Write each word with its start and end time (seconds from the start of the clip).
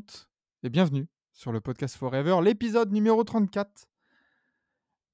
Toutes, 0.00 0.28
et 0.62 0.68
bienvenue 0.70 1.08
sur 1.32 1.50
le 1.50 1.60
podcast 1.60 1.96
Forever, 1.96 2.38
l'épisode 2.40 2.92
numéro 2.92 3.24
34. 3.24 3.88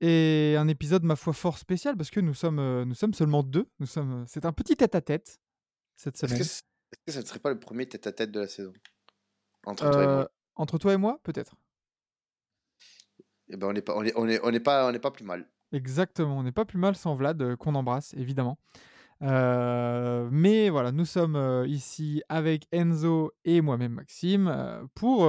Et 0.03 0.57
un 0.59 0.69
épisode, 0.69 1.05
ma 1.05 1.17
foi, 1.17 1.33
fort 1.33 1.57
spécial 1.57 1.97
parce 1.97 2.11
que 2.11 2.21
nous 2.21 2.35
sommes, 2.35 2.59
euh, 2.59 2.85
nous 2.85 2.95
sommes 2.95 3.15
seulement 3.15 3.43
deux. 3.43 3.67
Nous 3.79 3.87
sommes, 3.87 4.13
euh, 4.13 4.25
c'est 4.27 4.45
un 4.45 4.53
petit 4.53 4.77
tête-à-tête 4.77 5.41
cette 5.97 6.17
Est-ce 6.17 6.27
semaine. 6.27 6.39
que, 6.39 6.45
c- 6.45 6.61
est-ce 6.93 7.01
que 7.07 7.13
ça 7.13 7.21
ne 7.23 7.25
serait 7.25 7.39
pas 7.39 7.49
le 7.51 7.59
premier 7.59 7.87
tête-à-tête 7.89 8.31
de 8.31 8.41
la 8.41 8.47
saison? 8.49 8.75
Entre 9.65 9.91
toi 9.91 10.03
et 10.03 10.07
Euh, 10.07 10.15
moi 10.17 10.31
entre 10.57 10.77
toi 10.79 10.93
et 10.93 10.97
moi, 10.99 11.19
peut-être. 11.23 11.57
Eh 13.49 13.57
ben, 13.57 13.69
on 13.69 13.73
n'est 13.73 13.81
pas, 13.83 13.97
on 13.97 14.05
est, 14.05 14.13
on 14.17 14.29
est, 14.29 14.39
on 14.45 14.51
est 14.51 14.61
pas, 14.61 14.87
on 14.87 14.93
n'est 14.93 14.99
pas 15.01 15.11
plus 15.13 15.25
mal. 15.25 15.49
Exactement, 15.73 16.37
on 16.39 16.43
n'est 16.43 16.53
pas 16.53 16.67
plus 16.67 16.79
mal 16.79 16.95
sans 16.95 17.15
Vlad, 17.17 17.41
euh, 17.41 17.57
qu'on 17.57 17.75
embrasse, 17.75 18.13
évidemment. 18.15 18.59
Euh, 19.25 20.29
mais 20.31 20.69
voilà, 20.69 20.93
nous 20.93 21.07
sommes 21.07 21.37
euh, 21.37 21.67
ici 21.67 22.23
avec 22.29 22.69
Enzo 22.73 23.33
et 23.47 23.63
moi-même 23.63 23.93
Maxime 23.95 24.49
euh, 24.49 24.85
pour, 24.95 25.27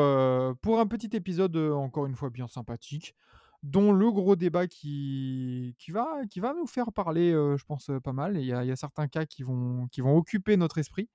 pour 0.61 0.79
un 0.79 0.87
petit 0.87 1.15
épisode, 1.15 1.55
encore 1.55 2.05
une 2.05 2.15
fois, 2.15 2.29
bien 2.29 2.47
sympathique, 2.47 3.15
dont 3.63 3.93
le 3.93 4.11
gros 4.11 4.35
débat 4.35 4.67
qui, 4.67 5.75
qui, 5.79 5.91
va, 5.91 6.25
qui 6.29 6.39
va 6.41 6.53
nous 6.53 6.67
faire 6.67 6.91
parler, 6.91 7.31
je 7.31 7.63
pense, 7.65 7.89
pas 8.03 8.13
mal. 8.13 8.37
Il 8.37 8.43
y, 8.43 8.47
y 8.47 8.53
a 8.53 8.75
certains 8.75 9.07
cas 9.07 9.25
qui 9.25 9.43
vont, 9.43 9.87
qui 9.87 10.01
vont 10.01 10.17
occuper 10.17 10.57
notre 10.57 10.77
esprit. 10.77 11.09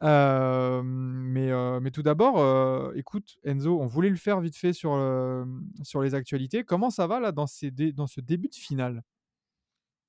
Mais, 0.00 1.80
mais 1.80 1.90
tout 1.92 2.02
d'abord, 2.02 2.92
écoute, 2.96 3.36
Enzo, 3.44 3.80
on 3.80 3.86
voulait 3.86 4.10
le 4.10 4.16
faire 4.16 4.40
vite 4.40 4.56
fait 4.56 4.72
sur, 4.72 4.92
sur 5.82 6.02
les 6.02 6.14
actualités. 6.14 6.64
Comment 6.64 6.90
ça 6.90 7.06
va 7.06 7.20
là 7.20 7.32
dans, 7.32 7.46
ces 7.46 7.70
dans 7.70 8.06
ce 8.06 8.20
début 8.20 8.48
de 8.48 8.54
finale? 8.54 9.02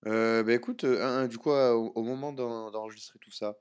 Euh, 0.05 0.43
bah, 0.43 0.53
écoute, 0.53 0.83
euh, 0.83 1.01
1-1, 1.01 1.27
du 1.27 1.37
coup, 1.37 1.51
euh, 1.51 1.73
au, 1.73 1.91
au 1.95 2.03
moment 2.03 2.33
d'en- 2.33 2.71
d'enregistrer 2.71 3.19
tout 3.19 3.31
ça, 3.31 3.55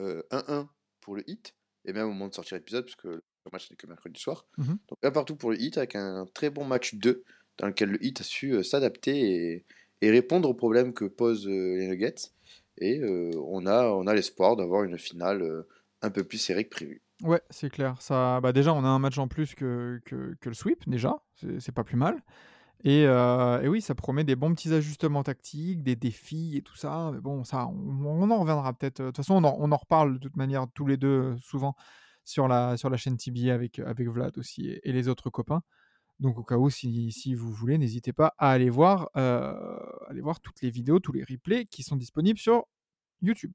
euh, 0.00 0.22
1-1 0.30 0.68
pour 1.00 1.14
le 1.16 1.28
hit, 1.28 1.54
et 1.84 1.92
même 1.92 2.06
au 2.06 2.12
moment 2.12 2.28
de 2.28 2.34
sortir 2.34 2.56
l'épisode, 2.56 2.84
parce 2.84 2.96
que 2.96 3.08
le 3.08 3.50
match 3.52 3.70
n'est 3.70 3.76
que 3.76 3.86
mercredi 3.86 4.18
soir. 4.20 4.46
Mhm. 4.58 4.78
Donc, 4.88 4.98
un 5.02 5.10
partout 5.10 5.36
pour 5.36 5.50
le 5.50 5.60
hit, 5.60 5.76
avec 5.78 5.94
un 5.96 6.26
très 6.32 6.50
bon 6.50 6.64
match 6.64 6.94
2, 6.94 7.24
dans 7.58 7.66
lequel 7.66 7.90
le 7.90 8.04
hit 8.04 8.20
a 8.20 8.24
su 8.24 8.52
euh, 8.52 8.62
s'adapter 8.62 9.52
et, 9.52 9.64
et 10.00 10.10
répondre 10.10 10.48
aux 10.48 10.54
problèmes 10.54 10.94
que 10.94 11.04
posent 11.04 11.46
euh, 11.46 11.76
les 11.76 11.88
Nuggets. 11.88 12.32
Et 12.78 12.98
euh, 13.00 13.30
on 13.46 13.66
a, 13.66 13.86
on 13.88 14.06
a 14.06 14.14
l'espoir 14.14 14.56
d'avoir 14.56 14.82
une 14.84 14.98
finale 14.98 15.42
euh, 15.42 15.68
un 16.02 16.10
peu 16.10 16.24
plus 16.24 16.38
serrée 16.38 16.64
que 16.64 16.70
prévu. 16.70 17.02
Ouais, 17.22 17.40
c'est 17.50 17.70
clair. 17.70 17.94
Ça, 18.00 18.40
bah 18.40 18.52
déjà, 18.52 18.74
on 18.74 18.84
a 18.84 18.88
un 18.88 18.98
match 18.98 19.18
en 19.18 19.28
plus 19.28 19.54
que, 19.54 20.00
que, 20.04 20.34
que 20.40 20.48
le 20.48 20.54
sweep, 20.54 20.88
déjà. 20.88 21.22
C'est 21.36 21.60
c'est 21.60 21.72
pas 21.72 21.84
plus 21.84 21.96
mal. 21.96 22.22
Et, 22.82 23.06
euh, 23.06 23.62
et 23.62 23.68
oui, 23.68 23.80
ça 23.80 23.94
promet 23.94 24.24
des 24.24 24.36
bons 24.36 24.54
petits 24.54 24.72
ajustements 24.72 25.22
tactiques, 25.22 25.82
des 25.82 25.96
défis 25.96 26.56
et 26.56 26.62
tout 26.62 26.76
ça. 26.76 27.10
Mais 27.14 27.20
bon, 27.20 27.44
ça, 27.44 27.66
on, 27.68 28.30
en 28.30 28.40
reviendra 28.40 28.72
peut-être. 28.74 29.00
De 29.00 29.06
toute 29.06 29.16
façon, 29.16 29.42
on 29.42 29.72
en, 29.72 29.76
reparle 29.76 30.14
de 30.14 30.18
toute 30.18 30.36
manière 30.36 30.66
tous 30.74 30.86
les 30.86 30.96
deux 30.96 31.08
euh, 31.08 31.36
souvent 31.38 31.74
sur 32.24 32.48
la, 32.48 32.76
sur 32.76 32.90
la 32.90 32.96
chaîne 32.96 33.16
TBA 33.16 33.52
avec, 33.52 33.78
avec 33.78 34.08
Vlad 34.08 34.36
aussi 34.38 34.78
et, 34.82 34.92
les 34.92 35.08
autres 35.08 35.30
copains. 35.30 35.62
Donc 36.20 36.38
au 36.38 36.44
cas 36.44 36.56
où, 36.56 36.70
si, 36.70 37.10
si 37.10 37.34
vous 37.34 37.52
voulez, 37.52 37.78
n'hésitez 37.78 38.12
pas 38.12 38.34
à 38.38 38.50
aller 38.50 38.70
voir, 38.70 39.10
euh, 39.16 39.54
aller 40.08 40.20
voir 40.20 40.40
toutes 40.40 40.62
les 40.62 40.70
vidéos, 40.70 41.00
tous 41.00 41.12
les 41.12 41.24
replays 41.24 41.66
qui 41.66 41.82
sont 41.82 41.96
disponibles 41.96 42.38
sur 42.38 42.64
YouTube. 43.20 43.52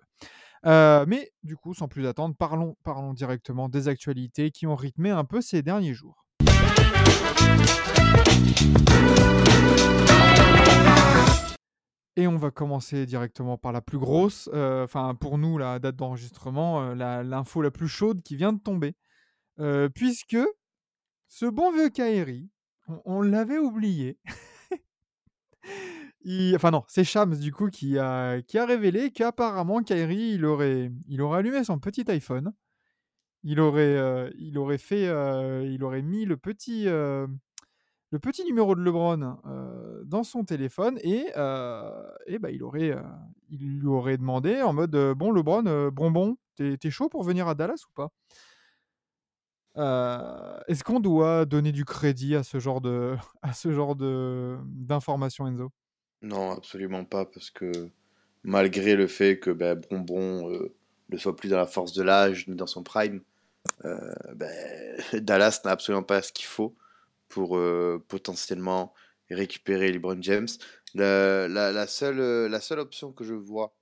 Euh, 0.65 1.05
mais 1.07 1.31
du 1.43 1.55
coup, 1.55 1.73
sans 1.73 1.87
plus 1.87 2.05
attendre, 2.05 2.35
parlons, 2.35 2.75
parlons 2.83 3.13
directement 3.13 3.69
des 3.69 3.87
actualités 3.87 4.51
qui 4.51 4.67
ont 4.67 4.75
rythmé 4.75 5.09
un 5.09 5.23
peu 5.23 5.41
ces 5.41 5.61
derniers 5.61 5.93
jours. 5.93 6.25
Et 12.19 12.27
on 12.27 12.35
va 12.35 12.51
commencer 12.51 13.05
directement 13.05 13.57
par 13.57 13.71
la 13.71 13.79
plus 13.79 13.97
grosse, 13.97 14.49
euh, 14.53 14.83
enfin 14.83 15.15
pour 15.15 15.37
nous, 15.37 15.57
la 15.57 15.79
date 15.79 15.95
d'enregistrement, 15.95 16.91
euh, 16.91 17.23
l'info 17.23 17.61
la, 17.61 17.71
plus 17.71 17.87
chaude 17.87 18.21
qui 18.23 18.35
vient 18.35 18.51
de 18.51 18.59
tomber. 18.59 18.93
Euh, 19.59 19.87
puisque 19.87 20.35
ce 21.29 21.45
bon 21.45 21.71
vieux 21.71 21.87
Kairi, 21.87 22.49
on, 23.05 23.21
l'avait 23.21 23.57
oublié. 23.57 24.19
Enfin 26.55 26.71
non, 26.71 26.83
c'est 26.89 27.05
Shams 27.05 27.37
du 27.37 27.53
coup 27.53 27.69
qui 27.69 27.97
a, 27.97 28.41
qui 28.41 28.57
a 28.57 28.65
révélé 28.65 29.11
qu'apparemment 29.11 29.81
Kairi, 29.81 30.33
il 30.33 30.43
aurait, 30.43 30.91
il 31.07 31.21
aurait 31.21 31.39
allumé 31.39 31.63
son 31.63 31.79
petit 31.79 32.03
iPhone. 32.11 32.51
Il 33.43 33.61
aurait, 33.61 34.29
il 34.37 34.57
aurait 34.57 34.77
fait, 34.77 35.05
il 35.65 35.83
aurait 35.85 36.01
mis 36.01 36.25
le 36.25 36.35
petit, 36.35 36.87
le 38.11 38.19
petit 38.19 38.43
numéro 38.43 38.75
de 38.75 38.81
LeBron 38.81 39.37
euh, 39.45 40.03
dans 40.05 40.23
son 40.23 40.43
téléphone 40.43 40.99
et, 41.03 41.27
euh, 41.37 42.09
et 42.25 42.39
bah, 42.39 42.49
il 42.49 42.63
aurait, 42.63 42.91
euh, 42.91 43.01
il 43.49 43.79
lui 43.79 43.87
aurait 43.87 44.17
demandé 44.17 44.61
en 44.61 44.73
mode 44.73 44.95
bon 45.15 45.31
LeBron, 45.31 45.65
euh, 45.67 45.91
bonbon, 45.91 46.37
t'es 46.55 46.89
chaud 46.89 47.09
pour 47.09 47.23
venir 47.23 47.47
à 47.47 47.55
Dallas 47.55 47.83
ou 47.87 47.91
pas? 47.93 48.09
Est-ce 50.67 50.83
qu'on 50.83 50.99
doit 50.99 51.45
donner 51.45 51.71
du 51.71 51.85
crédit 51.85 52.35
à 52.35 52.43
ce 52.43 52.59
genre 52.59 52.81
d'informations, 54.65 55.47
Enzo? 55.47 55.71
Non, 56.21 56.51
absolument 56.51 57.05
pas, 57.05 57.25
parce 57.25 57.49
que 57.49 57.71
malgré 58.43 58.95
le 58.95 59.07
fait 59.07 59.39
que 59.39 59.51
ben, 59.51 59.79
Bonbon 59.89 60.51
ne 61.09 61.17
soit 61.17 61.35
plus 61.35 61.47
dans 61.47 61.57
la 61.57 61.65
force 61.65 61.93
de 61.93 62.03
l'âge 62.03 62.45
ni 62.49 62.55
dans 62.55 62.67
son 62.67 62.83
prime, 62.83 63.21
ben, 63.83 64.97
Dallas 65.13 65.61
n'a 65.63 65.71
absolument 65.71 66.03
pas 66.03 66.21
ce 66.21 66.33
qu'il 66.33 66.47
faut 66.47 66.75
pour 67.29 67.57
euh, 67.57 68.03
potentiellement 68.07 68.93
récupérer 69.29 69.91
LeBron 69.91 70.21
James. 70.21 70.47
La, 70.93 71.47
la, 71.47 71.71
la 71.71 71.87
seule, 71.87 72.19
euh, 72.19 72.49
la 72.49 72.59
seule 72.59 72.79
option 72.79 73.13
que 73.13 73.23
je 73.23 73.33
vois 73.33 73.75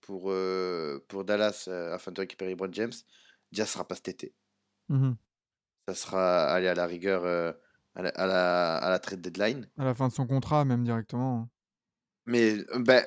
pour, 0.00 0.30
euh, 0.30 1.04
pour 1.08 1.24
Dallas 1.24 1.68
afin 1.92 2.12
de 2.12 2.20
récupérer 2.20 2.50
LeBron 2.52 2.72
James, 2.72 2.92
déjà, 3.52 3.66
sera 3.66 3.86
pas 3.86 3.96
cet 3.96 4.08
été. 4.08 4.34
Mhm. 4.88 5.16
Ça 5.88 5.94
sera 5.94 6.44
aller 6.52 6.68
à 6.68 6.74
la 6.74 6.86
rigueur 6.86 7.24
à, 7.96 8.02
la, 8.02 8.08
à, 8.10 8.26
la, 8.26 8.76
à 8.76 8.90
la 8.90 8.98
trade 8.98 9.20
deadline. 9.20 9.68
À 9.78 9.84
la 9.84 9.94
fin 9.94 10.08
de 10.08 10.12
son 10.12 10.26
contrat, 10.26 10.64
même 10.64 10.84
directement. 10.84 11.48
Mais 12.26 12.56
euh, 12.74 12.78
ben, 12.80 13.04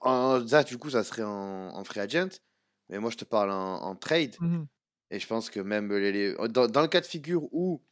en, 0.00 0.46
ça, 0.46 0.64
du 0.64 0.78
coup, 0.78 0.90
ça 0.90 1.04
serait 1.04 1.22
en, 1.22 1.74
en 1.74 1.84
free 1.84 2.00
agent. 2.00 2.40
Mais 2.88 2.98
moi, 2.98 3.10
je 3.10 3.16
te 3.16 3.24
parle 3.24 3.50
en, 3.50 3.82
en 3.82 3.96
trade. 3.96 4.36
Mhm. 4.40 4.66
Et 5.10 5.20
je 5.20 5.26
pense 5.26 5.50
que 5.50 5.60
même 5.60 5.92
les, 5.92 6.12
les- 6.12 6.48
dans, 6.48 6.66
dans 6.66 6.82
le 6.82 6.88
cas 6.88 7.00
de 7.00 7.06
figure 7.06 7.44
où 7.52 7.82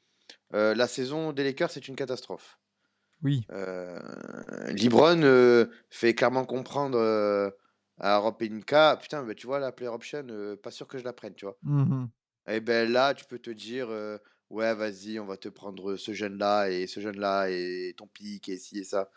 euh, 0.54 0.74
la 0.74 0.86
saison 0.86 1.32
des 1.32 1.44
Lakers, 1.44 1.70
c'est 1.70 1.88
une 1.88 1.96
catastrophe. 1.96 2.58
Oui. 3.22 3.46
Euh, 3.50 3.98
LeBron 4.68 5.22
euh, 5.22 5.66
fait 5.90 6.14
clairement 6.14 6.44
comprendre 6.44 6.98
à 7.98 8.18
Rob 8.18 8.36
Pelinka, 8.38 8.98
putain, 9.00 9.22
ben, 9.22 9.34
tu 9.34 9.46
vois, 9.46 9.58
la 9.58 9.72
player 9.72 9.90
option, 9.90 10.26
pas 10.62 10.70
sûr 10.70 10.86
que 10.86 10.98
je 10.98 11.04
la 11.04 11.12
prenne, 11.12 11.34
tu 11.34 11.44
vois. 11.44 11.56
Mhm. 11.62 12.08
Et 12.48 12.60
ben 12.60 12.90
là, 12.90 13.14
tu 13.14 13.24
peux 13.24 13.38
te 13.38 13.50
dire, 13.50 13.88
ouais, 14.50 14.74
vas-y, 14.74 15.18
on 15.18 15.26
va 15.26 15.36
te 15.36 15.48
prendre 15.48 15.96
ce 15.96 16.12
jeune-là 16.12 16.68
et 16.68 16.86
ce 16.86 17.00
jeune-là 17.00 17.48
et 17.48 17.94
ton 17.96 18.06
pic 18.06 18.48
et 18.48 18.58
ci 18.58 18.78
et 18.78 18.84
ça. 18.84 19.10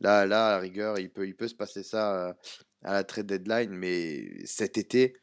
Là, 0.00 0.26
là, 0.26 0.48
à 0.48 0.50
la 0.52 0.58
rigueur, 0.58 0.98
il 0.98 1.10
peut, 1.10 1.26
il 1.26 1.36
peut 1.36 1.48
se 1.48 1.54
passer 1.54 1.82
ça 1.82 2.34
à 2.82 2.92
la 2.94 3.04
trade 3.04 3.26
deadline, 3.26 3.70
mais 3.70 4.44
cet 4.46 4.78
été, 4.78 5.16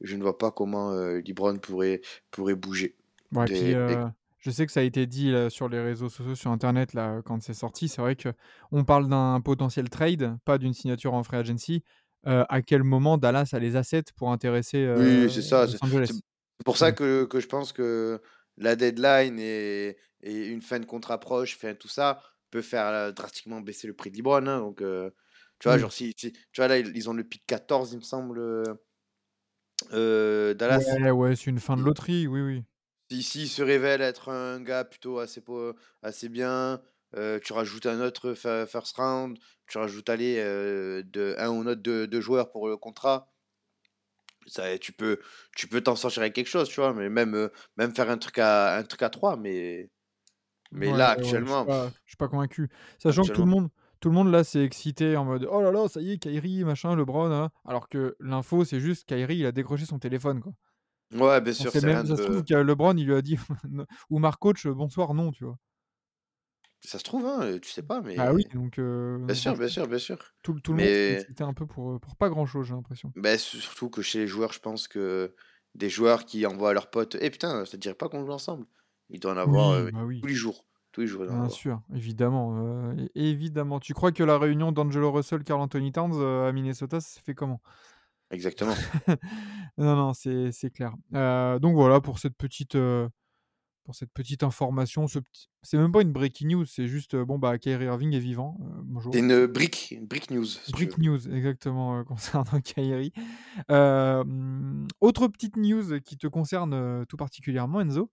je 0.00 0.16
ne 0.16 0.22
vois 0.22 0.38
pas 0.38 0.50
comment 0.50 0.92
euh, 0.92 1.20
LeBron 1.26 1.58
pourrait, 1.58 2.00
pourrait 2.30 2.54
bouger. 2.54 2.96
Ouais, 3.32 3.44
puis, 3.44 3.74
euh, 3.74 4.06
je 4.40 4.50
sais 4.50 4.66
que 4.66 4.72
ça 4.72 4.80
a 4.80 4.82
été 4.82 5.06
dit 5.06 5.30
là, 5.30 5.50
sur 5.50 5.68
les 5.68 5.80
réseaux 5.80 6.08
sociaux, 6.08 6.34
sur 6.34 6.50
Internet, 6.50 6.94
là, 6.94 7.20
quand 7.24 7.42
c'est 7.42 7.54
sorti. 7.54 7.88
C'est 7.88 8.00
vrai 8.00 8.16
que 8.16 8.30
on 8.72 8.84
parle 8.84 9.08
d'un 9.08 9.40
potentiel 9.40 9.88
trade, 9.90 10.36
pas 10.44 10.58
d'une 10.58 10.74
signature 10.74 11.14
en 11.14 11.22
free 11.22 11.36
agency. 11.36 11.82
Euh, 12.26 12.44
à 12.48 12.60
quel 12.62 12.82
moment 12.82 13.16
Dallas 13.18 13.50
a 13.52 13.58
les 13.58 13.76
assets 13.76 14.04
pour 14.16 14.30
intéresser 14.32 14.84
euh, 14.84 15.26
Oui, 15.26 15.32
c'est 15.32 15.42
ça. 15.42 15.66
C'est 15.66 15.78
pour 16.64 16.76
ça 16.76 16.92
que, 16.92 17.24
que 17.24 17.40
je 17.40 17.46
pense 17.46 17.72
que 17.72 18.20
la 18.58 18.76
deadline 18.76 19.38
et, 19.38 19.96
et 20.22 20.46
une 20.48 20.60
fin 20.60 20.78
de 20.78 20.84
contrat 20.84 21.18
proche, 21.18 21.56
fin, 21.56 21.74
tout 21.74 21.88
ça, 21.88 22.22
peut 22.50 22.60
faire 22.62 22.86
euh, 22.86 23.12
drastiquement 23.12 23.60
baisser 23.60 23.86
le 23.86 23.94
prix 23.94 24.10
de 24.10 24.16
LeBron. 24.18 24.46
hein. 24.46 24.58
donc, 24.60 24.82
euh, 24.82 25.10
tu 25.58 25.68
vois, 25.68 25.76
Oui. 25.76 25.82
genre, 25.82 25.92
si, 25.92 26.12
si- 26.16 26.32
tu 26.32 26.40
vois, 26.56 26.68
là, 26.68 26.78
ils, 26.78 27.08
ont 27.08 27.14
le 27.14 27.24
pic 27.24 27.42
14, 27.46 27.92
il 27.92 27.98
me 27.98 28.02
semble, 28.02 28.40
Dallas. 29.90 30.84
Ouais, 31.02 31.10
ouais, 31.10 31.36
c'est 31.36 31.50
une 31.50 31.60
fin 31.60 31.76
de 31.76 31.82
loterie, 31.82 32.26
oui, 32.26 32.40
oui. 32.42 32.64
Si, 33.10 33.22
s'il 33.22 33.48
se 33.48 33.62
révèle 33.62 34.00
être 34.00 34.30
un 34.30 34.60
gars 34.62 34.84
plutôt 34.84 35.18
assez, 35.18 35.42
assez 36.02 36.28
bien, 36.28 36.80
euh, 37.16 37.38
tu 37.40 37.52
rajoutes 37.52 37.86
un 37.86 38.00
autre 38.00 38.34
first 38.34 38.96
round, 38.96 39.38
tu 39.66 39.78
rajoutes 39.78 40.08
aller 40.08 40.38
euh, 40.38 41.02
de 41.04 41.34
un 41.38 41.50
ou 41.50 41.60
autre 41.66 41.82
de, 41.82 42.06
de 42.06 42.20
joueurs 42.20 42.50
pour 42.52 42.68
le 42.68 42.76
contrat. 42.76 43.32
Ça, 44.46 44.78
tu 44.78 44.92
peux 44.92 45.20
tu 45.56 45.68
peux 45.68 45.80
t'en 45.82 45.96
sortir 45.96 46.22
avec 46.22 46.34
quelque 46.34 46.46
chose, 46.48 46.68
tu 46.68 46.76
vois, 46.80 46.92
mais 46.94 47.08
même, 47.10 47.34
euh, 47.34 47.48
même 47.76 47.94
faire 47.94 48.10
un 48.10 48.18
truc 48.18 48.38
à 48.38 48.76
un 48.78 48.82
truc 48.84 49.02
à 49.02 49.10
3, 49.10 49.36
mais, 49.36 49.90
mais 50.72 50.92
Ouais, 50.92 50.92
là 50.92 51.10
ouais, 51.16 51.42
je 51.44 51.50
actuellement, 51.50 51.52
suis 51.52 51.64
pas, 51.64 51.94
je 52.04 52.10
suis 52.12 52.16
pas 52.16 52.28
convaincu. 52.28 52.70
Sachant 52.98 53.26
que 53.26 53.32
tout 53.32 53.42
le 53.42 53.48
actuellement. 53.48 53.50
monde, 53.50 53.68
tout 54.00 54.08
le 54.08 54.14
monde 54.14 54.30
là 54.30 54.44
s'est 54.44 54.64
excité 54.64 55.16
en 55.16 55.24
mode 55.24 55.46
oh 55.50 55.60
là 55.60 55.70
là, 55.72 55.88
ça 55.88 56.00
y 56.00 56.12
est, 56.12 56.18
Kyrie, 56.18 56.64
machin, 56.64 56.96
LeBron, 56.96 57.30
hein. 57.32 57.50
Alors 57.66 57.88
que 57.88 58.16
l'info, 58.20 58.64
c'est 58.64 58.80
juste 58.80 59.06
Kyrie, 59.06 59.36
il 59.38 59.46
a 59.46 59.52
décroché 59.52 59.84
son 59.84 59.98
téléphone, 59.98 60.40
quoi. 60.40 60.52
Ouais, 61.12 61.40
bien 61.40 61.52
On 61.58 61.64
sûr, 61.64 61.74
sait 61.76 61.80
c'est 61.80 61.86
rien 61.86 62.04
ça 62.04 62.16
se 62.16 62.22
trouve 62.22 62.42
que 62.44 62.54
LeBron, 62.54 62.96
il 62.96 63.06
lui 63.06 63.14
a 63.14 63.22
dit 63.22 63.36
ou 64.10 64.18
Marc 64.18 64.40
coach, 64.40 64.66
bonsoir, 64.66 65.14
non, 65.14 65.30
tu 65.32 65.44
vois. 65.44 65.58
Ça 66.80 66.98
se 66.98 67.04
trouve, 67.04 67.26
hein, 67.26 67.58
tu 67.60 67.70
sais 67.70 67.82
pas, 67.82 68.00
Bah 68.16 68.32
oui, 68.32 68.42
mais. 68.42 68.52
donc 68.52 68.78
euh, 68.78 69.18
Bien 69.28 69.34
donc 69.42 69.56
sûr, 69.56 69.56
bien 69.58 69.68
sûr, 69.68 69.86
bien 69.88 69.98
sûr. 69.98 70.34
tout, 70.42 70.60
tout 70.60 70.72
le 70.72 70.78
monde 70.80 70.94
s'est 70.94 71.12
Mais 71.12 71.26
excité 71.26 71.44
un 71.44 71.54
peu 71.54 71.66
pour, 71.66 71.92
euh, 71.92 71.98
pour 72.00 72.16
pas 72.16 72.28
grand 72.30 72.46
chose, 72.46 72.66
j'ai 72.68 72.74
l'impression. 72.74 73.14
bah, 73.16 73.38
surtout 73.38 73.90
que 73.90 74.02
chez 74.02 74.20
les 74.20 74.26
joueurs, 74.26 74.52
je 74.52 74.60
pense 74.60 74.88
que 74.88 75.34
des 75.74 75.90
joueurs 75.90 76.24
qui 76.26 76.46
envoient 76.46 76.70
à 76.70 76.72
leurs 76.74 76.90
potes, 76.90 77.16
eh 77.20 77.30
putain, 77.30 77.64
ça 77.64 77.72
te 77.72 77.76
dirait 77.78 77.94
pas 77.94 78.08
qu'on 78.08 78.24
joue 78.24 78.32
ensemble? 78.32 78.66
Il 79.10 79.20
doit 79.20 79.32
en 79.32 79.36
avoir 79.36 79.70
Oui, 79.70 79.86
euh, 79.86 79.90
bah 79.90 80.04
oui. 80.04 80.22
tous 80.22 80.26
les 80.28 80.34
jours. 80.34 80.66
Tous 80.92 81.00
les 81.02 81.06
jours, 81.06 81.22
en 81.22 81.28
Bien 81.28 81.48
avoir. 81.48 81.50
sûr, 81.50 81.82
évidemment, 81.94 82.92
é 82.92 83.10
évidemment. 83.14 83.78
Tu 83.80 83.94
crois 83.94 84.10
que 84.12 84.24
la 84.24 84.38
réunion 84.38 84.72
d'Angelo 84.72 85.12
Russell, 85.12 85.44
Karl 85.44 85.60
Anthony 85.60 85.92
Towns, 85.92 86.20
à 86.22 86.52
Minnesota, 86.52 87.00
ça 87.00 87.08
s'est 87.14 87.20
fait 87.20 87.34
comment? 87.34 87.60
Exactement. 88.30 88.74
Non, 89.78 89.96
non, 89.96 90.12
c'est 90.14 90.70
clair. 90.72 90.94
Heu, 91.14 91.58
donc 91.60 91.74
voilà 91.74 92.00
pour 92.00 92.18
cette 92.18 92.36
petite, 92.36 92.74
heu, 92.74 93.08
pour 93.84 93.94
cette 93.94 94.12
petite 94.12 94.42
information, 94.42 95.08
ce 95.08 95.18
c'est 95.62 95.78
même 95.78 95.92
pas 95.92 96.02
une 96.02 96.12
breaking 96.12 96.48
news, 96.48 96.64
c'est 96.66 96.86
juste, 96.86 97.14
heu, 97.14 97.24
bon, 97.24 97.38
bah, 97.38 97.58
Kyrie 97.58 97.86
Irving 97.86 98.14
est 98.14 98.20
vivant, 98.20 98.58
heu, 98.60 98.82
bonjour. 98.84 99.12
C'est 99.14 99.20
une 99.20 99.46
brick, 99.46 99.98
brick 100.02 100.30
news. 100.30 100.44
Break 100.72 100.98
news, 100.98 101.28
exactement, 101.28 102.04
concernant 102.06 102.60
Kyrie. 102.60 103.12
Autre 105.00 105.28
petite 105.28 105.56
news 105.56 106.00
qui 106.00 106.18
te 106.18 106.26
concerne, 106.26 107.06
tout 107.06 107.16
particulièrement 107.16 107.80
Enzo, 107.80 108.10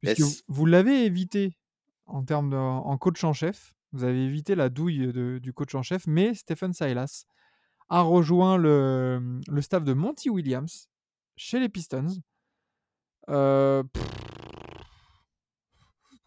puisque 0.00 0.22
vous 0.48 0.66
l'avez 0.66 1.04
évité 1.04 1.58
en 2.06 2.22
termes 2.24 2.50
de 2.50 2.56
en 2.56 2.96
coach 2.98 3.24
en 3.24 3.32
chef. 3.32 3.74
Vous 3.92 4.04
avez 4.04 4.22
évité 4.24 4.54
la 4.54 4.68
douille 4.68 5.12
de 5.12 5.38
du 5.38 5.52
coach 5.54 5.74
en 5.74 5.82
chef, 5.82 6.06
mais 6.06 6.34
Stephen 6.34 6.72
Silas 6.74 7.24
a 7.88 8.02
rejoint 8.02 8.56
le, 8.56 9.40
le 9.48 9.62
staff 9.62 9.84
de 9.84 9.92
Monty 9.94 10.30
Williams 10.30 10.88
chez 11.36 11.60
les 11.60 11.68
Pistons. 11.68 12.22
Heu, 13.26 13.84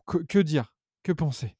que 0.05 0.17
que 0.27 0.39
dire? 0.39 0.75
Que 1.03 1.11
penser? 1.13 1.55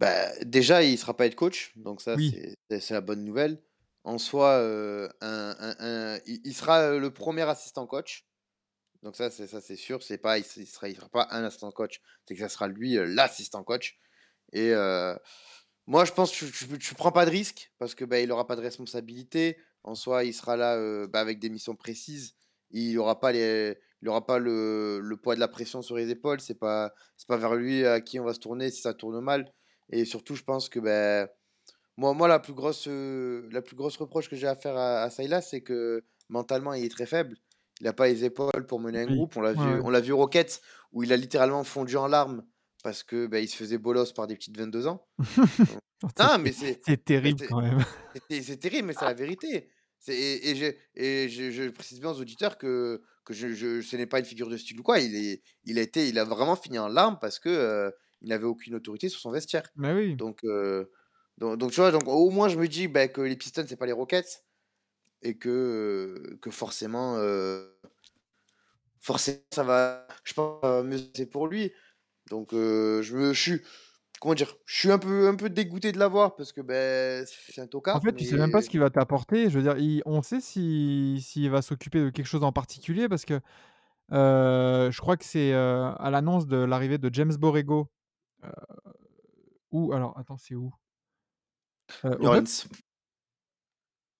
Bah, 0.00 0.30
déjà, 0.44 0.82
il 0.84 0.96
sera 0.98 1.16
pas 1.16 1.26
head 1.26 1.34
coach, 1.34 1.72
donc 1.76 2.00
ça, 2.00 2.16
Oui. 2.16 2.38
c'est 2.70 2.90
la 2.90 3.00
bonne 3.00 3.24
nouvelle. 3.24 3.62
En 4.04 4.18
soi, 4.18 4.60
heu, 4.60 5.08
un 5.20 5.56
un 5.58 5.76
un 5.80 6.20
il 6.26 6.54
sera, 6.54 6.92
heu, 6.92 6.98
le 7.00 7.12
premier 7.12 7.42
assistant 7.42 7.86
coach, 7.86 8.26
donc 9.02 9.16
ça, 9.16 9.30
c'est 9.30 9.46
ça, 9.48 9.60
c'est 9.60 9.76
sûr. 9.76 10.02
C'est 10.02 10.18
pas 10.18 10.38
il 10.38 10.44
sera 10.44 10.88
il 10.88 10.96
sera 10.96 11.08
pas 11.10 11.28
un 11.32 11.44
assistant 11.44 11.72
coach, 11.72 12.00
c'est 12.26 12.34
que 12.34 12.40
ça 12.40 12.48
sera 12.50 12.68
lui, 12.68 12.94
l'assistant 12.96 13.64
coach 13.64 13.98
et 14.52 14.72
moi, 15.88 16.04
je 16.06 16.12
pense 16.12 16.32
que 16.32 16.46
tu 16.46 16.52
tu 16.68 16.78
tu 16.78 16.94
prends 16.96 17.12
pas 17.12 17.26
de 17.26 17.30
risque 17.30 17.72
parce 17.78 17.94
que, 17.96 18.04
bah, 18.06 18.20
il 18.20 18.32
aura 18.32 18.46
pas 18.46 18.56
de 18.56 18.62
responsabilité. 18.62 19.58
En 19.84 19.94
soi, 19.96 20.24
il 20.24 20.34
sera 20.34 20.56
là, 20.56 20.78
heu, 20.78 21.08
bah, 21.08 21.20
avec 21.20 21.40
des 21.40 21.50
missions 21.50 21.76
précises. 21.76 22.34
Il 22.70 22.98
aura 22.98 23.20
pas 23.20 23.32
les 23.32 23.78
il 24.02 24.08
aura 24.08 24.26
pas 24.26 24.38
le 24.38 25.00
le 25.02 25.16
poids 25.16 25.34
de 25.36 25.40
la 25.40 25.48
pression 25.48 25.82
sur 25.82 25.96
les 25.96 26.10
épaules. 26.10 26.40
C'est 26.40 26.56
pas 26.58 26.92
c'est 27.16 27.28
pas 27.28 27.38
vers 27.38 27.54
lui 27.56 27.86
à 27.86 28.00
qui 28.02 28.20
on 28.20 28.24
va 28.24 28.34
se 28.34 28.40
tourner 28.40 28.70
si 28.70 28.82
ça 28.82 28.94
tourne 28.94 29.20
mal 29.20 29.52
et 29.90 30.04
surtout, 30.04 30.34
je 30.36 30.44
pense 30.44 30.68
que, 30.68 30.80
bah, 30.80 31.28
moi 31.96 32.14
moi, 32.14 32.28
la 32.28 32.38
plus 32.40 32.52
grosse, 32.54 32.86
heu, 32.88 33.48
la 33.52 33.62
plus 33.62 33.76
grosse 33.76 33.96
reproche 33.96 34.28
que 34.28 34.36
j'ai 34.36 34.46
à 34.48 34.54
faire 34.56 34.76
à 34.76 35.02
à 35.02 35.10
Silas, 35.10 35.42
c'est 35.42 35.62
que 35.62 36.04
mentalement, 36.28 36.74
il 36.74 36.84
est 36.84 36.88
très 36.90 37.06
faible. 37.06 37.36
Il 37.80 37.86
a 37.88 37.92
pas 37.92 38.08
les 38.08 38.24
épaules 38.24 38.66
pour 38.68 38.80
mener 38.80 39.00
un 39.02 39.06
groupe. 39.08 39.36
On 39.36 39.40
l'a 39.40 39.52
Ouais, 39.52 39.64
vu 39.64 39.80
on 39.82 39.90
l'a 39.90 40.00
vu 40.00 40.12
aux 40.12 40.18
Rockets 40.18 40.60
où 40.92 41.02
il 41.04 41.12
a 41.12 41.16
littéralement 41.16 41.64
fondu 41.64 41.96
en 41.96 42.06
larmes 42.08 42.44
parce 42.82 43.02
que, 43.02 43.26
bah, 43.26 43.40
il 43.40 43.48
se 43.48 43.56
faisait 43.56 43.78
bolos 43.78 44.12
par 44.12 44.26
des 44.26 44.36
petites 44.36 44.56
22 44.56 44.86
ans. 44.86 45.06
C'est 46.16 46.22
non, 46.22 46.38
mais 46.38 46.52
c'est 46.52 46.80
c'est 46.84 46.90
mais 46.92 46.96
terrible 46.96 47.40
c'est 47.40 47.48
quand 47.48 47.60
même. 47.60 47.84
c'est 48.30 48.42
c'est 48.42 48.56
terrible, 48.56 48.86
mais 48.86 48.94
c'est 48.94 49.04
la 49.04 49.14
vérité. 49.14 49.68
C'est 49.98 50.14
et 50.14 50.50
et 50.50 50.54
je 50.54 50.66
et 50.94 51.28
je 51.28 51.50
je 51.50 51.68
précise 51.70 52.00
bien 52.00 52.10
aux 52.10 52.20
auditeurs 52.20 52.56
que 52.56 53.02
que 53.24 53.34
je 53.34 53.52
je 53.52 53.80
ce 53.80 53.96
n'est 53.96 54.06
pas 54.06 54.20
une 54.20 54.24
figure 54.24 54.48
de 54.48 54.56
style 54.56 54.78
ou 54.78 54.84
quoi. 54.84 55.00
Il 55.00 55.16
est 55.16 55.42
il 55.64 55.76
a 55.76 55.82
été 55.82 56.08
il 56.08 56.18
a 56.20 56.24
vraiment 56.24 56.54
fini 56.54 56.78
en 56.78 56.86
larmes 56.86 57.18
parce 57.20 57.40
que, 57.40 57.92
il 58.22 58.28
n'avait 58.28 58.44
aucune 58.44 58.76
autorité 58.76 59.08
sur 59.08 59.18
son 59.18 59.32
vestiaire. 59.32 59.64
Bah 59.74 59.92
oui. 59.92 60.14
Donc 60.14 60.42
donc 61.38 61.58
donc 61.58 61.72
tu 61.72 61.80
vois? 61.80 61.90
Donc 61.90 62.06
au 62.06 62.30
moins 62.30 62.48
je 62.48 62.58
me 62.58 62.68
dis, 62.68 62.86
bah, 62.86 63.08
que 63.08 63.20
les 63.20 63.36
Pistons, 63.36 63.64
c'est 63.68 63.76
pas 63.76 63.86
les 63.86 63.92
Rockets 63.92 64.44
et 65.22 65.36
que, 65.36 66.38
que 66.40 66.50
forcément, 66.50 67.18
forcément 69.00 69.40
ça 69.52 69.64
va 69.64 70.06
je 70.24 70.34
pense, 70.34 70.84
mieux 70.84 70.98
se 70.98 71.04
passer 71.04 71.26
pour 71.26 71.48
lui. 71.48 71.72
Donc 72.30 72.52
heu, 72.54 73.02
je 73.02 73.32
suis 73.32 73.60
comment 74.20 74.34
dire? 74.34 74.56
Je 74.66 74.78
suis 74.78 74.92
un 74.92 74.98
peu 74.98 75.28
un 75.28 75.36
peu 75.36 75.50
dégoûté 75.50 75.92
de 75.92 75.98
l'avoir 75.98 76.36
parce 76.36 76.52
que, 76.52 76.60
beh, 76.62 77.24
c'est 77.26 77.60
un 77.62 77.66
En 77.92 78.00
tocard, 78.00 78.00
fait, 78.00 78.12
tu 78.14 78.26
sais 78.26 78.36
même 78.36 78.50
pas 78.50 78.60
ce 78.60 78.68
mais 78.68 78.70
qu'il 78.70 78.80
va 78.80 78.90
t'apporter. 78.90 79.48
Je 79.48 79.58
veux 79.58 79.62
dire, 79.62 79.78
il 79.78 80.02
on 80.04 80.20
sait 80.22 80.40
si 80.40 81.20
s'il 81.26 81.48
va 81.50 81.62
s'occuper 81.62 82.00
de 82.04 82.10
quelque 82.10 82.26
chose 82.26 82.44
en 82.44 82.52
particulier 82.52 83.08
parce 83.08 83.24
que, 83.24 83.34
heu, 84.12 84.90
je 84.92 85.00
crois 85.00 85.16
que 85.16 85.24
c'est, 85.24 85.52
heu, 85.54 85.84
à 85.98 86.10
l'annonce 86.10 86.46
de 86.48 86.58
l'arrivée 86.58 86.98
de 86.98 87.10
James 87.14 87.34
Borrego, 87.36 87.90
heu, 88.44 88.50
où 89.70 89.92
alors 89.92 90.16
attends, 90.18 90.36
c'est 90.38 90.54
où? 90.54 90.72
New? 92.18 92.28
Orleans. 92.28 92.68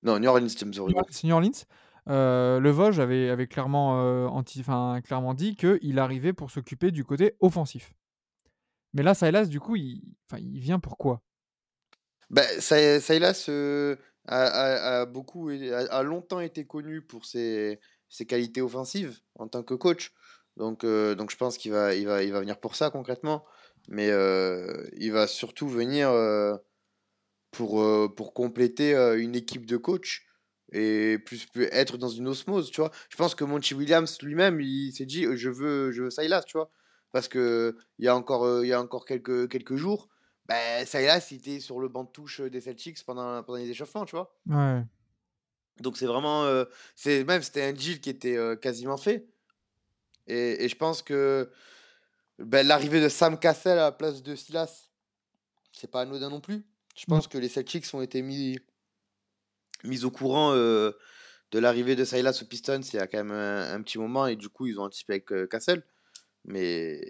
Non, 0.02 0.19
New 0.20 0.28
Orleans, 0.28 0.56
James 0.58 0.72
New 0.87 0.94
Orleans, 0.96 1.04
Borrego. 1.04 1.11
c'est 1.11 1.26
New 1.26 1.34
Orleans? 1.34 1.64
Heu, 2.08 2.58
le 2.60 2.70
Vosges 2.70 3.00
avait 3.00 3.28
avait 3.31 3.46
clairement, 3.46 4.32
dit 5.34 5.56
qu'il 5.56 5.99
arrivait 5.99 6.32
pour 6.32 6.50
s'occuper 6.50 6.90
du 6.90 7.05
côté 7.05 7.34
offensif. 7.40 7.94
Mais 8.94 9.02
là, 9.02 9.14
Silas, 9.14 9.46
du 9.46 9.60
coup, 9.60 9.76
il 9.76 10.16
vient 10.60 10.78
pour 10.78 10.96
quoi? 10.99 11.22
Bah, 12.31 12.43
heu, 13.49 13.96
a 14.26 15.06
beaucoup 15.06 15.49
a 15.50 16.02
longtemps 16.02 16.40
été 16.40 16.66
connu 16.66 17.00
pour 17.02 17.25
ses 17.25 17.78
qualités 18.28 18.61
offensives 18.61 19.19
en 19.37 19.49
tant 19.49 19.62
que 19.62 19.75
coach. 19.75 20.12
Donc 20.56 20.84
donc 20.84 21.31
je 21.31 21.37
pense 21.37 21.56
qu'il 21.56 21.72
va 21.72 21.94
venir 22.40 22.61
pour 22.61 22.75
ça 22.76 22.90
concrètement. 22.90 23.44
Mais 23.88 24.08
il 24.99 25.11
va 25.12 25.26
surtout 25.26 25.69
venir, 25.69 26.11
pour, 27.50 27.82
pour 28.14 28.34
compléter, 28.34 28.94
une 29.19 29.34
équipe 29.34 29.66
de 29.66 29.76
coach 29.76 30.27
et 30.72 31.18
plus 31.18 31.46
être 31.72 31.96
dans 31.98 32.08
une 32.08 32.28
osmose, 32.28 32.70
tu 32.70 32.80
vois? 32.80 32.90
Je 33.10 33.16
pense 33.16 33.34
que 33.34 33.44
Monty 33.44 33.75
Williams 33.75 34.18
lui-même, 34.22 34.60
il 34.60 34.92
s'est 34.92 35.06
dit: 35.06 35.25
«Je 35.37 35.50
veux 35.50 35.92
je 35.92 36.04
veux 36.04 36.10
Silas», 36.10 36.42
tu 36.44 36.58
vois? 36.58 36.70
Parce 37.12 37.28
qu'il 37.28 37.75
y 37.98 38.08
a 38.08 38.14
encore, 38.16 38.46
heu, 38.46 38.64
il 38.64 38.68
y 38.68 38.72
a 38.75 38.80
encore 38.80 39.04
quelques 39.06 39.48
quelques 39.50 39.76
jours, 39.76 40.08
bah, 40.46 40.84
Silas, 40.87 41.28
il 41.30 41.38
était 41.38 41.60
sur 41.60 41.80
le 41.80 41.88
banc 41.88 42.04
de 42.04 42.10
touche, 42.10 42.40
des 42.42 42.60
Celtics 42.60 43.04
pendant 43.04 43.42
pendant 43.42 43.58
les 43.58 43.70
échauffements, 43.70 44.04
tu 44.06 44.16
vois? 44.16 44.34
Ouais. 44.46 44.88
Donc 45.80 45.96
c'est 45.96 46.06
vraiment, 46.06 46.44
heu, 46.46 46.68
c'est 46.96 47.25
même 47.25 47.42
c'était 47.42 47.62
un 47.62 47.72
deal 47.72 48.00
qui 48.00 48.10
était, 48.10 48.37
heu, 48.37 48.56
quasiment 48.56 48.96
fait 48.96 49.28
et 50.26 50.64
et 50.64 50.68
je 50.68 50.76
pense 50.76 51.02
que, 51.02 51.50
bah, 52.38 52.62
l'arrivée 52.64 53.00
de 53.02 53.08
Sam 53.08 53.38
Cassell 53.40 53.78
à 53.78 53.84
la 53.84 53.92
place 53.92 54.22
de 54.22 54.37
Silas, 54.37 54.90
c'est 55.72 55.90
pas 55.90 56.02
anodin 56.02 56.30
non 56.30 56.40
plus. 56.40 56.66
Je 56.96 57.06
pense 57.06 57.28
que 57.28 57.38
les 57.38 57.48
Celtics 57.48 57.87
ont 57.94 58.02
été 58.02 58.22
mis 58.22 58.58
mis 59.85 60.04
au 60.04 60.11
courant, 60.11 60.54
de 60.54 61.58
l'arrivée 61.58 61.97
de 61.97 62.04
Silas 62.04 62.40
aux 62.42 62.47
Pistons 62.47 62.80
il 62.80 62.97
y 62.97 62.99
a 62.99 63.06
quand 63.06 63.18
même 63.18 63.32
un 63.32 63.75
un 63.75 63.82
petit 63.82 63.99
moment 63.99 64.26
et 64.26 64.37
du 64.37 64.49
coup, 64.49 64.66
ils 64.66 64.78
ont 64.78 64.85
anticipé 64.85 65.14
avec, 65.14 65.32
heu, 65.32 65.47
Cassell. 65.47 65.82
Mais 66.44 67.00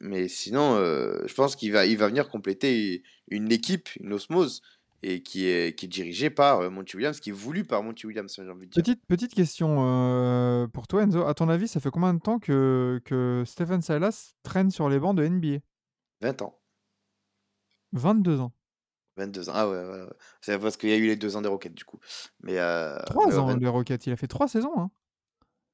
mais 0.00 0.28
sinon, 0.28 0.76
je 0.76 1.34
pense 1.34 1.56
qu'il 1.56 1.72
va 1.72 1.86
il 1.86 1.98
va 1.98 2.08
venir 2.08 2.28
compléter 2.28 3.02
une 3.28 3.52
équipe, 3.52 3.88
une 4.00 4.12
osmose 4.12 4.62
et 5.04 5.22
qui 5.22 5.46
est 5.46 5.78
qui 5.78 5.86
est 5.86 5.88
dirigée 5.88 6.30
par, 6.30 6.68
Monty 6.70 6.96
Williams, 6.96 7.20
qui 7.20 7.30
est 7.30 7.32
voulu 7.32 7.64
par 7.64 7.82
Monty 7.84 8.06
Williams, 8.06 8.34
j'ai 8.34 8.50
envie 8.50 8.66
de 8.66 8.72
dire. 8.72 8.82
Petite 8.82 9.06
petite 9.06 9.34
question, 9.34 9.76
pour 10.72 10.88
toi 10.88 11.04
Enzo. 11.04 11.24
À 11.24 11.34
ton 11.34 11.48
avis, 11.48 11.68
ça 11.68 11.78
fait 11.78 11.90
combien 11.90 12.14
de 12.14 12.18
temps 12.18 12.40
que 12.40 13.00
que 13.04 13.44
Stephen 13.46 13.82
Silas 13.82 14.34
traîne 14.42 14.70
sur 14.70 14.88
les 14.88 14.98
bancs 14.98 15.16
de 15.16 15.24
NBA? 15.24 15.58
20 16.20 16.42
ans, 16.42 16.58
22 17.92 18.40
ans. 18.40 18.52
22 19.18 19.48
ans. 19.50 19.52
Ah 19.54 19.68
ouais, 19.68 19.76
ouais, 19.76 20.02
ouais. 20.02 20.12
C'est 20.40 20.58
parce 20.58 20.76
qu'il 20.76 20.90
y 20.90 20.92
a 20.92 20.96
eu 20.96 21.06
les 21.06 21.16
2 21.16 21.36
ans 21.36 21.42
des 21.42 21.48
Rockets 21.48 21.74
du 21.74 21.84
coup. 21.84 21.98
Mais 22.42 22.54
mais 22.54 23.04
3 23.06 23.26
ouais, 23.26 23.38
ans 23.38 23.46
20 23.46 23.58
les 23.58 23.68
Rockets, 23.68 24.06
il 24.06 24.12
a 24.12 24.16
fait 24.16 24.28
3 24.28 24.48
saisons, 24.48 24.72
hein. 24.78 24.90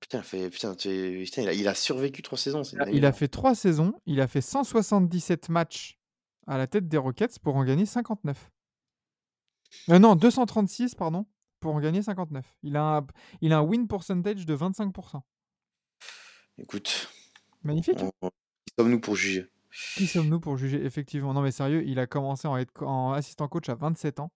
putain, 0.00 0.22
fait 0.22 0.50
putain, 0.50 0.74
tu 0.74 1.22
putain, 1.24 1.42
il 1.42 1.48
a 1.48 1.52
il 1.52 1.68
a 1.68 1.74
survécu 1.74 2.22
3 2.22 2.38
saisons, 2.38 2.64
c'est 2.64 2.76
Il 2.92 3.04
a 3.04 3.08
il 3.08 3.12
fait 3.12 3.28
3 3.28 3.54
saisons, 3.54 3.94
il 4.06 4.20
a 4.20 4.26
fait 4.26 4.40
177 4.40 5.48
matchs 5.48 5.98
à 6.46 6.58
la 6.58 6.66
tête 6.66 6.88
des 6.88 6.98
Rockets 6.98 7.38
pour 7.38 7.56
en 7.56 7.64
gagner 7.64 7.86
59. 7.86 8.50
Heu, 9.90 9.98
non, 9.98 10.14
236 10.14 10.94
pardon, 10.94 11.26
pour 11.60 11.74
en 11.74 11.80
gagner 11.80 12.02
59. 12.02 12.44
Il 12.62 12.76
a 12.76 12.98
un 12.98 13.06
il 13.40 13.52
a 13.52 13.58
un 13.58 13.62
win 13.62 13.88
percentage 13.88 14.46
de 14.46 14.56
25% 14.56 15.22
Écoute, 16.58 17.08
Magnifique, 17.62 18.00
hein? 18.02 18.10
on 18.20 18.28
qui 18.30 18.74
sommes-nous 18.78 19.00
pour 19.00 19.16
juger? 19.16 19.46
Qui 19.96 20.06
sommes-nous 20.06 20.40
pour 20.40 20.56
juger? 20.56 20.84
Effectivement 20.84 21.32
Non 21.34 21.42
mais 21.42 21.50
sérieux, 21.52 21.82
il 21.86 21.98
a 21.98 22.06
commencé 22.06 22.46
en, 22.48 22.56
être 22.56 22.72
co- 22.72 22.86
en 22.86 23.12
assistant 23.12 23.48
coach 23.48 23.68
à 23.68 23.74
27 23.74 24.20
ans. 24.20 24.30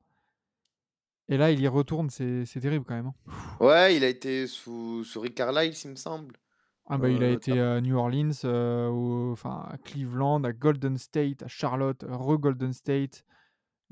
Et 1.29 1.37
là, 1.37 1.51
il 1.51 1.61
y 1.61 1.69
retourne, 1.69 2.09
c'est 2.11 2.45
terrible 2.61 2.85
quand 2.87 2.95
même. 2.95 3.09
hein. 3.29 3.33
Ouais, 3.61 3.95
il 3.97 4.03
a 4.05 4.09
été 4.09 4.47
sous, 4.47 5.05
sous 5.05 5.21
Rick 5.21 5.35
Carlisle, 5.35 5.75
il 5.85 5.91
me 5.91 5.97
semble. 5.97 6.37
Ah 6.91 6.97
bah, 6.97 7.11
il 7.11 7.23
a 7.23 7.27
Euh, 7.27 7.33
été 7.35 7.61
à 7.61 7.81
New 7.83 7.97
Orleans, 7.99 8.31
euh, 8.45 8.89
au- 8.89 9.33
enfin 9.33 9.67
à 9.71 9.77
Cleveland, 9.77 10.43
à 10.45 10.55
Golden 10.55 10.97
State, 10.97 11.43
à 11.43 11.49
Charlotte, 11.49 12.03
re-Golden 12.09 12.73
State. 12.73 13.25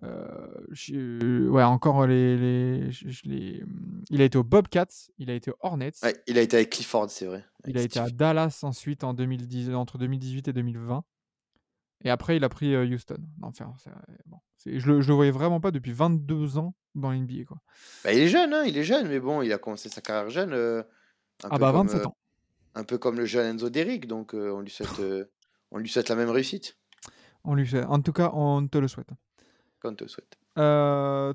Euh, 0.02 0.26
je- 0.70 1.46
ouais, 1.48 1.62
encore 1.62 2.06
les, 2.06 2.36
les, 2.38 2.90
je- 2.92 3.20
les- 3.24 3.62
Il 4.10 4.22
a 4.22 4.24
été 4.24 4.38
aux 4.38 4.44
Bobcats, 4.44 4.86
il 5.18 5.30
a 5.30 5.34
été 5.34 5.50
aux 5.50 5.56
Hornets, 5.60 5.92
Ouais, 6.02 6.14
il 6.26 6.38
a 6.38 6.42
été 6.42 6.56
avec 6.56 6.70
Clifford, 6.70 7.10
c'est 7.10 7.26
vrai. 7.26 7.44
il 7.66 7.76
a 7.76 7.82
été 7.82 7.98
à. 7.98 8.08
Dallas 8.08 8.60
ensuite 8.62 9.04
en 9.04 9.12
2010, 9.14 9.70
entre 9.74 9.98
2018 9.98 10.48
et 10.48 10.52
2020. 10.54 11.04
Et 12.04 12.10
après, 12.10 12.36
il 12.36 12.44
a 12.44 12.48
pris 12.48 12.76
Houston. 12.76 13.16
Non, 13.40 13.48
enfin, 13.48 13.72
bon, 14.26 14.38
je, 14.64 14.86
le, 14.86 15.00
je 15.00 15.08
le 15.08 15.14
voyais 15.14 15.30
vraiment 15.30 15.60
pas 15.60 15.70
depuis 15.70 15.92
22 15.92 16.58
ans 16.58 16.74
dans 16.94 17.10
l'NBA. 17.10 17.44
Quoi. 17.46 17.58
Bah, 18.04 18.12
il 18.12 18.20
est 18.20 18.28
jeune, 18.28 18.52
hein, 18.52 18.64
il 18.66 18.76
est 18.76 18.84
jeune, 18.84 19.08
mais 19.08 19.18
bon, 19.20 19.42
il 19.42 19.52
a 19.52 19.58
commencé 19.58 19.88
sa 19.88 20.00
carrière 20.00 20.30
jeune. 20.30 20.52
euh, 20.52 20.82
un, 21.44 21.48
Ah 21.50 21.54
peu 21.54 21.60
bah, 21.60 21.72
comme, 21.72 21.86
27 21.86 22.00
euh, 22.00 22.06
ans. 22.08 22.16
un 22.74 22.84
peu 22.84 22.98
comme 22.98 23.16
le 23.16 23.24
jeune 23.26 23.46
Enzo 23.56 23.70
Derrick, 23.70 24.06
donc 24.06 24.34
euh, 24.34 24.50
on, 24.52 24.60
lui 24.60 24.70
souhaite, 24.70 25.00
on 25.70 25.78
lui 25.78 25.88
souhaite 25.88 26.08
la 26.08 26.16
même 26.16 26.30
réussite. 26.30 26.76
On 27.44 27.54
lui 27.54 27.66
fait. 27.66 27.84
En 27.84 28.00
tout 28.00 28.12
cas, 28.12 28.30
on 28.34 28.66
te 28.66 28.78
le 28.78 28.88
souhaite. 28.88 29.10
On 29.84 29.94
te 29.94 30.04
le 30.04 30.08
souhaite. 30.08 30.36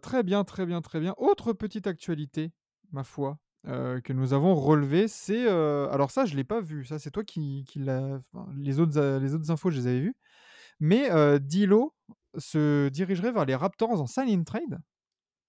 Très 0.01 0.23
bien, 0.23 0.43
très 0.43 0.65
bien, 0.65 0.81
très 0.81 0.99
bien. 0.99 1.13
Autre 1.17 1.53
petite 1.53 1.87
actualité, 1.87 2.51
ma 2.91 3.03
foi, 3.03 3.39
euh, 3.67 4.01
que 4.01 4.11
nous 4.11 4.33
avons 4.33 4.55
relevée, 4.55 5.07
c'est... 5.07 5.45
euh, 5.47 5.87
alors 5.91 6.11
ça, 6.11 6.25
je 6.25 6.31
ne 6.33 6.37
l'ai 6.37 6.43
pas 6.43 6.61
vu. 6.61 6.83
Ça, 6.85 6.97
c'est 6.99 7.11
toi 7.11 7.23
qui, 7.23 7.63
qui 7.67 7.79
l'as... 7.79 8.19
enfin, 8.33 8.49
les, 8.57 8.79
autres, 8.79 9.19
les 9.21 9.35
autres 9.35 9.51
infos, 9.51 9.69
je 9.69 9.77
les 9.77 9.87
avais 9.87 9.99
vues. 10.01 10.15
Mais 10.81 11.09
euh, 11.11 11.39
Dilo 11.39 11.95
se 12.37 12.89
dirigerait 12.89 13.31
vers 13.31 13.45
les 13.45 13.55
Raptors 13.55 14.01
en 14.01 14.07
sign-in 14.07 14.43
trade? 14.43 14.79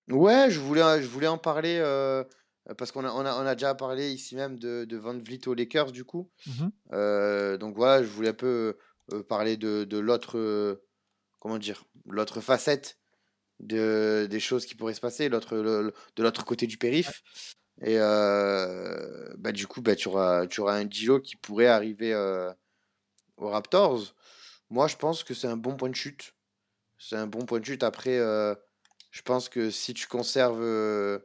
Ouais, 0.08 0.50
je 0.50 0.60
voulais, 0.60 1.02
je 1.02 1.08
voulais 1.08 1.26
en 1.26 1.38
parler 1.38 1.78
euh, 1.80 2.22
parce 2.76 2.92
qu'on 2.92 3.04
a, 3.04 3.10
on 3.10 3.24
a, 3.24 3.34
on 3.42 3.46
a 3.46 3.54
déjà 3.54 3.74
parlé 3.74 4.12
ici 4.12 4.36
même 4.36 4.58
de, 4.58 4.84
de 4.84 4.96
Van 4.96 5.18
Vliet 5.18 5.48
aux 5.48 5.54
Lakers, 5.54 5.90
du 5.90 6.04
coup. 6.04 6.30
Euh, 6.92 7.56
donc 7.56 7.74
voilà, 7.74 8.04
je 8.04 8.08
voulais 8.08 8.28
un 8.28 8.34
peu 8.34 8.76
parler 9.28 9.56
de, 9.56 9.84
de 9.84 9.98
l'autre, 9.98 10.80
comment 11.40 11.58
dire, 11.58 11.84
l'autre 12.06 12.40
facette 12.40 12.98
de, 13.58 14.26
des 14.30 14.40
choses 14.40 14.66
qui 14.66 14.74
pourraient 14.74 14.94
se 14.94 15.00
passer, 15.00 15.28
l'autre, 15.28 15.56
de 15.56 16.22
l'autre 16.22 16.44
côté 16.44 16.66
du 16.66 16.78
périph. 16.78 17.22
Et 17.80 17.96
euh, 17.98 19.32
bah, 19.38 19.52
du 19.52 19.66
coup, 19.66 19.80
bah, 19.80 19.96
tu 19.96 20.08
auras, 20.08 20.46
tu 20.46 20.60
auras 20.60 20.78
un 20.78 20.88
Gilo 20.88 21.20
qui 21.20 21.36
pourrait 21.36 21.68
arriver 21.68 22.12
euh, 22.12 22.52
aux 23.38 23.48
Raptors. 23.48 24.14
Moi, 24.72 24.88
je 24.88 24.96
pense 24.96 25.22
que 25.22 25.34
c'est 25.34 25.48
un 25.48 25.58
bon 25.58 25.76
point 25.76 25.90
de 25.90 25.94
chute. 25.94 26.34
C'est 26.98 27.16
un 27.16 27.26
bon 27.26 27.44
point 27.44 27.60
de 27.60 27.64
chute. 27.66 27.82
Après, 27.82 28.16
euh, 28.16 28.54
je 29.10 29.20
pense 29.20 29.50
que 29.50 29.70
si 29.70 29.92
tu 29.92 30.06
conserves, 30.06 30.62
euh, 30.62 31.18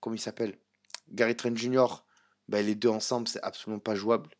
comment 0.00 0.16
il 0.16 0.18
s'appelle? 0.18 0.58
Gary 1.10 1.36
Trent 1.36 1.54
Jr., 1.54 1.88
bah, 2.48 2.62
les 2.62 2.74
deux 2.74 2.88
ensemble, 2.88 3.28
c'est 3.28 3.42
absolument 3.42 3.80
pas 3.80 3.94
jouable. 3.94 4.30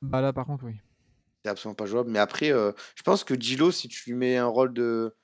Bah 0.00 0.22
là, 0.22 0.32
par 0.32 0.46
contre, 0.46 0.64
oui. 0.64 0.76
C'est 1.44 1.50
absolument 1.50 1.74
pas 1.74 1.84
jouable. 1.84 2.10
Mais 2.10 2.20
après, 2.20 2.52
euh, 2.52 2.72
je 2.94 3.02
pense 3.02 3.22
que 3.22 3.38
Gilo, 3.38 3.70
si 3.70 3.88
tu 3.88 4.10
lui 4.10 4.16
mets 4.16 4.38
un 4.38 4.46
rôle 4.46 4.72
de 4.72 5.14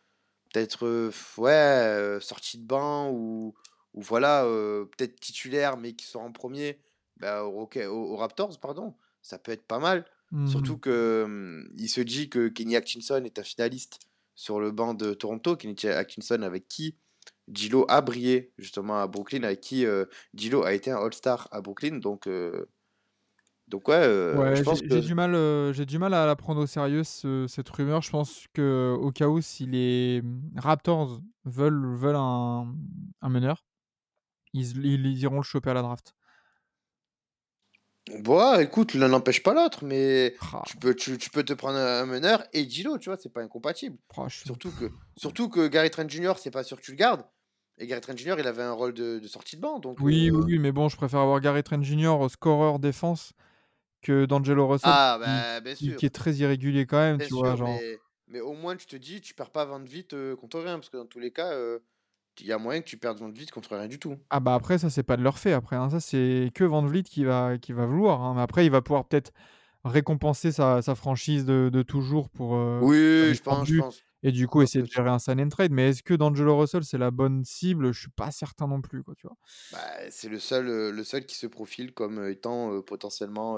peut-être 0.52 1.10
ouais, 1.38 2.18
sortie 2.20 2.58
de 2.58 2.66
banc 2.66 3.10
ou, 3.10 3.54
ou 3.94 4.02
voilà, 4.02 4.44
peut-être 4.44 5.18
titulaire, 5.18 5.78
mais 5.78 5.94
qui 5.94 6.04
sort 6.04 6.20
en 6.20 6.32
premier 6.32 6.78
bah, 7.16 7.44
au, 7.44 7.66
au- 7.66 8.16
Raptors, 8.16 8.60
pardon, 8.60 8.94
ça 9.22 9.38
peut 9.38 9.52
être 9.52 9.66
pas 9.66 9.78
mal. 9.78 10.04
Surtout 10.44 10.76
Mhm. 10.76 10.80
que 10.80 11.24
hum, 11.26 11.70
il 11.78 11.88
se 11.88 12.00
dit 12.00 12.28
que 12.30 12.48
Kenny 12.48 12.76
Atkinson 12.76 13.22
est 13.24 13.38
un 13.38 13.42
finaliste 13.44 14.00
sur 14.34 14.60
le 14.60 14.70
banc 14.72 14.94
de 14.94 15.14
Toronto. 15.14 15.56
Kenny 15.56 15.76
Atkinson 15.86 16.42
avec 16.42 16.68
qui 16.68 16.96
Gilo 17.52 17.84
a 17.88 18.00
brillé 18.02 18.52
justement 18.58 19.00
à 19.00 19.06
Brooklyn, 19.08 19.42
avec 19.44 19.60
qui 19.60 19.86
euh, 19.86 20.06
Gilo 20.34 20.64
a 20.64 20.72
été 20.74 20.90
un 20.92 20.98
All-Star 20.98 21.48
à 21.52 21.60
Brooklyn. 21.62 21.98
Donc, 21.98 22.26
euh, 22.26 22.66
donc 23.68 23.88
ouais, 23.88 23.96
euh, 23.96 24.44
Ouais, 24.46 24.62
je 24.64 24.74
j'ai 24.88 25.00
du 25.00 25.14
mal, 25.14 25.34
euh, 25.34 25.72
j'ai 25.72 25.84
du 25.86 25.98
mal 25.98 26.14
à 26.14 26.24
la 26.24 26.36
prendre 26.36 26.60
au 26.62 26.66
sérieux 26.66 27.02
ce- 27.02 27.46
cette 27.48 27.68
rumeur. 27.68 28.00
Je 28.00 28.10
pense 28.10 28.46
que 28.54 28.96
au 29.00 29.10
cas 29.10 29.26
où 29.28 29.40
si 29.40 29.66
les 29.66 30.22
Raptors 30.56 31.20
veulent 31.44 31.96
veulent 31.96 32.14
un, 32.16 32.72
un 33.22 33.28
meneur, 33.28 33.64
ils, 34.54 34.78
ils, 34.84 35.06
ils 35.06 35.20
iront 35.22 35.38
le 35.38 35.42
choper 35.44 35.70
à 35.70 35.74
la 35.74 35.82
draft. 35.82 36.14
Bon, 38.18 38.58
écoute, 38.58 38.94
l'un 38.94 39.08
n'empêche 39.08 39.42
pas 39.42 39.54
l'autre, 39.54 39.84
mais 39.84 40.34
Ah, 40.40 40.62
tu 40.64 40.76
peux, 40.76 40.94
tu, 40.94 41.16
tu 41.18 41.30
peux 41.30 41.44
te 41.44 41.52
prendre 41.52 41.78
un 41.78 42.06
meneur 42.06 42.44
et 42.52 42.68
Gilo, 42.68 42.98
tu 42.98 43.08
vois, 43.08 43.18
c'est 43.18 43.32
pas 43.32 43.42
incompatible. 43.42 43.98
ah, 44.16 44.28
je 44.28 44.36
suis- 44.36 44.44
Surtout 44.46 44.72
que, 44.72 44.90
surtout 45.16 45.48
que 45.48 45.68
Gary 45.68 45.90
Trent 45.90 46.08
Jr., 46.08 46.34
c'est 46.38 46.50
pas 46.50 46.64
sûr 46.64 46.76
que 46.78 46.82
tu 46.82 46.90
le 46.92 46.96
gardes. 46.96 47.24
Et 47.78 47.86
Gary 47.86 48.00
Trent 48.00 48.16
Jr., 48.16 48.36
il 48.38 48.46
avait 48.46 48.62
un 48.62 48.72
rôle 48.72 48.94
de, 48.94 49.18
de 49.20 49.28
sortie 49.28 49.56
de 49.56 49.60
banc. 49.62 49.78
Donc, 49.78 50.02
Oui, 50.02 50.30
euh, 50.30 50.30
oui, 50.30 50.40
oui, 50.46 50.58
mais 50.58 50.72
bon, 50.72 50.88
je 50.88 50.96
préfère 50.96 51.20
avoir 51.20 51.40
Gary 51.40 51.62
Trent 51.62 51.82
Jr. 51.82 52.28
scoreur 52.30 52.78
défense 52.78 53.32
que 54.02 54.26
d'Angelo 54.26 54.68
Russell 54.68 54.92
Ah, 54.92 55.16
qui, 55.24 55.46
bah, 55.54 55.60
bien 55.60 55.74
sûr. 55.74 56.00
qui 56.00 56.06
est 56.06 56.10
très 56.14 56.34
irrégulier 56.34 56.86
quand 56.86 56.98
même, 56.98 57.20
Bien 57.20 57.28
tu 57.28 57.34
sûr, 57.34 57.34
vois, 57.34 57.56
genre. 57.56 57.82
mais, 57.82 57.98
mais 58.26 58.40
au 58.40 58.52
moins 58.54 58.76
tu 58.76 58.86
te 58.86 58.96
dis, 58.96 59.20
tu 59.20 59.34
perds 59.34 59.50
pas 59.52 59.64
Van 59.64 59.80
vite 59.82 60.14
contre 60.36 60.60
rien, 60.60 60.78
parce 60.78 60.90
que 60.90 60.96
dans 60.96 61.06
tous 61.06 61.18
les 61.20 61.32
cas, 61.32 61.52
euh, 61.52 61.78
il 62.40 62.46
y 62.46 62.52
a 62.52 62.58
moyen 62.58 62.80
que 62.80 62.86
tu 62.86 62.96
perdes 62.96 63.18
Van 63.18 63.30
vite 63.30 63.50
contre 63.50 63.76
rien 63.76 63.88
du 63.88 63.98
tout. 63.98 64.16
Ah 64.30 64.40
bah 64.40 64.54
après 64.54 64.78
ça 64.78 64.90
c'est 64.90 65.02
pas 65.02 65.16
de 65.16 65.22
leur 65.22 65.38
fait 65.38 65.52
après, 65.52 65.76
hein. 65.76 65.90
ça 65.90 66.00
c'est 66.00 66.50
que 66.54 66.64
Van 66.64 66.84
Vliet 66.84 67.02
qui 67.02 67.24
va 67.24 67.58
qui 67.58 67.72
va 67.72 67.86
vouloir. 67.86 68.22
hein. 68.22 68.34
Mais 68.34 68.42
après 68.42 68.64
il 68.66 68.70
va 68.70 68.82
pouvoir 68.82 69.06
peut-être 69.06 69.32
récompenser 69.84 70.52
sa, 70.52 70.82
sa 70.82 70.94
franchise 70.94 71.44
de, 71.46 71.70
de 71.72 71.82
toujours 71.82 72.28
pour 72.30 72.54
euh, 72.54 72.80
Oui, 72.82 73.34
je 73.34 73.42
pense, 73.42 73.66
je 73.68 73.72
tendus. 73.72 73.78
pense. 73.78 74.02
Et 74.22 74.32
du 74.32 74.46
coup, 74.46 74.60
essayer 74.60 74.82
de 74.84 74.90
gérer 74.90 75.08
un 75.08 75.18
sign 75.18 75.40
and 75.40 75.48
trade. 75.48 75.72
Mais 75.72 75.88
est-ce 75.88 76.02
que 76.02 76.12
D'Angelo 76.12 76.58
Russell, 76.58 76.84
c'est 76.84 76.98
la 76.98 77.10
bonne 77.10 77.42
cible? 77.42 77.90
Je 77.94 78.00
suis 78.00 78.10
pas 78.10 78.30
certain 78.30 78.66
non 78.68 78.82
plus, 78.82 79.02
quoi, 79.02 79.14
tu 79.14 79.26
vois. 79.26 79.34
Bah, 79.72 79.78
c'est 80.10 80.28
le 80.28 80.38
seul, 80.38 80.68
euh, 80.68 80.92
le 80.92 81.02
seul 81.04 81.24
qui 81.24 81.34
se 81.36 81.46
profile 81.46 81.94
comme 81.94 82.18
euh, 82.18 82.30
étant 82.30 82.74
euh, 82.74 82.82
potentiellement 82.82 83.56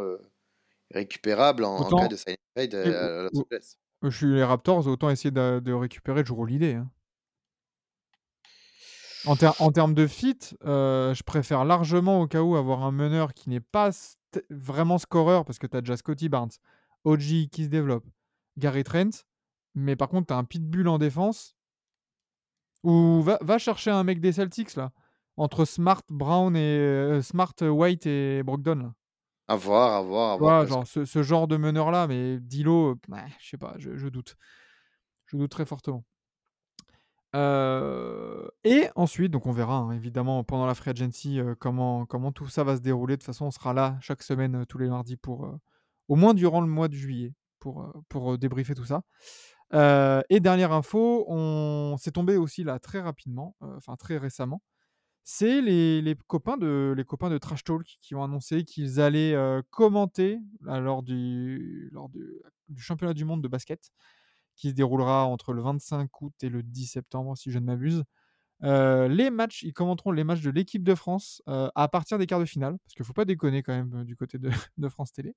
récupérable 0.92 1.64
en, 1.64 1.82
cas 1.88 2.08
de 2.08 2.16
sign 2.16 2.36
trade 2.54 2.74
Et- 2.74 2.94
à, 2.94 3.18
à 3.18 3.22
Los 3.24 3.30
ou- 3.34 3.42
Angeles. 3.50 3.74
Je 4.04 4.08
suis 4.10 4.32
les 4.32 4.44
Raptors, 4.44 4.86
autant 4.86 5.10
essayer 5.10 5.30
de, 5.32 5.60
de 5.60 5.72
récupérer 5.72 6.24
Jrue 6.24 6.40
Holiday. 6.42 6.74
hein. 6.74 6.90
En, 9.26 9.36
ter- 9.36 9.54
en 9.60 9.70
termes 9.70 9.94
de 9.94 10.06
fit, 10.06 10.38
euh, 10.64 11.14
je 11.14 11.22
préfère 11.22 11.64
largement 11.64 12.20
au 12.20 12.26
cas 12.26 12.42
où 12.42 12.56
avoir 12.56 12.82
un 12.82 12.90
meneur 12.92 13.34
qui 13.34 13.50
n'est 13.50 13.60
pas 13.60 13.90
vraiment 14.50 14.98
scoreur, 14.98 15.44
parce 15.44 15.58
que 15.58 15.66
tu 15.66 15.76
as 15.76 15.80
déjà 15.80 15.96
Scotty 15.96 16.28
Barnes, 16.28 16.50
OG 17.04 17.48
qui 17.50 17.64
se 17.64 17.68
développe, 17.68 18.04
Gary 18.58 18.82
Trent, 18.82 19.10
mais 19.74 19.94
par 19.96 20.08
contre 20.08 20.28
tu 20.28 20.32
as 20.34 20.36
un 20.36 20.44
pitbull 20.44 20.88
en 20.88 20.98
défense. 20.98 21.56
Ou 22.82 23.22
va, 23.22 23.38
va 23.42 23.58
chercher 23.58 23.90
un 23.92 24.02
mec 24.02 24.20
des 24.20 24.32
Celtics 24.32 24.74
là, 24.74 24.90
entre 25.36 25.64
Smart, 25.64 26.02
Brown 26.08 26.56
et 26.56 26.60
euh, 26.78 27.22
Smart, 27.22 27.54
White 27.60 28.06
et 28.06 28.42
Brogdon. 28.42 28.74
Là. 28.76 28.94
À 29.46 29.54
voir, 29.56 29.92
à 29.92 30.02
voir, 30.02 30.30
à 30.32 30.64
voir. 30.64 30.86
ce, 30.86 31.04
ce 31.04 31.22
genre 31.22 31.46
de 31.46 31.56
meneur-là, 31.56 32.06
mais 32.08 32.40
Dilo, 32.40 32.90
euh, 32.90 32.94
ouais, 33.08 33.24
je 33.38 33.50
sais 33.50 33.58
pas, 33.58 33.74
je, 33.78 33.96
je 33.96 34.08
doute. 34.08 34.36
Je 35.26 35.36
doute 35.36 35.50
très 35.50 35.64
fortement. 35.64 36.04
Euh, 37.34 38.46
et 38.64 38.88
ensuite, 38.94 39.32
donc 39.32 39.46
on 39.46 39.52
verra 39.52 39.76
hein, 39.76 39.92
évidemment 39.92 40.44
pendant 40.44 40.66
la 40.66 40.74
free 40.74 40.90
agency 40.90 41.40
euh, 41.40 41.54
comment, 41.58 42.04
comment 42.04 42.30
tout 42.30 42.48
ça 42.48 42.62
va 42.62 42.76
se 42.76 42.82
dérouler. 42.82 43.16
De 43.16 43.20
toute 43.20 43.26
façon, 43.26 43.46
on 43.46 43.50
sera 43.50 43.72
là 43.72 43.96
chaque 44.00 44.22
semaine, 44.22 44.56
euh, 44.56 44.64
tous 44.66 44.78
les 44.78 44.88
mardis, 44.88 45.16
pour 45.16 45.48
au 46.08 46.16
moins 46.16 46.34
durant 46.34 46.60
le 46.60 46.66
mois 46.66 46.88
de 46.88 46.94
juillet, 46.94 47.32
pour, 47.58 47.90
pour 48.08 48.36
débriefer 48.38 48.74
tout 48.74 48.84
ça. 48.84 49.02
Et 50.28 50.40
dernière 50.40 50.72
info, 50.72 51.24
on 51.28 51.96
s'est 51.98 52.10
tombé 52.10 52.36
aussi 52.36 52.62
là 52.64 52.78
très 52.78 53.00
rapidement, 53.00 53.56
enfin 53.60 53.96
très 53.96 54.18
récemment. 54.18 54.62
C'est 55.24 55.62
les, 55.62 56.02
les 56.02 56.16
copains 56.26 56.58
de 56.58 56.92
les 56.96 57.04
copains 57.04 57.30
de 57.30 57.38
Trash 57.38 57.64
Talk 57.64 57.86
qui 58.02 58.14
ont 58.14 58.22
annoncé 58.22 58.64
qu'ils 58.64 59.00
allaient 59.00 59.34
commenter 59.70 60.40
lors 60.60 61.02
du 61.02 61.88
lors 61.92 62.10
du 62.10 62.82
championnat 62.82 63.14
du 63.14 63.24
monde 63.24 63.42
de 63.42 63.48
basket 63.48 63.90
qui 64.56 64.70
se 64.70 64.74
déroulera 64.74 65.24
entre 65.26 65.52
le 65.52 65.62
25 65.62 66.08
août 66.22 66.32
et 66.42 66.48
le 66.48 66.62
10 66.62 66.86
septembre 66.86 67.36
si 67.36 67.50
je 67.50 67.58
ne 67.58 67.64
m'abuse. 67.64 68.04
Euh, 68.64 69.08
les 69.08 69.30
matchs, 69.30 69.62
ils 69.64 69.72
commenteront 69.72 70.12
les 70.12 70.22
matchs 70.22 70.40
de 70.42 70.50
l'équipe 70.50 70.84
de 70.84 70.94
France 70.94 71.42
euh, 71.48 71.68
à 71.74 71.88
partir 71.88 72.16
des 72.18 72.26
quarts 72.26 72.38
de 72.38 72.44
finale 72.44 72.76
parce 72.84 72.94
qu'il 72.94 73.04
faut 73.04 73.12
pas 73.12 73.24
déconner 73.24 73.62
quand 73.64 73.72
même 73.74 73.92
euh, 73.94 74.04
du 74.04 74.14
côté 74.14 74.38
de, 74.38 74.50
de 74.78 74.88
France 74.88 75.12
Télé. 75.12 75.34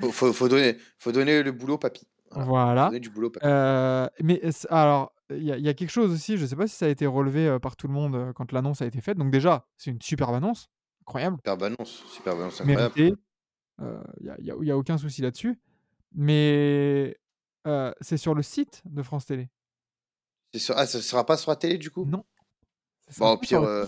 Faut, 0.00 0.12
faut, 0.12 0.32
faut 0.34 0.48
donner, 0.48 0.76
faut 0.98 1.10
donner 1.12 1.42
le 1.42 1.52
boulot 1.52 1.78
papy. 1.78 2.06
Voilà. 2.32 2.44
Voilà. 2.90 2.98
Du 2.98 3.08
boulot 3.08 3.30
papy. 3.30 3.46
Mais 4.22 4.42
alors, 4.68 5.12
il 5.30 5.42
y, 5.42 5.52
a- 5.52 5.56
il 5.56 5.64
y 5.64 5.68
a 5.70 5.74
quelque 5.74 5.90
chose 5.90 6.12
aussi, 6.12 6.36
je 6.36 6.42
ne 6.42 6.46
sais 6.46 6.56
pas 6.56 6.66
si 6.66 6.76
ça 6.76 6.84
a 6.84 6.88
été 6.88 7.06
relevé 7.06 7.56
par 7.62 7.76
tout 7.76 7.86
le 7.88 7.94
monde 7.94 8.32
quand 8.34 8.52
l'annonce 8.52 8.82
a 8.82 8.86
été 8.86 9.00
faite. 9.00 9.16
Donc 9.16 9.30
déjà, 9.30 9.66
c'est 9.78 9.90
une 9.90 10.02
superbe 10.02 10.34
annonce, 10.34 10.68
incroyable, 11.02 11.36
Superbe 11.38 11.62
annonce, 11.62 12.04
superbe 12.12 12.40
annonce 12.40 12.60
incroyable. 12.60 12.94
Il 12.98 14.24
n'y 14.24 14.30
a, 14.30 14.36
y 14.40 14.50
a- 14.50 14.56
y 14.64 14.70
a 14.70 14.76
aucun 14.76 14.98
souci 14.98 15.22
là-dessus. 15.22 15.58
Mais 16.14 17.16
euh, 17.66 17.92
c'est 18.00 18.16
sur 18.16 18.34
le 18.34 18.42
site 18.42 18.82
de 18.86 19.02
France 19.02 19.26
Télé. 19.26 19.48
Sur- 20.54 20.76
Ah, 20.78 20.86
ça 20.86 21.02
sera 21.02 21.26
pas 21.26 21.36
sur 21.36 21.50
la 21.50 21.56
télé 21.56 21.76
du 21.78 21.90
coup? 21.90 22.04
Non. 22.06 22.24
Bon, 23.18 23.32
au 23.32 23.38
pire, 23.38 23.62
euh. 23.62 23.86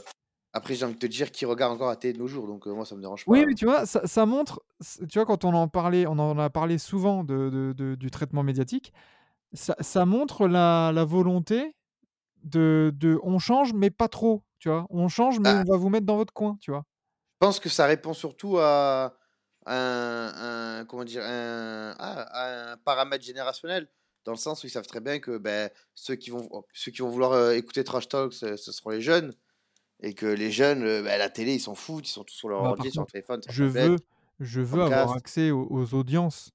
Après, 0.52 0.74
j'ai 0.74 0.84
envie 0.84 0.94
de 0.94 0.98
te 0.98 1.06
dire 1.06 1.30
qui 1.30 1.44
regarde 1.44 1.72
encore 1.74 1.88
la 1.88 1.96
télé 1.96 2.14
de 2.14 2.18
nos 2.18 2.26
jours, 2.26 2.46
donc 2.46 2.66
euh, 2.66 2.72
moi, 2.74 2.84
ça 2.86 2.96
me 2.96 3.00
dérange 3.00 3.24
pas. 3.26 3.32
Oui, 3.32 3.44
mais 3.46 3.54
tu 3.54 3.66
vois, 3.66 3.84
ça, 3.86 4.06
ça 4.06 4.26
montre, 4.26 4.62
tu 5.10 5.18
vois, 5.18 5.26
quand 5.26 5.44
on 5.44 5.52
en 5.54 5.68
parlait, 5.68 6.06
on 6.06 6.18
en 6.18 6.38
a 6.38 6.50
parlé 6.50 6.78
souvent 6.78 7.24
de, 7.24 7.50
de- 7.50 7.72
de- 7.76 7.94
du 7.94 8.10
traitement 8.10 8.42
médiatique, 8.42 8.92
ça, 9.54 9.76
ça 9.80 10.06
montre 10.06 10.48
la, 10.48 10.92
la 10.94 11.04
volonté 11.04 11.76
de, 12.44 12.92
de, 12.96 13.18
on 13.22 13.38
change, 13.38 13.74
mais 13.74 13.90
pas 13.90 14.08
trop, 14.08 14.44
tu 14.60 14.68
vois? 14.70 14.86
On 14.90 15.08
change, 15.08 15.40
mais 15.40 15.50
Ah, 15.50 15.54
on 15.54 15.64
va 15.64 15.76
vous 15.78 15.90
mettre 15.90 16.06
dans 16.06 16.16
votre 16.16 16.34
coin, 16.34 16.56
tu 16.60 16.70
vois? 16.72 16.84
je 17.40 17.46
pense 17.46 17.60
que 17.60 17.68
ça 17.68 17.86
répond 17.86 18.12
surtout 18.14 18.58
à 18.58 19.16
un, 19.68 20.80
un- 20.80 20.84
comment 20.86 21.04
dire, 21.04 21.22
un, 21.24 21.94
ah, 21.98 22.72
un 22.72 22.76
paramètre 22.78 23.24
générationnel, 23.24 23.88
dans 24.24 24.32
le 24.32 24.38
sens 24.38 24.62
où 24.62 24.66
ils 24.66 24.70
savent 24.70 24.86
très 24.86 25.00
bien 25.00 25.18
que 25.20 25.38
ben, 25.38 25.70
ceux, 25.94 26.16
qui 26.16 26.30
vont, 26.30 26.48
ceux 26.72 26.90
qui 26.92 27.02
vont 27.02 27.10
vouloir 27.10 27.32
euh, 27.32 27.52
écouter 27.52 27.84
Trash 27.84 28.08
Talk, 28.08 28.32
ce, 28.32 28.56
ce 28.56 28.72
seront 28.72 28.90
les 28.90 29.00
jeunes, 29.00 29.32
et 30.00 30.14
que 30.14 30.26
les 30.26 30.50
jeunes, 30.50 30.82
euh, 30.84 31.02
ben, 31.02 31.18
la 31.18 31.30
télé, 31.30 31.54
ils 31.54 31.60
s'en 31.60 31.74
foutent, 31.74 32.08
ils 32.08 32.12
sont 32.12 32.24
tous 32.24 32.34
sur 32.34 32.48
leur 32.48 32.62
Bah, 32.62 32.68
ordi, 32.70 32.90
sur 32.90 33.02
leur 33.02 33.08
téléphone, 33.10 33.40
je 33.48 33.64
veux, 33.64 33.96
je 34.40 34.60
veux 34.60 34.82
avoir 34.82 35.12
accès 35.12 35.50
aux, 35.50 35.66
aux 35.70 35.94
audiences 35.94 36.50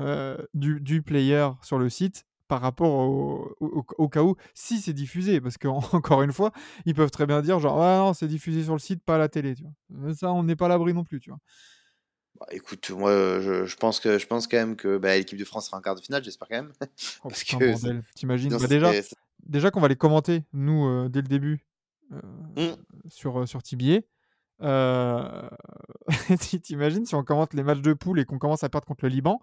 euh, 0.00 0.36
du, 0.54 0.80
du 0.80 1.02
player 1.02 1.48
sur 1.62 1.78
le 1.78 1.88
site 1.88 2.24
par 2.48 2.60
rapport 2.60 2.94
au, 2.94 3.56
au- 3.60 3.84
au 3.98 4.08
cas 4.08 4.22
où, 4.22 4.36
si 4.54 4.78
c'est 4.80 4.92
diffusé, 4.92 5.40
parce 5.40 5.58
qu'encore 5.58 6.22
une 6.22 6.32
fois, 6.32 6.52
ils 6.84 6.94
peuvent 6.94 7.10
très 7.10 7.26
bien 7.26 7.42
dire 7.42 7.58
genre, 7.58 7.82
ah 7.82 7.98
non, 7.98 8.14
c'est 8.14 8.28
diffusé 8.28 8.62
sur 8.62 8.72
le 8.74 8.78
site, 8.78 9.02
pas 9.02 9.16
à 9.16 9.18
la 9.18 9.28
télé, 9.28 9.54
tu 9.56 9.64
vois. 9.90 10.14
Ça, 10.14 10.30
on 10.32 10.44
n'est 10.44 10.54
pas 10.56 10.66
à 10.66 10.68
l'abri 10.68 10.94
non 10.94 11.02
plus, 11.02 11.18
tu 11.18 11.30
vois. 11.30 11.40
Bah, 12.38 12.46
écoute, 12.50 12.90
moi, 12.90 13.10
euh, 13.10 13.40
je, 13.40 13.64
je 13.66 13.76
pense 13.76 14.00
que 14.00 14.18
je 14.18 14.26
pense 14.26 14.46
quand 14.46 14.56
même 14.58 14.76
que 14.76 14.98
ben, 14.98 15.16
l'équipe 15.18 15.38
de 15.38 15.44
France 15.44 15.66
sera 15.66 15.78
en 15.78 15.80
quart 15.80 15.94
de 15.94 16.00
finale, 16.00 16.22
j'espère 16.22 16.48
quand 16.48 16.56
même, 16.56 16.72
Oh 17.24 17.28
parce 17.28 17.44
putain, 17.44 17.58
que 17.58 18.00
t'imagines? 18.14 18.50
Bah, 18.56 18.66
déjà, 19.40 19.70
qu'on 19.70 19.80
va 19.80 19.88
les 19.88 19.96
commenter, 19.96 20.44
nous, 20.52 20.86
euh, 20.86 21.08
dès 21.08 21.22
le 21.22 21.28
début, 21.28 21.64
euh, 22.12 22.20
Hmm. 22.56 22.74
sur, 23.08 23.40
euh, 23.40 23.46
sur 23.46 23.62
Tibier. 23.62 24.06
Ti- 26.40 26.60
T'imagines 26.60 27.04
si 27.06 27.14
on 27.14 27.22
commente 27.24 27.52
les 27.54 27.62
matchs 27.62 27.80
de 27.82 27.92
poule 27.92 28.20
et 28.20 28.24
qu'on 28.24 28.38
commence 28.38 28.64
à 28.64 28.68
perdre 28.68 28.86
contre 28.86 29.04
le 29.04 29.10
Liban 29.10 29.40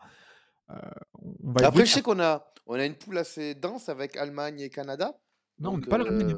on 0.70 1.36
on 1.44 1.52
va 1.52 1.68
Après, 1.68 1.86
je 1.86 1.92
sais 1.92 2.02
qu'on 2.02 2.20
a, 2.20 2.52
on 2.66 2.74
a 2.76 2.86
une 2.86 2.96
poule 2.96 3.18
assez 3.18 3.54
dense 3.54 3.90
avec 3.90 4.18
Allemagne 4.18 4.60
et 4.62 4.70
Canada. 4.70 5.14
Non, 5.60 5.70
on 5.70 5.74
Donc, 5.74 5.82
n'est 5.82 5.90
pas 5.90 5.98
l'Allemagne. 6.00 6.38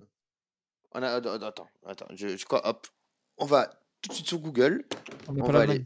on 0.93 1.01
a, 1.03 1.07
attends, 1.09 1.33
attends, 1.41 1.67
attends, 1.85 2.07
je, 2.13 2.35
je 2.35 2.45
crois, 2.45 2.67
hop, 2.67 2.87
on 3.37 3.45
va 3.45 3.69
tout 4.01 4.09
de 4.09 4.13
suite 4.13 4.27
sur 4.27 4.39
Google, 4.39 4.83
On 5.27 5.39
on 5.39 5.51
va 5.51 5.61
aller 5.61 5.85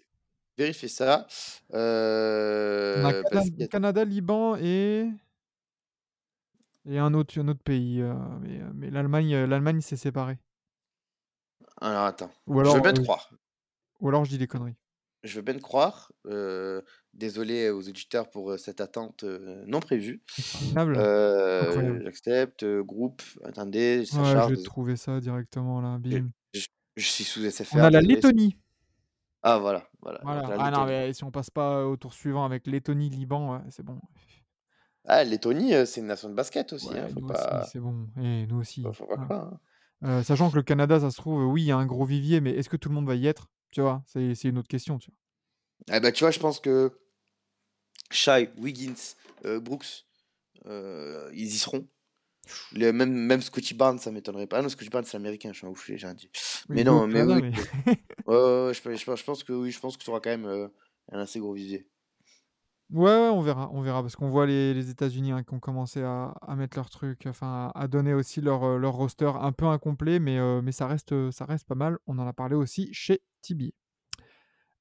vérifier 0.59 0.89
ça. 0.89 1.25
On 1.71 1.75
a 1.75 1.79
Euh, 1.79 3.23
a- 3.31 3.67
Canada, 3.67 4.03
Liban 4.05 4.55
et 4.57 5.09
et 6.85 6.97
un 6.97 7.13
autre, 7.13 7.39
un 7.39 7.47
autre 7.47 7.63
pays. 7.63 8.01
euh, 8.01 8.13
mais 8.41 8.59
euh, 8.61 8.69
mais 8.73 8.89
l'Allemagne, 8.89 9.35
l'Allemagne 9.45 9.81
s'est 9.81 9.95
séparée. 9.97 10.37
Alors, 11.81 12.03
attends, 12.03 12.31
Ou 12.47 12.63
je 12.63 12.71
veux 12.71 12.81
bien 12.81 12.93
te 12.93 13.01
croire. 13.01 13.31
ou 14.01 14.09
alors 14.09 14.25
je 14.25 14.29
dis 14.31 14.37
des 14.37 14.47
conneries. 14.47 14.75
Je 15.23 15.35
veux 15.35 15.41
bien 15.41 15.53
te 15.55 15.61
croire. 15.61 16.11
euh, 16.27 16.81
désolé 17.13 17.69
aux 17.69 17.87
auditeurs 17.89 18.29
pour 18.29 18.57
cette 18.59 18.81
attente 18.81 19.23
non 19.23 19.79
prévue. 19.79 20.21
Euh. 20.77 21.99
J'accepte. 22.03 22.65
groupe, 22.65 23.21
attendez, 23.43 24.05
ça 24.05 24.21
Ouais, 24.21 24.49
je 24.49 24.55
vais 24.55 24.63
trouver 24.63 24.95
ça 24.95 25.19
directement 25.19 25.81
là. 25.81 25.99
Je, 26.03 26.09
Bim. 26.09 26.29
je- 26.53 26.67
je 26.97 27.05
suis 27.05 27.23
sous 27.23 27.43
SFR. 27.45 27.75
On 27.77 27.83
a 27.83 27.89
la. 27.89 28.01
Lettonie. 28.01 28.57
Ah, 29.41 29.57
voilà, 29.59 29.87
voilà. 30.01 30.19
Voilà. 30.23 30.41
Donc, 30.41 30.49
la 30.51 30.55
Ah 30.65 30.71
non, 30.71 30.85
Lettonie. 30.85 31.07
mais 31.07 31.13
si 31.13 31.23
on 31.23 31.31
passe 31.31 31.49
pas 31.49 31.85
au 31.85 31.95
tour 31.97 32.13
suivant 32.13 32.43
avec 32.45 32.67
Lettonie, 32.67 33.09
Liban, 33.09 33.53
ouais, 33.53 33.61
c'est 33.69 33.83
bon. 33.83 33.99
Ah, 35.05 35.23
Lettonie, 35.23 35.73
euh, 35.73 35.85
c'est 35.85 36.01
une 36.01 36.07
nation 36.07 36.29
de 36.29 36.33
basket 36.35 36.73
aussi. 36.73 36.89
hein, 36.89 37.03
Ouais, 37.05 37.09
faut 37.09 37.19
nous 37.21 37.27
pas, 37.27 37.61
aussi, 37.61 37.69
c'est 37.71 37.79
bon. 37.79 38.07
Et 38.21 38.45
nous 38.47 38.59
aussi. 38.59 38.83
faut, 38.83 38.93
faut 38.93 39.05
pas 39.07 39.15
hein. 39.17 39.25
croire. 39.25 39.53
hein. 39.53 39.59
Euh, 40.03 40.23
sachant 40.23 40.49
que 40.49 40.55
le 40.55 40.63
Canada, 40.63 40.99
ça 40.99 41.09
se 41.11 41.17
trouve, 41.17 41.45
oui, 41.45 41.63
il 41.63 41.65
y 41.65 41.71
a 41.71 41.77
un 41.77 41.85
gros 41.85 42.05
vivier, 42.05 42.41
mais 42.41 42.51
est-ce 42.51 42.69
que 42.69 42.77
tout 42.77 42.89
le 42.89 42.95
monde 42.95 43.07
va 43.07 43.15
y 43.15 43.27
être? 43.27 43.49
Tu 43.71 43.81
vois, 43.81 44.01
c'est 44.07 44.33
c'est 44.35 44.47
une 44.49 44.57
autre 44.57 44.67
question. 44.69 44.97
Tu 44.97 45.11
vois. 45.11 45.95
Eh 45.97 45.99
ben, 45.99 46.11
tu 46.11 46.23
vois, 46.23 46.31
je 46.31 46.39
pense 46.39 46.59
que 46.59 46.99
Shai, 48.11 48.49
Wiggins, 48.57 49.15
euh, 49.45 49.59
Brooks, 49.59 50.05
euh, 50.65 51.29
ils 51.33 51.47
y 51.47 51.57
seront. 51.57 51.87
Le, 52.73 52.91
même, 52.91 53.11
même 53.11 53.41
Scotty 53.41 53.73
Barnes, 53.73 53.99
ça 53.99 54.11
m'étonnerait 54.11 54.47
pas. 54.47 54.57
Ah 54.59 54.61
non, 54.61 54.69
Scotty 54.69 54.89
Barnes, 54.89 55.05
c'est 55.05 55.17
américain, 55.17 55.51
je 55.53 55.57
suis 55.59 55.67
un 55.67 55.69
ouf, 55.69 55.89
j'ai 55.93 56.07
un 56.07 56.13
dit. 56.13 56.29
Mais 56.69 56.83
non, 56.83 57.07
mais 57.07 57.23
oui. 57.23 57.41
mais- 57.41 57.51
je, 58.73 58.81
pense- 58.81 58.99
je 58.99 59.05
pense- 59.05 59.19
je 59.19 59.23
pense 59.25 59.43
que 59.43 59.53
oui, 59.53 59.71
je 59.71 59.79
pense 59.79 59.97
que 59.97 60.03
tu 60.03 60.09
auras 60.09 60.19
quand 60.19 60.29
même 60.29 60.45
euh, 60.45 60.67
un 61.11 61.19
assez 61.19 61.39
gros 61.39 61.53
visier. 61.53 61.87
Ouais, 62.91 63.05
ouais, 63.05 63.29
on 63.29 63.41
verra, 63.41 63.69
on 63.71 63.81
verra, 63.81 64.01
parce 64.01 64.15
qu'on 64.15 64.29
voit 64.29 64.47
les, 64.47 64.73
les 64.73 64.89
États-Unis 64.89 65.31
hein, 65.31 65.43
qui 65.43 65.53
ont 65.53 65.59
commencé 65.59 66.01
à, 66.01 66.33
à 66.41 66.55
mettre 66.55 66.75
leur 66.75 66.89
truc, 66.89 67.25
enfin 67.27 67.71
à, 67.75 67.81
à 67.83 67.87
donner 67.87 68.15
aussi 68.15 68.41
leur, 68.41 68.63
euh, 68.63 68.77
leur 68.79 68.93
roster 68.93 69.31
un 69.39 69.51
peu 69.51 69.65
incomplet, 69.65 70.17
mais, 70.19 70.39
euh, 70.39 70.61
mais 70.63 70.71
ça, 70.71 70.87
reste, 70.87 71.29
ça 71.29 71.45
reste 71.45 71.67
pas 71.67 71.75
mal. 71.75 71.99
On 72.07 72.17
en 72.17 72.25
a 72.27 72.33
parlé 72.33 72.55
aussi 72.55 72.89
chez 72.91 73.21
Tibi. 73.43 73.75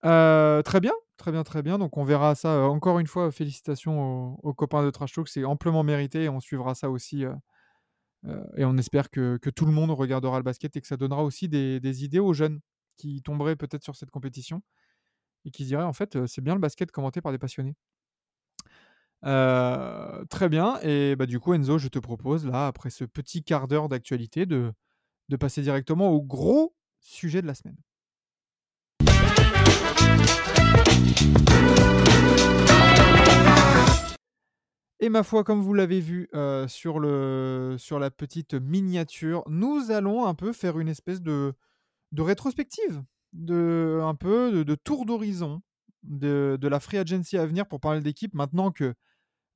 Euh, 0.06 0.62
très 0.62 0.80
bien, 0.80 0.92
très 1.18 1.32
bien, 1.32 1.42
très 1.44 1.62
bien. 1.62 1.76
Donc 1.78 1.96
on 1.98 2.04
verra 2.04 2.34
ça. 2.34 2.48
euh, 2.54 2.64
encore 2.64 2.98
une 2.98 3.06
fois, 3.06 3.30
félicitations 3.30 4.36
aux, 4.36 4.40
aux 4.42 4.54
copains 4.54 4.82
de 4.84 4.90
Trash 4.90 5.12
Talk, 5.12 5.28
c'est 5.28 5.44
amplement 5.44 5.82
mérité 5.82 6.24
et 6.24 6.28
on 6.28 6.40
suivra 6.40 6.74
ça 6.74 6.88
aussi. 6.90 7.24
Euh, 8.26 8.44
et 8.56 8.64
on 8.64 8.76
espère 8.76 9.10
que, 9.10 9.38
que 9.38 9.50
tout 9.50 9.66
le 9.66 9.72
monde 9.72 9.90
regardera 9.90 10.38
le 10.38 10.42
basket 10.42 10.76
et 10.76 10.80
que 10.80 10.86
ça 10.86 10.96
donnera 10.96 11.24
aussi 11.24 11.48
des, 11.48 11.80
des 11.80 12.04
idées 12.04 12.18
aux 12.18 12.32
jeunes 12.32 12.60
qui 12.96 13.22
tomberaient 13.22 13.56
peut-être 13.56 13.84
sur 13.84 13.96
cette 13.96 14.10
compétition 14.10 14.62
et 15.44 15.50
qui 15.50 15.64
diraient 15.64 15.84
en 15.84 15.92
fait, 15.92 16.16
euh, 16.16 16.26
c'est 16.26 16.40
bien 16.40 16.54
le 16.54 16.60
basket 16.60 16.90
commenté 16.90 17.20
par 17.20 17.32
des 17.32 17.38
passionnés. 17.38 17.74
Euh, 19.24 20.24
très 20.26 20.48
bien. 20.48 20.78
Et 20.82 21.16
bah, 21.16 21.26
du 21.26 21.40
coup, 21.40 21.54
Enzo, 21.54 21.78
je 21.78 21.88
te 21.88 21.98
propose, 21.98 22.46
là, 22.46 22.66
après 22.66 22.90
ce 22.90 23.04
petit 23.04 23.42
quart 23.42 23.68
d'heure 23.68 23.88
d'actualité, 23.88 24.46
de, 24.46 24.72
de 25.28 25.36
passer 25.36 25.62
directement 25.62 26.10
au 26.10 26.22
gros 26.22 26.74
sujet 27.00 27.42
de 27.42 27.46
la 27.46 27.54
semaine. 27.54 27.76
Et 35.00 35.08
ma 35.08 35.22
foi, 35.22 35.44
comme 35.44 35.62
vous 35.62 35.74
l'avez 35.74 36.00
vu 36.00 36.28
euh, 36.34 36.66
sur, 36.66 36.98
le, 36.98 37.76
sur 37.78 37.98
la 37.98 38.10
petite 38.10 38.54
miniature, 38.54 39.44
nous 39.46 39.90
allons 39.90 40.26
un 40.26 40.34
peu 40.34 40.52
faire 40.52 40.78
une 40.80 40.88
espèce 40.88 41.22
de, 41.22 41.54
de 42.12 42.22
rétrospective, 42.22 43.02
de, 43.32 44.00
un 44.02 44.14
peu 44.16 44.64
de, 44.64 44.74
tour 44.74 45.06
d'horizon 45.06 45.62
de, 46.02 46.58
de 46.60 46.68
la 46.68 46.80
free 46.80 46.98
agency 46.98 47.38
à 47.38 47.46
venir 47.46 47.66
pour 47.68 47.80
parler 47.80 48.00
d'équipe. 48.00 48.34
Maintenant 48.34 48.72
que 48.72 48.94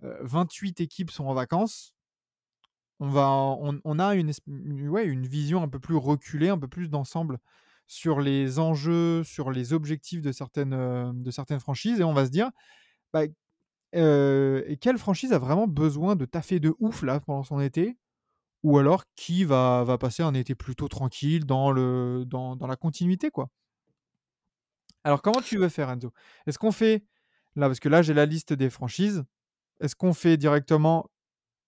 euh, 0.04 0.18
28 0.22 0.80
équipes 0.80 1.10
sont 1.10 1.26
en 1.26 1.34
vacances, 1.34 1.94
on, 3.00 3.08
va, 3.08 3.28
on, 3.28 3.98
a 3.98 4.14
une- 4.14 4.32
ouais, 4.88 5.04
une 5.06 5.26
vision 5.26 5.62
un 5.62 5.68
peu 5.68 5.80
plus 5.80 5.96
reculée, 5.96 6.48
un 6.50 6.58
peu 6.58 6.68
plus 6.68 6.88
d'ensemble 6.88 7.38
sur 7.88 8.20
les 8.20 8.58
enjeux, 8.60 9.24
sur 9.24 9.50
les 9.50 9.72
objectifs 9.72 10.22
de 10.22 10.30
certaines, 10.32 10.72
euh, 10.72 11.10
de 11.12 11.30
certaines 11.30 11.60
franchises, 11.60 12.00
et 12.00 12.04
on 12.04 12.12
va 12.14 12.26
se 12.26 12.30
dire, 12.30 12.50
bah, 13.12 13.22
euh, 13.94 14.62
et 14.66 14.76
quelle 14.76 14.98
franchise 14.98 15.32
a 15.32 15.38
vraiment 15.38 15.66
besoin 15.66 16.16
de 16.16 16.24
taffer 16.24 16.60
de 16.60 16.74
ouf 16.78 17.02
là 17.02 17.20
pendant 17.20 17.42
son 17.42 17.60
été? 17.60 17.96
Ou 18.62 18.78
alors 18.78 19.04
qui 19.16 19.44
va, 19.44 19.82
va 19.84 19.98
passer 19.98 20.22
un 20.22 20.34
été 20.34 20.54
plutôt 20.54 20.88
tranquille 20.88 21.44
dans, 21.46 21.72
le, 21.72 22.24
dans, 22.26 22.54
dans 22.54 22.66
la 22.66 22.76
continuité 22.76 23.30
quoi? 23.30 23.48
Alors 25.04 25.20
comment 25.20 25.40
tu 25.40 25.58
veux 25.58 25.68
faire 25.68 25.90
Enzo? 25.90 26.12
Est-ce 26.46 26.58
qu'on 26.58 26.70
fait 26.70 27.04
là 27.56 27.66
parce 27.66 27.80
que 27.80 27.88
là 27.88 28.02
j'ai 28.02 28.14
la 28.14 28.24
liste 28.24 28.52
des 28.52 28.70
franchises. 28.70 29.24
Est-ce 29.80 29.96
qu'on 29.96 30.12
fait 30.12 30.36
directement 30.36 31.10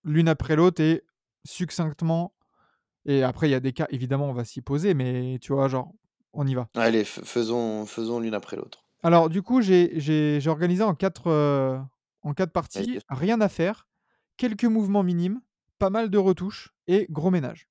l'une 0.05 0.29
après 0.29 0.55
l'autre 0.55 0.81
et 0.81 1.03
succinctement? 1.45 2.33
Et 3.07 3.25
après 3.25 3.49
il 3.49 3.51
y 3.51 3.55
a 3.55 3.61
des 3.61 3.73
cas 3.73 3.87
évidemment 3.91 4.31
on 4.31 4.33
va 4.33 4.45
s'y 4.45 4.63
poser 4.63 4.95
mais 4.95 5.39
tu 5.41 5.53
vois 5.53 5.67
genre 5.67 5.93
on 6.33 6.47
y 6.47 6.55
va. 6.55 6.69
Allez, 6.75 7.05
faisons, 7.05 7.87
faisons 7.87 8.21
l'une 8.21 8.35
après 8.35 8.57
l'autre. 8.57 8.85
Alors 9.03 9.29
du 9.29 9.43
coup 9.43 9.63
j'ai 9.63 10.41
organisé 10.47 10.83
en 10.83 10.95
quatre, 10.95 11.27
euh, 11.27 11.79
en 12.25 12.35
quatre 12.35 12.53
parties, 12.53 12.95
Vas-y. 12.95 13.01
rien 13.09 13.41
à 13.41 13.49
faire, 13.49 13.87
quelques 14.37 14.65
mouvements 14.65 15.03
minimes, 15.03 15.41
pas 15.79 15.91
mal 15.91 16.11
de 16.11 16.19
retouches 16.19 16.75
et 16.87 17.07
gros 17.11 17.31
ménage. 17.31 17.69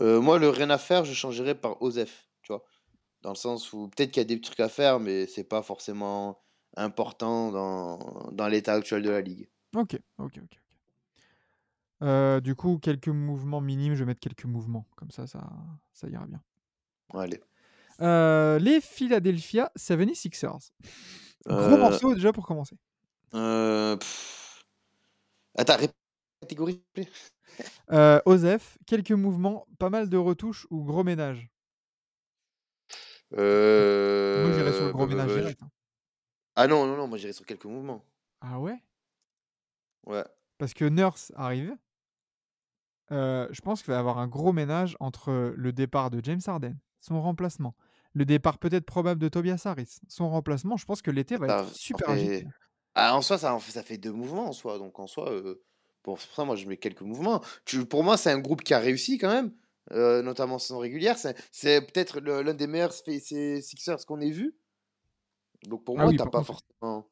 Euh, 0.00 0.20
moi, 0.20 0.38
le 0.38 0.48
rien 0.50 0.70
à 0.70 0.78
faire, 0.78 1.04
je 1.04 1.14
changerais 1.14 1.54
par 1.54 1.80
Osef, 1.82 2.28
tu 2.42 2.52
vois? 2.52 2.64
Dans 3.22 3.30
le 3.30 3.36
sens 3.36 3.72
où 3.72 3.88
peut-être 3.88 4.10
qu'il 4.10 4.20
y 4.20 4.26
a 4.26 4.28
des 4.28 4.40
trucs 4.40 4.60
à 4.60 4.68
faire, 4.68 5.00
mais 5.00 5.26
c'est 5.26 5.44
pas 5.44 5.62
forcément 5.62 6.38
important 6.76 7.50
dans, 7.50 8.30
dans 8.32 8.46
l'état 8.48 8.74
actuel 8.74 9.02
de 9.02 9.10
la 9.10 9.20
ligue. 9.20 9.48
Ok, 9.74 9.98
ok, 10.18 10.38
ok. 10.42 10.60
Euh, 12.02 12.40
du 12.40 12.54
coup, 12.54 12.78
quelques 12.78 13.08
mouvements 13.08 13.60
minimes, 13.60 13.94
je 13.94 14.00
vais 14.00 14.04
mettre 14.06 14.20
quelques 14.20 14.44
mouvements, 14.44 14.86
comme 14.96 15.10
ça, 15.10 15.26
ça, 15.26 15.50
ça 15.92 16.08
ira 16.08 16.26
bien. 16.26 16.40
Allez. 17.14 17.42
Euh, 18.00 18.60
les 18.60 18.80
Philadelphia 18.80 19.72
76ers. 19.76 20.70
Gros 21.46 21.76
morceau 21.76 22.14
déjà 22.14 22.32
pour 22.32 22.46
commencer. 22.46 22.76
Euh, 23.34 23.96
pff. 23.96 24.64
Attends, 25.56 25.76
catégorie. 26.40 26.82
Euh, 27.90 28.20
Osef, 28.26 28.78
quelques 28.86 29.10
mouvements, 29.12 29.66
pas 29.78 29.90
mal 29.90 30.08
de 30.08 30.16
retouches 30.16 30.66
ou 30.70 30.84
gros 30.84 31.02
ménage. 31.04 31.50
Moi, 34.34 34.52
j'irais 34.52 34.72
sur 34.72 34.84
le 34.84 34.90
Euh, 34.90 34.92
gros 34.92 35.06
bah, 35.06 35.14
bah, 35.16 35.24
ménage 35.24 35.34
bah, 35.34 35.34
direct. 35.34 35.62
hein. 35.62 35.70
Ah 36.56 36.66
non, 36.66 36.86
non, 36.86 36.96
non, 36.96 37.06
moi 37.08 37.18
j'irais 37.18 37.32
sur 37.32 37.46
quelques 37.46 37.64
mouvements. 37.66 38.04
Ah 38.40 38.58
ouais? 38.58 38.82
Ouais. 40.06 40.24
Parce 40.58 40.74
que 40.74 40.84
Nurse 40.84 41.32
arrive. 41.36 41.76
Euh, 43.10 43.48
je 43.50 43.60
pense 43.60 43.82
qu'il 43.82 43.90
va 43.92 43.96
y 43.96 44.00
avoir 44.00 44.18
un 44.18 44.28
gros 44.28 44.52
ménage 44.52 44.96
entre 45.00 45.54
le 45.56 45.72
départ 45.72 46.10
de 46.10 46.20
James 46.22 46.40
Harden, 46.46 46.76
son 47.00 47.20
remplacement. 47.22 47.74
Le 48.12 48.24
départ 48.24 48.58
peut-être 48.58 48.84
probable 48.84 49.20
de 49.20 49.28
Tobias 49.28 49.62
Harris, 49.64 50.00
son 50.08 50.28
remplacement. 50.30 50.76
Je 50.76 50.84
pense 50.84 51.00
que 51.02 51.10
l'été 51.10 51.36
va 51.36 51.46
être 51.48 51.74
super 51.74 52.10
agité. 52.10 52.46
Ah, 53.00 53.16
en 53.16 53.22
soi, 53.22 53.38
ça, 53.38 53.54
en 53.54 53.60
fait- 53.60 53.70
ça 53.72 53.84
fait 53.84 53.96
deux 53.96 54.10
mouvements 54.12 54.48
en 54.48 54.52
soi. 54.52 54.78
Donc 54.78 54.98
en 54.98 55.06
soi, 55.06 55.30
euh, 55.30 55.62
pour 56.02 56.20
ça, 56.20 56.44
moi, 56.44 56.56
je 56.56 56.66
mets 56.66 56.76
quelques 56.78 57.02
mouvements. 57.02 57.40
Tu- 57.64 57.86
pour 57.86 58.02
moi, 58.02 58.16
c'est 58.16 58.30
un 58.32 58.40
groupe 58.40 58.62
qui 58.62 58.74
a 58.74 58.80
réussi 58.80 59.18
quand 59.18 59.30
même, 59.30 59.52
euh, 59.92 60.20
notamment 60.22 60.56
en 60.56 60.58
saison 60.58 60.78
régulière. 60.80 61.16
C'est 61.52 61.80
peut-être 61.82 62.20
l'un 62.20 62.54
des 62.54 62.66
meilleurs 62.66 62.92
Sixers 62.92 64.04
qu'on 64.06 64.20
ait 64.20 64.30
vu. 64.30 64.56
Donc 65.64 65.84
pour 65.84 65.96
Ah 65.96 66.02
moi, 66.02 66.10
oui, 66.10 66.16
t'as 66.16 66.26
pas 66.26 66.42
forcément, 66.42 67.08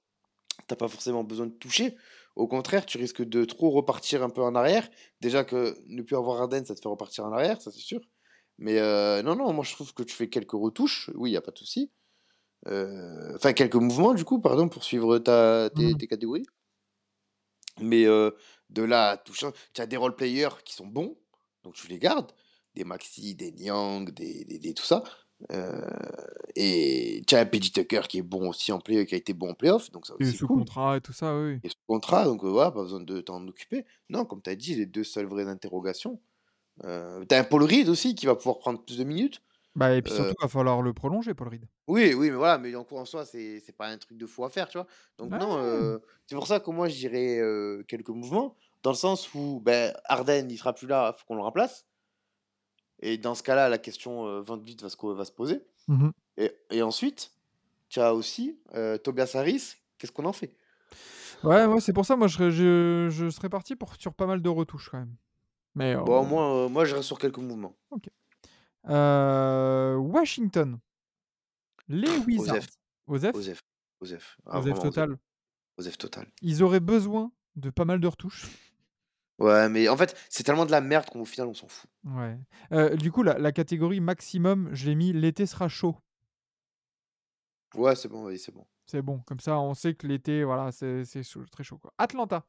t'as 0.67 0.77
pas 0.77 0.89
forcément 0.89 1.25
besoin 1.25 1.47
de 1.47 1.53
toucher. 1.53 1.97
Au 2.37 2.49
contraire, 2.49 2.87
tu 2.87 2.99
risques 2.99 3.23
de 3.25 3.45
trop 3.45 3.71
repartir 3.71 4.23
un 4.23 4.31
peu 4.31 4.43
en 4.43 4.55
arrière. 4.55 4.89
Déjà 5.21 5.45
que 5.45 5.77
ne 5.87 6.03
plus 6.03 6.17
avoir 6.17 6.43
Arden, 6.43 6.65
ça 6.65 6.75
te 6.75 6.81
fait 6.81 6.89
repartir 6.89 7.25
en 7.27 7.33
arrière, 7.33 7.61
ça 7.63 7.71
c'est 7.73 7.81
sûr. 7.81 8.01
Mais 8.59 8.79
euh, 8.79 9.23
non, 9.23 9.37
non, 9.37 9.53
moi 9.53 9.65
je 9.65 9.73
trouve 9.73 9.95
que 9.95 10.03
tu 10.03 10.15
fais 10.15 10.29
quelques 10.29 10.53
retouches. 10.53 11.11
Oui, 11.15 11.31
il 11.31 11.33
n'y 11.35 11.39
a 11.39 11.43
pas 11.43 11.53
de 11.53 11.59
souci. 11.59 11.93
Euh, 12.69 13.33
Enfin, 13.37 13.53
quelques 13.53 13.77
mouvements, 13.77 14.15
du 14.15 14.25
coup, 14.25 14.41
pardon, 14.41 14.69
pour 14.69 14.85
suivre 14.85 15.19
ta, 15.19 15.71
tes, 15.71 15.93
Mhm. 15.93 15.99
tes 15.99 16.07
catégories. 16.09 16.47
Mais 17.81 18.07
euh, 18.07 18.31
de 18.71 18.83
là 18.83 19.11
à 19.11 19.17
tout 19.17 19.35
changer, 19.35 19.55
tu 19.75 19.81
as 19.83 19.87
des 19.87 19.97
role-players 19.97 20.63
qui 20.65 20.75
sont 20.75 20.87
bons, 20.87 21.17
donc 21.63 21.75
tu 21.75 21.89
les 21.89 21.99
gardes. 21.99 22.33
Des 22.75 22.85
Maxi, 22.85 23.35
des 23.35 23.53
Niang, 23.53 24.11
des, 24.11 24.45
des, 24.45 24.59
des- 24.59 24.75
tout 24.75 24.85
ça. 24.85 25.03
Euh, 25.53 25.81
et 26.55 27.23
tu 27.27 27.35
as 27.35 27.41
un 27.41 27.47
PJ 27.47 27.73
Tucker 27.73 28.03
qui 28.09 28.19
est 28.19 28.23
bon 28.23 28.49
aussi 28.49 28.73
en 28.73 28.81
play, 28.81 29.05
qui 29.07 29.15
a 29.15 29.19
été 29.19 29.35
bon 29.35 29.51
en 29.51 29.55
playoff, 29.55 29.91
donc 29.91 30.07
ça 30.07 30.15
Et 30.19 30.25
aussi 30.25 30.37
sous 30.37 30.47
cool. 30.47 30.59
contrat 30.61 30.97
et 30.97 31.01
tout 31.03 31.13
ça, 31.13 31.39
oui. 31.39 31.59
Et 31.63 31.69
sous 31.69 31.77
contrat, 31.87 32.25
donc 32.25 32.43
voilà, 32.45 32.71
pas 32.71 32.83
besoin 32.83 33.01
de 33.01 33.21
t'en 33.21 33.47
occuper. 33.47 33.85
Non, 34.09 34.25
comme 34.25 34.41
tu 34.43 34.49
as 34.51 34.57
dit, 34.57 34.75
les 34.75 34.87
deux 34.87 35.05
seules 35.05 35.27
vraies 35.27 35.47
interrogations. 35.49 36.21
Euh, 36.85 37.25
tu 37.29 37.35
as 37.35 37.41
un 37.41 37.45
Paul 37.45 37.65
Reed 37.65 37.89
aussi 37.89 38.15
qui 38.15 38.27
va 38.27 38.35
pouvoir 38.37 38.59
prendre 38.59 38.83
plus 38.85 38.99
de 38.99 39.05
minutes. 39.05 39.43
Bah, 39.77 39.95
et 39.95 40.03
puis 40.03 40.13
surtout, 40.13 40.35
il 40.41 40.43
va 40.43 40.49
falloir 40.49 40.83
le 40.83 40.93
prolonger, 40.93 41.35
Paul 41.35 41.49
Reed. 41.49 41.69
Oui, 41.89 42.15
oui, 42.15 42.31
mais 42.31 42.37
voilà, 42.37 42.59
mais 42.59 42.75
en, 42.75 42.85
en 42.91 43.05
soi, 43.05 43.25
c'est 43.25 43.61
c'est 43.61 43.73
pas 43.77 43.87
un 43.89 43.97
truc 43.99 44.19
de 44.19 44.27
fou 44.27 44.45
à 44.45 44.51
faire, 44.51 44.69
tu 44.69 44.77
vois? 44.79 44.89
Donc, 45.19 45.33
non, 45.35 45.57
Ouais. 45.57 45.59
euh, 45.59 46.01
c'est 46.27 46.35
pour 46.35 46.47
ça 46.49 46.59
que 46.59 46.71
moi, 46.71 46.89
je 46.89 46.97
dirais 46.97 47.39
quelques 47.87 48.09
mouvements, 48.09 48.57
dans 48.83 48.91
le 48.91 48.97
sens 48.97 49.33
où 49.35 49.61
ben, 49.65 49.95
Arden, 50.05 50.49
il 50.51 50.59
sera 50.59 50.73
plus 50.75 50.89
là, 50.89 51.13
faut 51.17 51.25
qu'on 51.27 51.37
le 51.37 51.43
remplace. 51.43 51.87
Et 53.01 53.19
dans 53.19 53.35
ce 53.35 53.43
cas-là, 53.43 53.69
la 53.69 53.79
question 53.79 54.27
euh, 54.27 54.41
Van 54.41 54.57
Vliet 54.57 54.77
va 54.81 54.89
se, 54.89 54.97
va 55.07 55.25
se 55.25 55.33
poser. 55.33 55.63
Mhm. 55.89 56.11
Et, 56.39 56.53
et 56.71 56.83
ensuite, 56.83 57.33
tu 57.89 58.01
as 58.01 58.15
aussi 58.15 58.61
euh, 58.75 58.99
Tobias 58.99 59.33
Harris, 59.35 59.77
qu'est-ce 59.99 60.13
qu'on 60.13 60.27
en 60.27 60.33
fait? 60.33 60.57
Ouais, 61.43 61.65
ouais, 61.67 61.81
c'est 61.81 61.93
pour 61.93 62.05
ça, 62.07 62.17
moi, 62.17 62.27
je, 62.29 62.35
serais- 62.37 62.51
je, 62.51 63.09
je 63.11 63.31
serais 63.31 63.49
parti 63.49 63.77
pour, 63.77 63.95
sur 63.97 64.15
pas 64.15 64.27
mal 64.27 64.43
de 64.43 64.49
retouches 64.49 64.89
quand 64.91 64.99
même. 64.99 65.17
Mais 65.75 65.95
euh, 65.97 66.03
Bon, 66.05 66.25
moi, 66.25 66.65
euh, 66.65 66.69
moi, 66.71 66.87
je 66.87 66.95
reste 66.95 67.07
sur 67.09 67.19
quelques 67.19 67.37
mouvements. 67.39 67.77
Euh, 68.89 69.97
Washington, 69.97 70.79
les 71.89 72.17
Wizards, 72.19 72.67
Osef, 73.07 73.63
Osef? 74.01 74.37
Ah, 74.47 74.59
Osef 74.61 74.79
total, 74.81 75.19
Osef 75.79 75.99
total. 75.99 76.27
ils 76.43 76.63
auraient 76.63 76.81
besoin 76.81 77.33
de 77.57 77.71
pas 77.71 77.85
mal 77.85 78.01
de 78.01 78.07
retouches. 78.09 78.47
Ouais, 79.39 79.69
mais 79.69 79.89
en 79.89 79.97
fait, 79.97 80.17
c'est 80.31 80.45
tellement 80.45 80.65
de 80.65 80.71
la 80.71 80.81
merde 80.81 81.11
qu'au 81.11 81.25
final, 81.27 81.49
on 81.49 81.55
s'en 81.55 81.69
fout. 81.69 81.91
Ouais. 82.05 82.39
Euh, 82.73 82.97
du 82.97 83.13
coup, 83.13 83.23
la, 83.23 83.39
la 83.39 83.53
catégorie 83.53 84.01
maximum, 84.01 84.71
je 84.73 84.87
l'ai 84.87 84.95
mis 84.95 85.13
l'été 85.13 85.45
sera 85.45 85.69
chaud. 85.69 85.97
Ouais, 87.75 87.95
c'est 87.95 88.09
bon, 88.09 88.25
oui, 88.25 88.39
c'est 88.39 88.53
bon. 88.53 88.67
C'est 88.87 89.03
bon, 89.03 89.19
comme 89.27 89.41
ça, 89.41 89.59
on 89.59 89.75
sait 89.75 89.95
que 89.95 90.07
l'été, 90.07 90.45
voilà, 90.45 90.73
c'est 90.73 91.03
très 91.51 91.65
chaud. 91.65 91.77
Quoi. 91.77 91.93
Atlanta, 91.99 92.47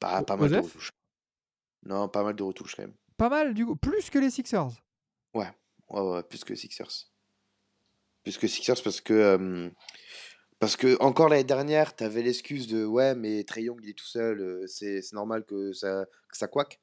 Pas, 0.00 0.22
pas 0.24 0.36
mal 0.36 0.50
de 0.50 0.56
retouches. 0.56 0.90
Non, 1.84 2.08
pas 2.08 2.24
mal 2.24 2.34
de 2.34 2.42
retouches 2.42 2.74
quand 2.74 2.82
même. 2.82 2.94
Pas 3.28 3.44
mal, 3.44 3.54
du 3.54 3.64
coup, 3.66 3.76
plus 3.76 4.10
que 4.10 4.18
les 4.18 4.30
Sixers. 4.30 4.70
Ouais, 5.34 5.50
ouais, 5.90 6.00
ouais, 6.00 6.22
plus 6.22 6.44
que 6.44 6.54
Sixers. 6.54 7.08
Plus 8.22 8.38
que 8.38 8.46
Sixers 8.46 8.82
parce 8.82 9.00
que. 9.00 9.12
euh, 9.14 9.70
parce 10.60 10.76
que, 10.76 10.96
encore 11.02 11.28
l'année 11.28 11.44
dernière, 11.44 11.94
t'avais 11.94 12.22
l'excuse 12.22 12.66
de 12.68 12.84
ouais, 12.86 13.14
mais 13.14 13.44
Trey 13.44 13.62
Young, 13.64 13.78
il 13.82 13.90
est 13.90 13.98
tout 13.98 14.06
seul, 14.06 14.40
euh, 14.40 14.66
c'est 14.66 15.00
normal 15.12 15.44
que 15.44 15.72
ça, 15.72 16.06
que 16.28 16.36
ça 16.36 16.46
couac. 16.48 16.80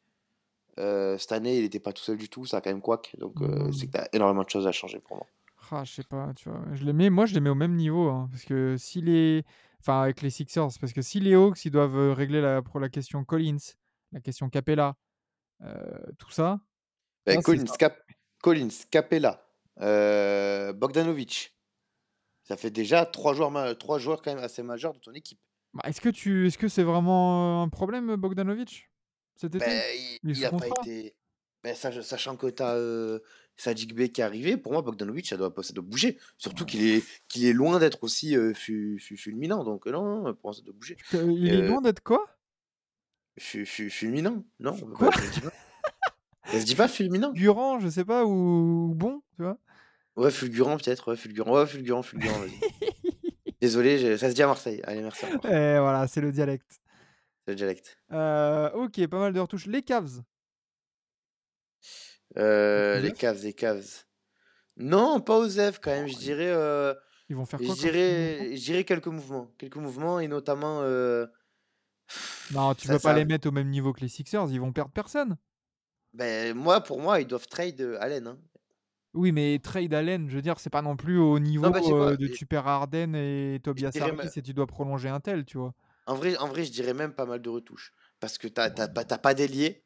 Euh, 0.78 1.18
cette 1.18 1.32
année, 1.32 1.58
il 1.58 1.64
était 1.66 1.80
pas 1.80 1.92
tout 1.94 2.04
seul 2.04 2.18
du 2.18 2.30
tout, 2.30 2.46
ça 2.46 2.58
a 2.58 2.62
quand 2.62 2.70
même 2.70 2.82
couac. 2.82 3.16
Donc, 3.18 3.42
euh, 3.42 3.48
Mhm. 3.66 3.74
c'est 3.74 3.88
que 3.88 3.92
t'as 3.94 4.08
énormément 4.14 4.44
de 4.44 4.50
choses 4.50 4.68
à 4.68 4.72
changer 4.72 5.00
pour 5.00 5.18
moi. 5.18 5.26
Ah, 5.72 5.84
je 5.84 5.94
sais 5.94 6.04
pas, 6.04 6.32
tu 6.36 6.50
vois. 6.50 6.64
Je 6.74 6.84
les 6.84 6.94
mets, 6.94 7.10
moi, 7.10 7.26
je 7.26 7.34
les 7.34 7.40
mets 7.40 7.50
au 7.50 7.56
même 7.56 7.76
niveau. 7.76 8.10
hein, 8.10 8.28
parce 8.32 8.44
que 8.46 8.76
si 8.78 9.02
les. 9.02 9.44
Enfin, 9.80 10.02
avec 10.04 10.22
les 10.22 10.30
Sixers, 10.30 10.68
parce 10.80 10.94
que 10.94 11.02
si 11.02 11.20
les 11.20 11.34
Hawks, 11.34 11.66
ils 11.66 11.72
doivent 11.72 12.14
régler 12.14 12.40
la, 12.42 12.62
pour 12.62 12.80
la 12.80 12.90
question 12.90 13.24
Collins, 13.24 13.74
la 14.12 14.20
question 14.20 14.50
Capella, 14.50 14.96
tout 16.18 16.32
ça. 16.32 16.60
C'est 17.28 17.42
Collins, 17.42 17.68
ça. 17.68 17.78
Cap- 17.78 18.04
Collins, 18.42 18.70
Capella, 18.90 19.46
euh, 19.80 20.74
Bogdanovic. 20.74 21.56
Ça 22.44 22.58
fait 22.58 22.72
déjà 22.72 23.06
trois 23.06 23.34
joueurs, 23.34 23.78
trois 23.78 24.00
joueurs 24.00 24.22
quand 24.22 24.34
même 24.34 24.44
assez 24.44 24.64
majeurs 24.64 24.94
de 24.94 25.00
ton 25.00 25.14
équipe. 25.14 25.40
Bah, 25.74 25.84
est-ce 25.86 26.02
que 26.02 26.10
tu, 26.10 26.48
est-ce 26.48 26.58
que 26.58 26.68
c'est 26.68 26.84
vraiment 26.84 27.62
euh, 27.62 27.64
un 27.64 27.70
problème, 27.70 28.16
Bogdanovic, 28.16 28.90
cet 29.36 29.56
été? 29.56 29.66
Ben, 29.66 29.84
il, 30.24 30.46
a 30.46 30.52
pas 30.52 30.68
été. 30.68 31.16
Ben, 31.64 31.76
sach- 31.76 32.02
sachant 32.02 32.36
que 32.36 32.48
tu 32.48 32.64
as 32.64 32.76
euh, 32.76 33.20
qui 33.56 33.70
est 33.70 34.20
arrivé, 34.20 34.58
pour 34.58 34.74
moi, 34.74 34.82
Bogdanovic, 34.82 35.28
ça 35.28 35.38
doit, 35.38 35.54
ça 35.62 35.74
doit 35.74 35.84
bouger. 35.84 36.18
Surtout 36.38 36.66
qu'il 36.66 36.84
est, 36.84 37.06
qu'il 37.28 37.46
est 37.46 37.54
loin 37.54 37.78
d'être 37.80 38.04
aussi 38.04 38.36
euh, 38.36 38.54
fu- 38.56 38.98
fu- 39.00 39.16
fulminant. 39.16 39.64
Donc, 39.64 39.86
euh, 39.86 39.92
non, 39.92 40.24
non, 40.24 40.34
pour 40.34 40.50
moi, 40.50 40.54
ça 40.54 40.62
doit 40.64 40.74
bouger. 40.74 40.98
Il 41.14 41.54
est 41.54 41.62
Euh, 41.62 41.68
loin 41.68 41.82
d'être 41.82 42.02
quoi? 42.02 42.28
Fu- 43.38 43.90
fulminant 43.90 44.44
Non, 44.60 44.78
Quoi? 44.78 45.10
bah, 45.10 45.16
je 45.18 45.22
le 45.26 45.30
dis 45.30 45.42
pas. 45.42 45.52
Ça 46.52 46.60
se 46.60 46.66
dit 46.66 46.76
pas 46.76 46.88
fulminant? 46.88 47.32
Durant, 47.32 47.80
je 47.80 47.88
sais 47.88 48.04
pas, 48.06 48.26
ou, 48.26 48.94
bon, 48.96 49.22
tu 49.36 49.44
vois? 49.44 49.58
Ouais, 50.18 50.32
fulgurant 50.32 50.78
peut-être. 50.78 51.10
Ouais, 51.12 51.16
fulgurant, 51.18 51.54
ouais, 51.56 51.68
fulgurant, 51.68 52.04
fulgurant, 52.04 52.40
vas-y. 52.40 52.52
Désolé, 53.62 54.18
ça 54.18 54.30
se 54.30 54.34
dit 54.36 54.42
à 54.44 54.48
Marseille. 54.48 54.82
Allez, 54.84 55.02
merci. 55.02 55.26
Et 55.26 55.30
voilà, 55.80 56.08
c'est 56.08 56.20
le 56.22 56.32
dialecte. 56.32 56.82
C'est 57.46 57.52
le 57.52 57.56
dialecte. 57.56 57.98
Euh, 58.12 58.70
ok, 58.72 59.08
pas 59.08 59.20
mal 59.20 59.34
de 59.34 59.40
retouches. 59.40 59.68
Les 59.68 59.82
Cavs. 59.84 60.22
Euh, 62.38 63.00
les 63.00 63.12
caves, 63.14 63.44
les 63.44 63.54
caves. 63.54 63.86
Non, 64.78 65.20
pas 65.20 65.38
Osef 65.38 65.80
quand 65.80 65.92
même. 65.92 66.08
Je 66.08 66.18
dirais. 66.18 66.48
euh, 66.52 66.94
Ils 67.30 67.36
vont 67.36 67.46
faire 67.46 67.60
quoi 67.60 67.76
je 67.76 68.56
dirais 68.64 68.84
quelques 68.84 69.08
mouvements. 69.08 69.52
Quelques 69.58 69.76
mouvements 69.78 70.20
et 70.20 70.28
notamment. 70.28 70.82
euh, 70.82 71.28
Non, 72.52 72.76
tu 72.76 72.88
peux 72.88 73.00
pas 73.00 73.14
ça- 73.14 73.16
les 73.16 73.26
mettre 73.26 73.48
au 73.48 73.52
même 73.52 73.70
niveau 73.70 73.94
que 73.94 74.02
les 74.02 74.08
Sixers, 74.08 74.52
ils 74.52 74.60
vont 74.60 74.72
perdre 74.74 74.92
personne. 74.92 75.38
ben, 76.14 76.54
moi, 76.56 76.82
pour 76.82 77.00
moi, 77.02 77.20
ils 77.22 77.28
doivent 77.28 77.48
trade 77.48 77.82
euh, 77.82 77.98
Allen. 78.00 78.28
hein. 78.28 78.40
Oui, 79.14 79.32
mais 79.34 79.60
trade 79.60 79.94
Allen, 79.94 80.30
je 80.30 80.36
veux 80.36 80.42
dire, 80.42 80.60
c'est 80.60 80.70
pas 80.70 80.82
non 80.82 80.96
plus 80.96 81.18
au 81.20 81.38
niveau 81.40 81.94
bah, 81.94 82.14
euh, 82.14 82.16
de 82.18 82.28
tu 82.28 82.46
perds 82.46 82.68
Harden 82.68 83.14
et 83.16 83.60
Tobias 83.62 83.98
Harris 84.00 84.16
ma- 84.16 84.24
et 84.38 84.42
tu 84.42 84.54
dois 84.54 84.68
prolonger 84.68 85.10
un 85.10 85.20
tel, 85.20 85.44
tu 85.46 85.58
vois. 85.58 85.74
En 86.06 86.16
vrai, 86.16 86.36
en 86.38 86.48
vrai, 86.48 86.64
je 86.66 86.72
dirais 86.72 86.94
même 86.94 87.14
pas 87.14 87.26
mal 87.26 87.42
de 87.42 87.50
retouches. 87.50 87.94
Parce 88.20 88.38
que 88.38 88.48
t'as 88.48 88.70
t'as 88.70 88.88
pas, 88.88 89.04
t'as 89.06 89.18
pas 89.18 89.34
d'ailier. 89.34 89.84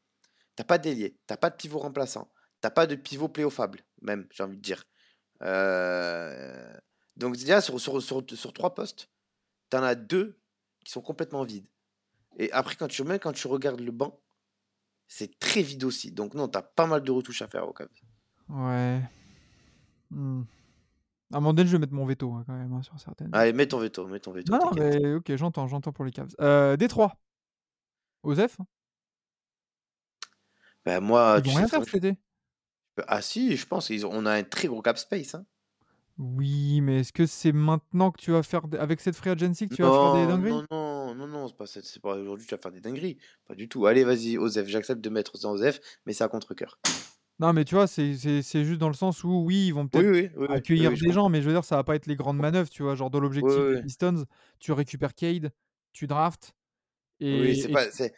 T'as 0.55 0.63
pas 0.65 0.77
d'ailier. 0.77 1.17
T'as 1.27 1.37
pas 1.37 1.49
de 1.51 1.55
pivot 1.55 1.79
remplaçant. 1.79 2.31
T'as 2.61 2.71
pas 2.71 2.87
de 2.87 2.95
pivot 2.95 3.29
pléophable, 3.29 3.81
même, 4.01 4.27
j'ai 4.31 4.43
envie 4.43 4.57
de 4.57 4.61
dire. 4.61 4.85
Euh, 5.43 6.73
Donc, 7.17 7.37
déjà, 7.37 7.61
sur, 7.61 7.79
sur, 7.81 8.01
sur, 8.01 8.23
sur 8.35 8.53
trois 8.53 8.75
postes, 8.75 9.09
t'en 9.69 9.83
as 9.83 9.95
deux 9.95 10.39
qui 10.85 10.91
sont 10.93 11.01
complètement 11.01 11.43
vides. 11.45 11.67
Et 12.37 12.51
après, 12.51 12.75
quand 12.75 12.87
tu, 12.87 13.03
même 13.03 13.19
quand 13.19 13.31
tu 13.31 13.47
regardes 13.47 13.79
le 13.81 13.91
banc, 13.91 14.19
c'est 15.07 15.39
très 15.39 15.61
vide 15.61 15.83
aussi. 15.83 16.11
Donc, 16.11 16.33
non, 16.33 16.47
t'as 16.47 16.61
pas 16.61 16.87
mal 16.87 17.01
de 17.03 17.11
retouches 17.11 17.41
à 17.41 17.47
faire 17.47 17.67
au 17.67 17.73
Cavs. 17.73 17.89
Ouais. 18.49 19.01
Hmm. 20.09 20.43
À 21.33 21.37
un 21.37 21.39
moment 21.39 21.53
donné, 21.53 21.67
je 21.67 21.73
vais 21.73 21.79
mettre 21.79 21.93
mon 21.93 22.05
veto 22.05 22.31
hein, 22.33 22.43
quand 22.45 22.53
même 22.53 22.71
hein, 22.73 22.83
sur 22.83 22.99
certaines. 22.99 23.29
Allez, 23.33 23.53
mets 23.53 23.67
ton 23.67 23.79
veto, 23.79 24.07
mets 24.07 24.19
ton 24.19 24.31
veto. 24.31 24.51
non, 24.51 24.71
mais 24.75 25.15
ok, 25.15 25.35
j'entends, 25.35 25.67
j'entends 25.67 25.91
pour 25.91 26.05
les 26.05 26.11
Cavs. 26.11 26.35
Euh, 26.39 26.77
Détroit. 26.77 27.17
Osef 28.23 28.57
Ben, 30.83 30.99
moi, 30.99 31.35
Ils 31.37 31.43
tu 31.43 31.49
vont 31.49 31.55
sais 31.55 31.59
rien 31.59 31.67
faire 31.67 31.83
cet 31.85 31.95
été. 31.95 32.17
Ah 33.07 33.21
si, 33.21 33.57
je 33.57 33.65
pense 33.65 33.89
qu'on 33.89 34.25
a 34.25 34.31
un 34.33 34.43
très 34.43 34.67
gros 34.67 34.81
cap 34.81 34.97
space. 34.97 35.35
Hein. 35.35 35.45
Oui, 36.17 36.79
mais 36.81 37.01
est-ce 37.01 37.11
que 37.11 37.25
c'est 37.25 37.51
maintenant 37.51 38.11
que 38.11 38.21
tu 38.21 38.31
vas 38.31 38.41
faire, 38.41 38.61
avec 38.79 39.01
cette 39.01 39.15
free 39.15 39.31
agency, 39.31 39.67
que 39.67 39.75
tu 39.75 39.81
vas 39.81 39.91
faire 39.91 40.13
des 40.13 40.21
Non, 40.21 40.27
dingueries? 40.27 40.51
non, 40.51 40.65
non, 40.71 40.94
non, 41.15 41.27
non, 41.27 41.47
c'est 41.47 41.55
pas, 41.57 41.65
ça, 41.67 41.81
c'est 41.83 42.01
pas 42.01 42.15
aujourd'hui, 42.15 42.45
tu 42.47 42.55
vas 42.55 42.61
faire 42.61 42.71
des 42.71 42.81
dingueries. 42.81 43.17
Pas 43.47 43.55
du 43.55 43.67
tout. 43.69 43.85
Allez, 43.85 44.03
vas-y, 44.03 44.37
Osef, 44.37 44.67
j'accepte 44.67 45.01
de 45.01 45.09
mettre 45.09 45.37
ça 45.37 45.49
Osef, 45.49 45.79
mais 46.05 46.13
c'est 46.13 46.23
à 46.23 46.27
contre-coeur. 46.27 46.79
Non, 47.39 47.51
mais 47.53 47.65
tu 47.65 47.75
vois, 47.75 47.87
c'est 47.87 48.15
c'est- 48.17 48.41
c'est 48.41 48.63
juste 48.63 48.79
dans 48.79 48.87
le 48.87 48.93
sens 48.93 49.23
où, 49.25 49.43
oui, 49.45 49.67
ils 49.67 49.73
vont 49.73 49.87
peut-être 49.87 50.07
oui, 50.09 50.29
oui. 50.37 50.47
oui, 50.47 50.47
accueillir 50.55 50.91
des 50.97 51.11
gens, 51.11 51.27
mais 51.29 51.41
je 51.41 51.47
veux 51.47 51.53
dire, 51.53 51.65
ça 51.65 51.75
va 51.75 51.83
pas 51.83 51.95
être 51.95 52.05
les 52.07 52.15
grandes 52.15 52.37
manœuvres, 52.37 52.69
tu 52.69 52.83
vois. 52.83 52.95
Genre, 52.95 53.09
dans 53.09 53.19
l'objectif 53.19 53.65
des. 53.67 53.81
Pistons, 53.81 54.25
tu 54.59 54.71
récupères 54.71 55.13
Cade, 55.13 55.51
tu 55.91 56.07
draftes, 56.07 56.55
et, 57.19 57.31
Oui, 57.41 57.55
c'est 57.57 57.67
et 57.69 57.73
pas, 57.73 57.85
tu- 57.85 57.91
c'est, 57.91 58.13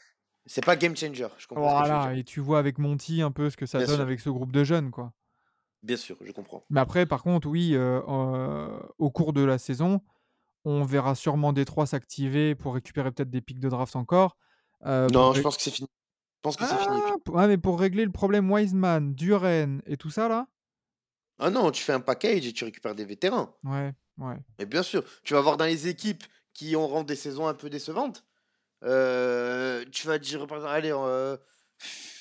c'est 0.45 0.63
pas 0.65 0.75
game 0.75 0.95
changer, 0.95 1.27
je 1.37 1.47
comprends 1.47 1.69
ce 1.69 1.75
que 1.75 1.81
voilà, 1.81 2.15
et 2.15 2.23
tu 2.23 2.39
vois 2.41 2.59
avec 2.59 2.77
Monty 2.77 3.21
un 3.21 3.31
peu 3.31 3.49
ce 3.49 3.57
que 3.57 3.65
ça 3.65 3.79
Bien 3.79 3.87
donne 3.87 3.95
sûr. 3.95 4.03
avec 4.03 4.19
ce 4.19 4.29
groupe 4.29 4.51
de 4.51 4.63
jeunes, 4.63 4.91
quoi. 4.91 5.13
Bien 5.83 5.97
sûr, 5.97 6.17
je 6.21 6.31
comprends. 6.31 6.63
Mais 6.69 6.79
après, 6.79 7.05
par 7.05 7.23
contre, 7.23 7.47
oui, 7.47 7.75
euh, 7.75 8.01
euh, 8.07 8.79
au 8.97 9.09
cours 9.11 9.33
de 9.33 9.41
la 9.41 9.57
saison, 9.57 10.01
on 10.67 10.83
verra 10.83 11.15
sûrement 11.15 11.53
Détroit 11.53 11.85
s'activer 11.87 12.55
pour 12.55 12.73
récupérer 12.75 13.11
peut-être 13.11 13.29
des 13.29 13.41
pics 13.41 13.59
de 13.59 13.69
draft 13.69 13.95
encore. 13.95 14.37
euh, 14.85 15.09
Non, 15.09 15.33
je 15.33 15.41
ré- 15.41 15.41
pense 15.41 15.57
que 15.57 15.63
c'est 15.63 15.71
fini. 15.71 15.87
Je 16.37 16.41
pense 16.43 16.57
que 16.57 16.65
c'est 16.65 16.77
fini. 16.77 17.01
Ah, 17.01 17.15
ouais, 17.29 17.47
mais 17.47 17.57
pour 17.57 17.79
régler 17.79 18.05
le 18.05 18.11
problème 18.11 18.51
Wiseman, 18.51 19.13
Duren 19.15 19.81
et 19.85 19.97
tout 19.97 20.09
ça 20.09 20.27
là? 20.27 20.47
Ah 21.39 21.49
non, 21.49 21.71
tu 21.71 21.81
fais 21.83 21.93
un 21.93 21.99
package 21.99 22.45
et 22.45 22.53
tu 22.53 22.63
récupères 22.63 22.93
des 22.93 23.03
vétérans. 23.05 23.57
Ouais, 23.63 23.93
ouais. 24.17 24.43
Mais 24.59 24.65
bien 24.65 24.83
sûr, 24.83 25.03
tu 25.23 25.33
vas 25.33 25.41
voir 25.41 25.57
dans 25.57 25.65
les 25.65 25.87
équipes 25.87 26.23
qui 26.53 26.75
auront 26.75 27.03
des 27.03 27.15
saisons 27.15 27.47
un 27.47 27.53
peu 27.53 27.69
décevantes, 27.69 28.25
heu, 28.83 29.85
tu 29.91 30.07
vas 30.07 30.19
dire 30.19 30.47
par 30.47 30.57
exemple, 30.59 30.73
allez, 30.75 30.91
heu, 30.91 31.39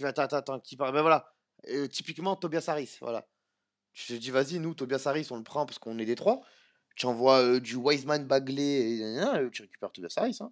attends, 0.04 0.22
attends, 0.24 0.36
attends, 0.38 0.60
qui 0.60 0.76
parle? 0.76 0.94
Ben 0.94 1.02
voilà, 1.02 1.34
heu, 1.68 1.88
typiquement 1.88 2.36
Tobias 2.36 2.64
Harris, 2.68 2.98
voilà. 3.00 3.28
Tu 3.94 4.06
te 4.08 4.14
dis: 4.14 4.30
«Vas-y, 4.30 4.60
nous, 4.60 4.74
Tobias 4.74 5.02
Harris, 5.06 5.28
on 5.30 5.36
le 5.38 5.44
prend 5.44 5.66
parce 5.66 5.78
qu'on 5.80 5.98
est 5.98 6.06
Détroit». 6.06 6.40
Tu 6.96 7.06
envoies, 7.06 7.60
du 7.60 7.76
Wiseman, 7.76 8.26
Bagley 8.26 8.98
et 8.98 9.50
tu 9.52 9.62
récupères 9.62 9.92
Tobias 9.92 10.14
Harris, 10.16 10.38
hein. 10.40 10.50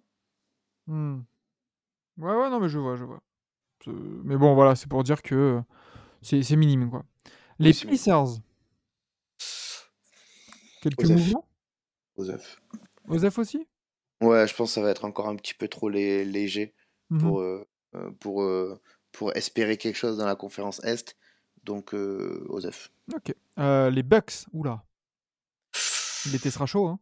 Mmh. 0.87 1.21
Ouais, 2.19 2.35
ouais, 2.35 2.49
non, 2.49 2.59
mais 2.59 2.69
je 2.69 2.77
vois, 2.79 2.95
je 2.95 3.03
vois. 3.03 3.21
Mais 3.87 4.37
bon, 4.37 4.53
voilà, 4.55 4.75
c'est 4.75 4.87
pour 4.87 5.03
dire 5.03 5.21
que, 5.21 5.61
c'est 6.21 6.55
minime, 6.55 6.89
quoi. 6.89 7.03
Les 7.59 7.71
Oui. 7.71 7.81
Pacers 7.89 8.39
quelques 10.81 11.03
Osef. 11.03 11.17
mouvements? 11.17 11.47
Osef. 12.17 12.61
Osef 13.09 13.39
aussi? 13.39 13.67
Ouais, 14.21 14.47
je 14.47 14.55
pense 14.55 14.73
ça 14.73 14.81
va 14.81 14.89
être 14.91 15.05
encore 15.05 15.27
un 15.27 15.35
petit 15.35 15.53
peu 15.53 15.67
trop 15.67 15.89
lé 15.89 16.23
léger 16.25 16.73
Mmh 17.09 17.17
mh. 17.17 17.19
pour, 17.19 17.41
heu, 17.41 17.65
pour, 18.19 18.43
pour 19.11 19.35
espérer 19.35 19.77
quelque 19.77 19.95
chose 19.97 20.17
dans 20.17 20.25
la 20.25 20.35
conférence 20.35 20.83
Est, 20.83 21.17
donc 21.63 21.93
heu, 21.93 22.45
Osef. 22.49 22.91
OK. 23.13 23.33
Heu, 23.59 23.89
les 23.89 24.03
Bucks, 24.03 24.45
ouh 24.53 24.63
là. 26.25 26.31
L'été 26.31 26.49
sera 26.51 26.65
chaud, 26.65 26.87
hein? 26.87 26.99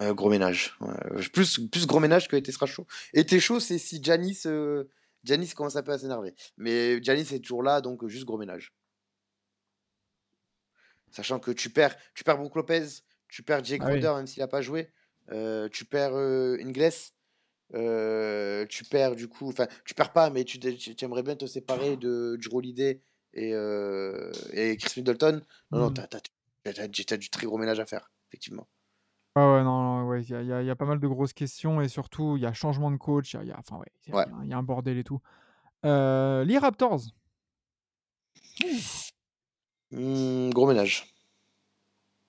Heu, 0.00 0.14
gros 0.14 0.30
ménage, 0.30 0.76
ouais, 0.80 1.22
j 1.22 1.28
plus 1.28 1.58
plus 1.70 1.86
gros 1.86 1.98
ménage 1.98 2.28
que 2.28 2.36
été 2.36 2.52
sera 2.52 2.66
chaud. 2.66 2.86
Été 3.14 3.40
chaud, 3.40 3.58
c'est 3.58 3.78
si 3.78 4.00
Giannis, 4.02 4.42
heu, 4.46 4.90
Giannis 5.24 5.50
commence 5.54 5.74
un 5.76 5.82
peu 5.82 5.90
à 5.92 5.98
s'énerver, 5.98 6.34
mais 6.56 7.02
Giannis 7.02 7.34
est 7.34 7.40
toujours 7.40 7.64
là, 7.64 7.80
donc 7.80 8.06
juste 8.06 8.24
gros 8.24 8.38
ménage. 8.38 8.72
Sachant 11.10 11.38
que 11.40 11.50
tu 11.50 11.70
perds 11.70 11.96
tu 12.14 12.22
perds 12.22 12.36
Brook 12.38 12.54
Lopez, 12.54 12.86
tu 13.28 13.42
perds 13.42 13.64
Jay 13.64 13.78
Ah 13.80 13.86
oui. 13.86 14.00
Crowder 14.00 14.14
même 14.16 14.26
s'il 14.26 14.42
a 14.42 14.48
pas 14.48 14.60
joué, 14.60 14.90
tu 15.72 15.84
perds, 15.84 16.14
Ingles, 16.14 16.92
tu 18.68 18.84
perds 18.84 19.16
du 19.16 19.28
coup 19.28 19.48
enfin, 19.48 19.66
tu 19.84 19.94
perds 19.94 20.12
pas, 20.12 20.30
mais 20.30 20.44
tu 20.44 20.58
aimerais 21.02 21.22
bien 21.22 21.34
te 21.36 21.46
séparer 21.46 21.96
de 21.96 22.38
Holiday 22.52 23.00
et 23.34 23.50
et 24.52 24.76
Chris 24.76 24.92
Middleton. 24.98 25.42
Non, 25.72 25.80
non, 25.80 25.90
Mmh. 25.90 25.94
tu 25.94 26.00
as 26.00 26.06
tu 26.06 26.16
as 26.16 26.20
tu 26.20 26.80
as 26.80 26.88
tu 26.88 27.00
as 27.00 27.04
tu 27.04 27.14
as 27.14 27.16
du 27.16 27.30
très 27.30 27.46
gros 27.46 27.58
ménage 27.58 27.80
à 27.80 27.86
faire, 27.86 28.10
effectivement. 28.28 28.68
Ouais, 29.36 29.42
ouais, 29.44 29.62
non, 29.62 30.04
ouais, 30.08 30.22
il 30.22 30.28
y 30.30 30.32
y 30.34 30.46
y 30.66 30.70
a 30.70 30.76
pas 30.76 30.84
mal 30.84 30.98
de 30.98 31.06
grosses 31.06 31.32
questions 31.32 31.80
et 31.80 31.88
surtout, 31.88 32.36
il 32.36 32.42
y 32.42 32.46
a 32.46 32.52
changement 32.52 32.90
de 32.90 32.96
coach, 32.96 33.34
il 33.34 33.46
y 33.46 33.52
a 33.52 33.58
enfin, 33.58 33.76
ouais, 33.76 33.86
Ouais. 34.12 34.26
y 34.48 34.52
a 34.52 34.56
un 34.58 34.62
bordel 34.62 34.98
et 34.98 35.04
tout. 35.04 35.20
Heu, 35.86 36.44
les 36.44 36.58
Raptors? 36.58 37.00
Mmh, 39.90 40.50
gros 40.54 40.66
ménage. 40.66 41.04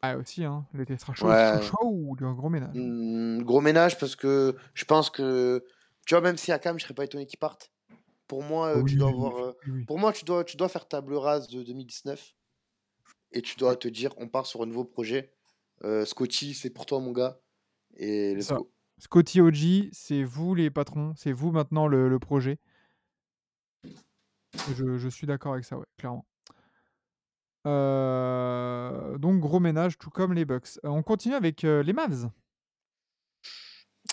Ah 0.01 0.17
aussi, 0.17 0.43
hein, 0.43 0.67
l'été 0.73 0.97
sera 0.97 1.13
chaud, 1.13 1.38
Ouais. 1.38 1.62
chaud, 1.62 2.13
gros 2.17 2.49
ménage? 2.49 2.73
Mmh, 2.73 3.43
gros 3.43 3.62
ménage 3.62 3.97
parce 3.99 4.15
que 4.15 4.55
je 4.73 4.85
pense 4.85 5.09
que 5.09 5.65
tu 6.05 6.13
vois, 6.13 6.21
même 6.21 6.38
Siakam, 6.38 6.77
je 6.79 6.83
serais 6.83 6.93
pas 6.93 7.03
étonné 7.05 7.25
qu'il 7.25 7.39
parte. 7.39 7.71
Pour 8.27 8.43
moi, 8.43 8.83
tu 8.85 8.97
dois 8.97 9.09
avoir, 9.09 9.55
oui. 9.67 9.88
pour 9.88 9.99
moi, 9.99 10.13
tu 10.13 10.25
dois 10.25 10.43
tu 10.45 10.57
dois 10.57 10.69
faire 10.69 10.88
table 10.88 11.15
rase 11.15 11.49
de 11.49 11.63
2019 11.63 12.33
et 13.33 13.41
tu 13.43 13.57
dois 13.57 13.75
te 13.77 13.88
dire: 13.89 14.13
«On 14.17 14.29
part 14.29 14.45
sur 14.47 14.63
un 14.63 14.67
nouveau 14.67 14.85
projet. 14.85 15.38
Heu, 15.83 16.05
Scottie, 16.05 16.53
c'est 16.53 16.69
pour 16.69 16.85
toi 16.85 16.99
mon 16.99 17.11
gars 17.11 17.41
et 17.97 18.35
C'est 18.35 18.41
let's 18.41 18.53
ça. 18.53 18.55
go». 18.55 18.71
Scottie, 18.99 19.41
OG, 19.41 19.89
c'est 19.91 20.23
vous 20.23 20.53
les 20.55 20.69
patrons, 20.69 21.13
c'est 21.15 21.31
vous 21.31 21.51
maintenant 21.51 21.87
le 21.87 22.09
le 22.09 22.19
projet. 22.19 22.59
Je 24.67 24.97
je 24.97 25.09
suis 25.09 25.27
d'accord 25.27 25.53
avec 25.53 25.65
ça, 25.65 25.77
ouais, 25.77 25.85
clairement. 25.97 26.25
Heu, 27.65 29.17
donc 29.19 29.39
gros 29.41 29.59
ménage, 29.59 29.97
tout 29.97 30.09
comme 30.09 30.33
les 30.33 30.45
Bucks. 30.45 30.77
Heu, 30.83 30.89
on 30.89 31.03
continue 31.03 31.35
avec, 31.35 31.61
les 31.63 31.93
Mavs. 31.93 32.29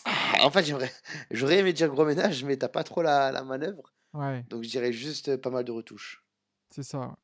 Ah! 0.05 0.39
En 0.45 0.51
fait, 0.51 0.65
j'aimerais 0.65 0.91
j'aurais 1.31 1.59
aimé 1.59 1.73
dire 1.73 1.89
gros 1.89 2.05
ménage, 2.05 2.45
mais 2.45 2.57
tu 2.59 2.65
as 2.65 2.69
pas 2.69 2.83
trop 2.85 3.03
la 3.03 3.31
la 3.33 3.45
manœuvre, 3.45 3.95
Ouais. 4.15 4.47
donc 4.49 4.65
je 4.65 4.71
dirais 4.71 4.93
juste 4.93 5.37
pas 5.39 5.51
mal 5.51 5.65
de 5.65 5.73
retouches. 5.73 6.25
C'est 6.71 6.83
ça. 6.83 7.17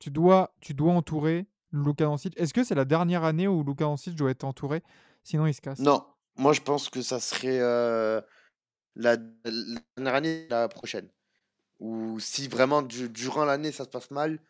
Tu 0.00 0.10
dois 0.10 0.54
tu 0.60 0.74
dois 0.74 0.92
entourer 0.94 1.46
Luka 1.74 2.04
Doncic. 2.04 2.34
Est-ce 2.38 2.54
que 2.54 2.64
c'est 2.64 2.74
la 2.74 2.84
dernière 2.84 3.24
année 3.24 3.48
où 3.48 3.62
Luka 3.64 3.84
Doncic 3.84 4.14
doit 4.16 4.30
être 4.30 4.44
entouré? 4.44 4.82
Sinon, 5.24 5.46
il 5.46 5.54
se 5.54 5.60
casse. 5.60 5.88
Non, 5.88 6.06
moi 6.36 6.52
je 6.52 6.60
pense 6.60 6.88
que 6.90 7.02
ça 7.02 7.20
serait, 7.20 7.58
heu, 7.60 8.22
la 8.96 9.16
la 9.44 9.80
dernière 9.96 10.14
année, 10.16 10.48
la 10.50 10.68
prochaine. 10.68 11.10
Ou 11.80 12.20
si 12.20 12.48
vraiment 12.48 12.82
du 12.82 13.10
durant 13.10 13.44
l'année 13.46 13.72
ça 13.72 13.84
se 13.84 13.90
passe 13.90 14.10
mal, 14.12 14.40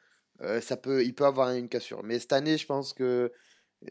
heu, 0.43 0.61
ça 0.61 0.77
peut 0.79 1.05
il 1.05 1.15
peut 1.15 1.27
avoir 1.27 1.53
une 1.53 1.69
cassure. 1.71 2.03
Mais 2.05 2.21
cette 2.21 2.33
année, 2.35 2.59
je 2.59 2.67
pense 2.67 2.95
que 2.95 3.33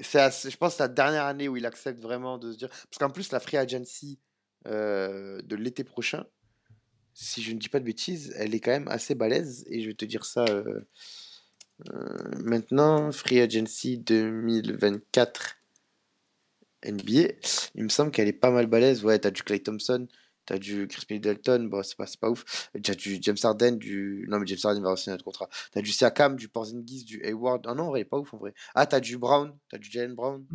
c'est 0.02 0.32
je 0.52 0.58
pense 0.58 0.80
la 0.80 0.88
dernière 0.90 1.26
année 1.26 1.50
où 1.50 1.58
il 1.58 1.66
accepte 1.68 2.02
vraiment 2.02 2.38
de 2.40 2.52
se 2.54 2.58
dire 2.60 2.70
parce 2.70 3.00
qu'en 3.00 3.12
plus 3.12 3.32
la 3.32 3.40
free 3.42 3.58
agency, 3.58 4.22
heu, 4.68 5.42
de 5.44 5.56
l'été 5.58 5.84
prochain, 5.86 6.26
si 7.14 7.42
je 7.44 7.54
ne 7.54 7.60
dis 7.60 7.70
pas 7.70 7.80
de 7.80 7.86
bêtises, 7.86 8.34
elle 8.38 8.56
est 8.56 8.60
quand 8.62 8.72
même 8.72 8.88
assez 8.90 9.16
balèze 9.16 9.66
et 9.70 9.82
je 9.82 9.90
vais 9.90 9.96
te 9.96 10.06
dire 10.06 10.26
ça, 10.26 10.46
maintenant, 12.44 13.12
free 13.12 13.40
agency 13.40 13.98
2024 13.98 15.58
NBA, 16.86 17.34
il 17.76 17.84
me 17.84 17.90
semble 17.90 18.12
qu'elle 18.12 18.28
est 18.28 18.34
pas 18.34 18.52
mal 18.52 18.68
balèze. 18.68 19.04
Ouais, 19.04 19.20
tu 19.20 19.28
as 19.28 19.32
du 19.32 19.42
Klay 19.44 19.60
Thompson, 19.60 20.08
tu 20.46 20.54
as 20.54 20.60
du 20.60 20.88
Chris 20.88 21.06
Middleton, 21.10 21.64
bon 21.70 21.82
c'est 21.82 21.96
pas 21.96 22.06
pas 22.20 22.30
ouf. 22.30 22.70
Tu 22.84 22.92
as 22.92 22.96
du 22.96 23.18
James 23.22 23.38
Harden, 23.42 23.78
du 23.78 24.26
non 24.28 24.40
mais 24.40 24.48
James 24.48 24.60
Harden 24.64 24.84
va 24.84 24.96
signer 24.98 25.14
un 25.14 25.16
autre 25.16 25.24
contrat. 25.24 25.48
Tu 25.72 25.80
as 25.80 25.82
du 25.82 25.92
Siakam, 25.92 26.36
du 26.36 26.50
Porzingis, 26.50 27.06
du 27.06 27.22
Hayward. 27.24 27.66
Ah 27.68 27.74
non, 27.74 27.84
en 27.84 27.90
vrai, 27.90 28.00
il 28.00 28.02
est 28.02 28.06
pas 28.06 28.18
ouf 28.18 28.34
en 28.34 28.38
vrai. 28.38 28.54
Ah, 28.76 28.86
tu 28.86 28.96
as 28.96 29.00
du 29.00 29.18
Brown, 29.18 29.58
tu 29.70 29.76
as 29.76 29.80
du 29.80 29.90
Jaylen 29.90 30.14
Brown. 30.14 30.46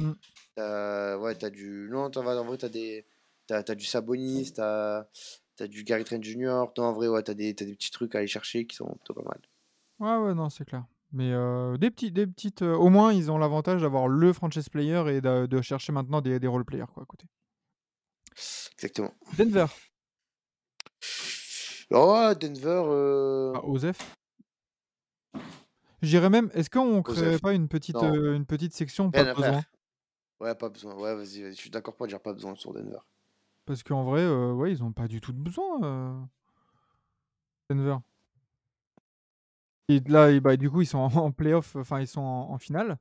As 0.58 1.18
ouais, 1.18 1.34
tu 1.36 1.44
as 1.46 1.50
du 1.50 1.88
non, 1.90 2.10
tu 2.10 2.18
en 2.18 2.22
vrai, 2.22 2.58
tu 2.58 2.66
as 2.66 2.68
des 2.68 3.06
tu 3.46 3.54
as 3.54 3.74
du 3.74 3.86
Sabonis, 3.86 4.52
tu 4.52 4.60
as 4.60 5.06
du 5.66 5.82
Gary 5.84 6.04
Trent 6.04 6.22
Jr. 6.22 6.66
Non, 6.76 6.84
en 6.84 6.92
vrai, 6.92 7.08
ouais, 7.08 7.22
tu 7.22 7.30
as 7.30 7.34
des 7.34 7.50
as 7.50 7.64
des 7.64 7.74
petits 7.74 7.90
trucs 7.90 8.14
à 8.14 8.18
aller 8.18 8.28
chercher 8.28 8.66
qui 8.66 8.76
sont 8.76 8.86
plutôt 8.86 9.14
pas 9.14 9.22
mal. 9.22 9.40
Ouais, 9.98 10.26
ouais, 10.26 10.34
non, 10.34 10.50
c'est 10.50 10.66
clair. 10.66 10.84
Mais 11.12 11.30
des 11.78 11.90
petits 11.90 12.12
des 12.12 12.26
petites, 12.26 12.62
au 12.62 12.88
moins, 12.90 13.12
ils 13.12 13.30
ont 13.30 13.38
l'avantage 13.38 13.82
d'avoir 13.82 14.08
le 14.08 14.32
franchise 14.32 14.68
player 14.68 15.02
et 15.08 15.20
de 15.20 15.46
de 15.46 15.62
chercher 15.62 15.92
maintenant 15.92 16.20
des 16.20 16.38
des 16.38 16.46
role 16.46 16.64
players, 16.64 16.84
quoi, 16.92 17.02
à 17.02 17.06
côté. 17.06 17.26
Exactement. 18.74 19.12
Denver? 19.36 19.66
Oh, 21.90 22.34
Denver, 22.34 22.82
heu 22.86 23.52
Ah, 23.54 23.64
Osef? 23.64 24.14
Je 26.02 26.08
dirais 26.08 26.30
même, 26.30 26.50
est-ce 26.54 26.70
qu'on 26.70 27.02
créerait 27.02 27.38
pas 27.38 27.54
une 27.54 27.68
petite, 27.68 27.96
une 27.96 28.46
petite 28.46 28.72
section 28.74 29.10
pas 29.10 29.22
Rien 29.22 29.30
à 29.32 29.34
besoin? 29.34 29.62
Ouais, 30.40 30.54
pas 30.54 30.68
besoin. 30.68 30.94
Ouais, 30.94 31.14
vas-y, 31.14 31.50
je 31.50 31.52
suis 31.52 31.70
d'accord 31.70 31.96
pour 31.96 32.06
dire 32.06 32.20
pas 32.20 32.32
besoin 32.32 32.54
sur 32.54 32.72
Denver. 32.72 32.98
Parce 33.66 33.82
qu'en 33.82 34.04
vrai, 34.04 34.26
ouais, 34.52 34.70
ils 34.70 34.82
ont 34.84 34.92
pas 34.92 35.08
du 35.08 35.20
tout 35.20 35.32
de 35.32 35.38
besoin, 35.40 36.28
Denver. 37.70 37.98
Et 39.88 40.00
là 40.00 40.30
et 40.30 40.40
bah, 40.40 40.56
du 40.56 40.70
coup, 40.70 40.82
ils 40.82 40.86
sont 40.86 40.98
en 40.98 41.14
en 41.14 41.32
play-off, 41.32 41.76
enfin, 41.76 42.00
ils 42.00 42.06
sont 42.06 42.20
en 42.20 42.50
en 42.52 42.58
finale. 42.58 42.98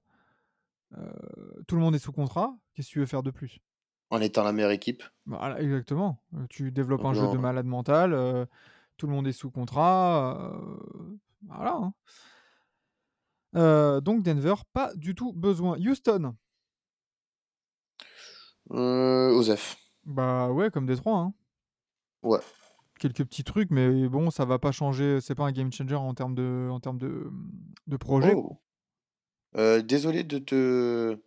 Heu, 0.98 1.64
tout 1.68 1.76
le 1.76 1.82
monde 1.82 1.96
est 1.96 2.00
sous 2.00 2.12
contrat. 2.14 2.56
Qu'est-ce 2.74 2.88
que 2.88 2.94
tu 2.94 3.00
veux 3.00 3.06
faire 3.06 3.24
de 3.24 3.32
plus? 3.32 3.60
En 4.10 4.22
étant 4.22 4.44
la 4.44 4.54
meilleure 4.54 4.72
équipe. 4.72 5.04
Voilà, 5.26 5.62
exactement. 5.62 6.22
Heu, 6.34 6.48
tu 6.50 6.72
développes 6.72 7.02
Donc 7.02 7.12
un 7.12 7.14
jeu 7.14 7.28
de 7.28 7.38
malade 7.38 7.66
mental, 7.66 8.14
heu, 8.14 8.48
tout 8.96 9.08
le 9.08 9.14
monde 9.14 9.28
est 9.28 9.34
sous 9.34 9.52
contrat, 9.52 10.54
voilà, 11.48 11.76
hein. 11.76 11.94
Donc 14.02 14.24
Denver, 14.24 14.56
pas 14.74 14.94
du 14.96 15.16
tout 15.16 15.34
besoin. 15.34 15.78
Houston? 15.80 16.36
Heu, 18.70 19.34
Osef. 19.38 19.76
Bah, 20.06 20.50
ouais, 20.52 20.72
comme 20.72 20.86
Détroit, 20.86 21.18
hein. 21.20 21.34
Ouais. 22.24 22.42
Quelques 23.00 23.24
petits 23.26 23.44
trucs, 23.44 23.70
mais 23.72 24.08
bon, 24.08 24.32
ça 24.32 24.46
va 24.46 24.58
pas 24.60 24.72
changer, 24.72 25.20
c'est 25.22 25.36
pas 25.36 25.46
un 25.46 25.52
game 25.52 25.72
changer 25.72 25.96
en 25.96 26.14
termes 26.14 26.34
de 26.36 26.68
en 26.72 26.80
termes 26.80 26.98
de, 26.98 27.30
de 27.86 27.98
projet. 27.98 28.34
Oh! 28.36 28.60
Heu, 29.56 29.84
désolé 29.84 30.24
de 30.24 30.40
te 30.40 31.20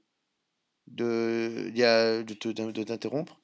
de 0.88 1.70
y 1.74 1.84
a 1.84 2.22
de 2.22 2.34
te 2.34 2.48
de 2.48 2.82
t'interrompre. 2.82 3.40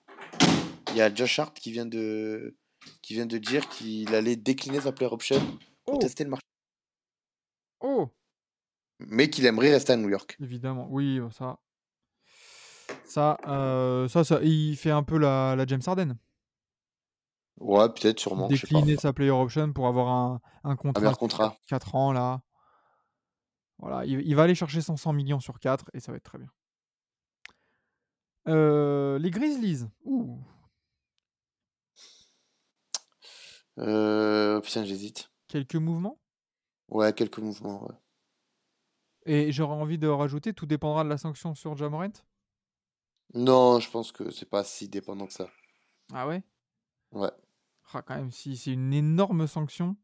Il 0.90 0.96
y 0.96 1.00
a 1.02 1.14
Josh 1.14 1.38
Hart 1.38 1.54
qui 1.58 1.70
vient 1.72 1.86
de 1.86 2.56
qui 3.02 3.14
vient 3.14 3.26
de 3.26 3.38
dire 3.38 3.68
qu'il 3.68 4.14
allait 4.14 4.36
décliner 4.36 4.80
sa 4.80 4.92
player 4.92 5.12
option 5.12 5.40
pour 5.84 5.94
Oh! 5.94 5.98
tester 5.98 6.24
le 6.24 6.30
marché. 6.30 6.42
Oh! 7.80 8.08
Mais 8.98 9.28
qu'il 9.28 9.46
aimerait 9.46 9.70
rester 9.70 9.92
à 9.92 9.96
New 9.96 10.08
York. 10.08 10.36
Évidemment, 10.40 10.88
oui, 10.90 11.20
ça 11.30 11.58
ça, 13.04 13.38
heu, 13.46 14.08
ça 14.08 14.24
ça 14.24 14.40
il 14.42 14.76
fait 14.76 14.90
un 14.90 15.02
peu 15.02 15.18
la 15.18 15.54
la 15.54 15.66
James 15.66 15.82
Harden. 15.86 16.16
Ouais, 17.58 17.88
peut-être, 17.88 18.18
sûrement, 18.20 18.50
je 18.50 18.60
sais 18.60 18.66
pas. 18.66 18.80
Décliner 18.80 18.96
sa 18.96 19.12
player 19.12 19.30
option 19.30 19.72
pour 19.72 19.86
avoir 19.86 20.08
un 20.08 20.40
un 20.64 20.70
Un 20.70 20.76
contrat 20.76 21.02
4 21.02 21.18
contrat. 21.18 21.56
4 21.66 21.94
ans, 21.94 22.12
là. 22.12 22.40
Voilà, 23.78 24.04
il 24.04 24.20
il 24.26 24.34
va 24.36 24.42
aller 24.42 24.54
chercher 24.54 24.80
son 24.82 24.96
100 24.96 25.12
000 25.14 25.26
000 25.26 25.40
sur 25.40 25.58
4 25.58 25.86
et 25.94 26.00
ça 26.00 26.12
va 26.12 26.16
être 26.18 26.24
très 26.24 26.38
bien. 26.38 26.50
Heu, 28.46 29.18
les 29.20 29.30
Grizzlies? 29.30 29.86
Ouh! 30.04 30.38
Euh, 33.78 34.60
putain, 34.60 34.84
j'hésite. 34.84 35.30
Quelques 35.48 35.74
mouvements? 35.76 36.20
Ouais, 36.88 37.12
quelques 37.12 37.38
mouvements. 37.38 37.84
ouais. 37.86 37.94
Et 39.26 39.52
j'aurais 39.52 39.74
envie 39.74 39.98
de 39.98 40.08
rajouter, 40.08 40.54
tout 40.54 40.64
dépendra 40.66 41.04
de 41.04 41.10
la 41.10 41.18
sanction 41.18 41.54
sur 41.54 41.76
Jamorant? 41.76 42.12
Non, 43.34 43.78
je 43.78 43.88
pense 43.88 44.10
que 44.10 44.32
c'est 44.32 44.50
pas 44.50 44.64
si 44.64 44.88
dépendant 44.88 45.26
que 45.28 45.32
ça. 45.32 45.48
Ah 46.12 46.26
ouais? 46.26 46.42
Ouais. 47.12 47.30
Ah, 47.92 48.02
quand 48.02 48.16
même, 48.16 48.30
si 48.30 48.56
c'est 48.56 48.72
une 48.72 48.92
énorme 48.92 49.46
sanction, 49.46 49.96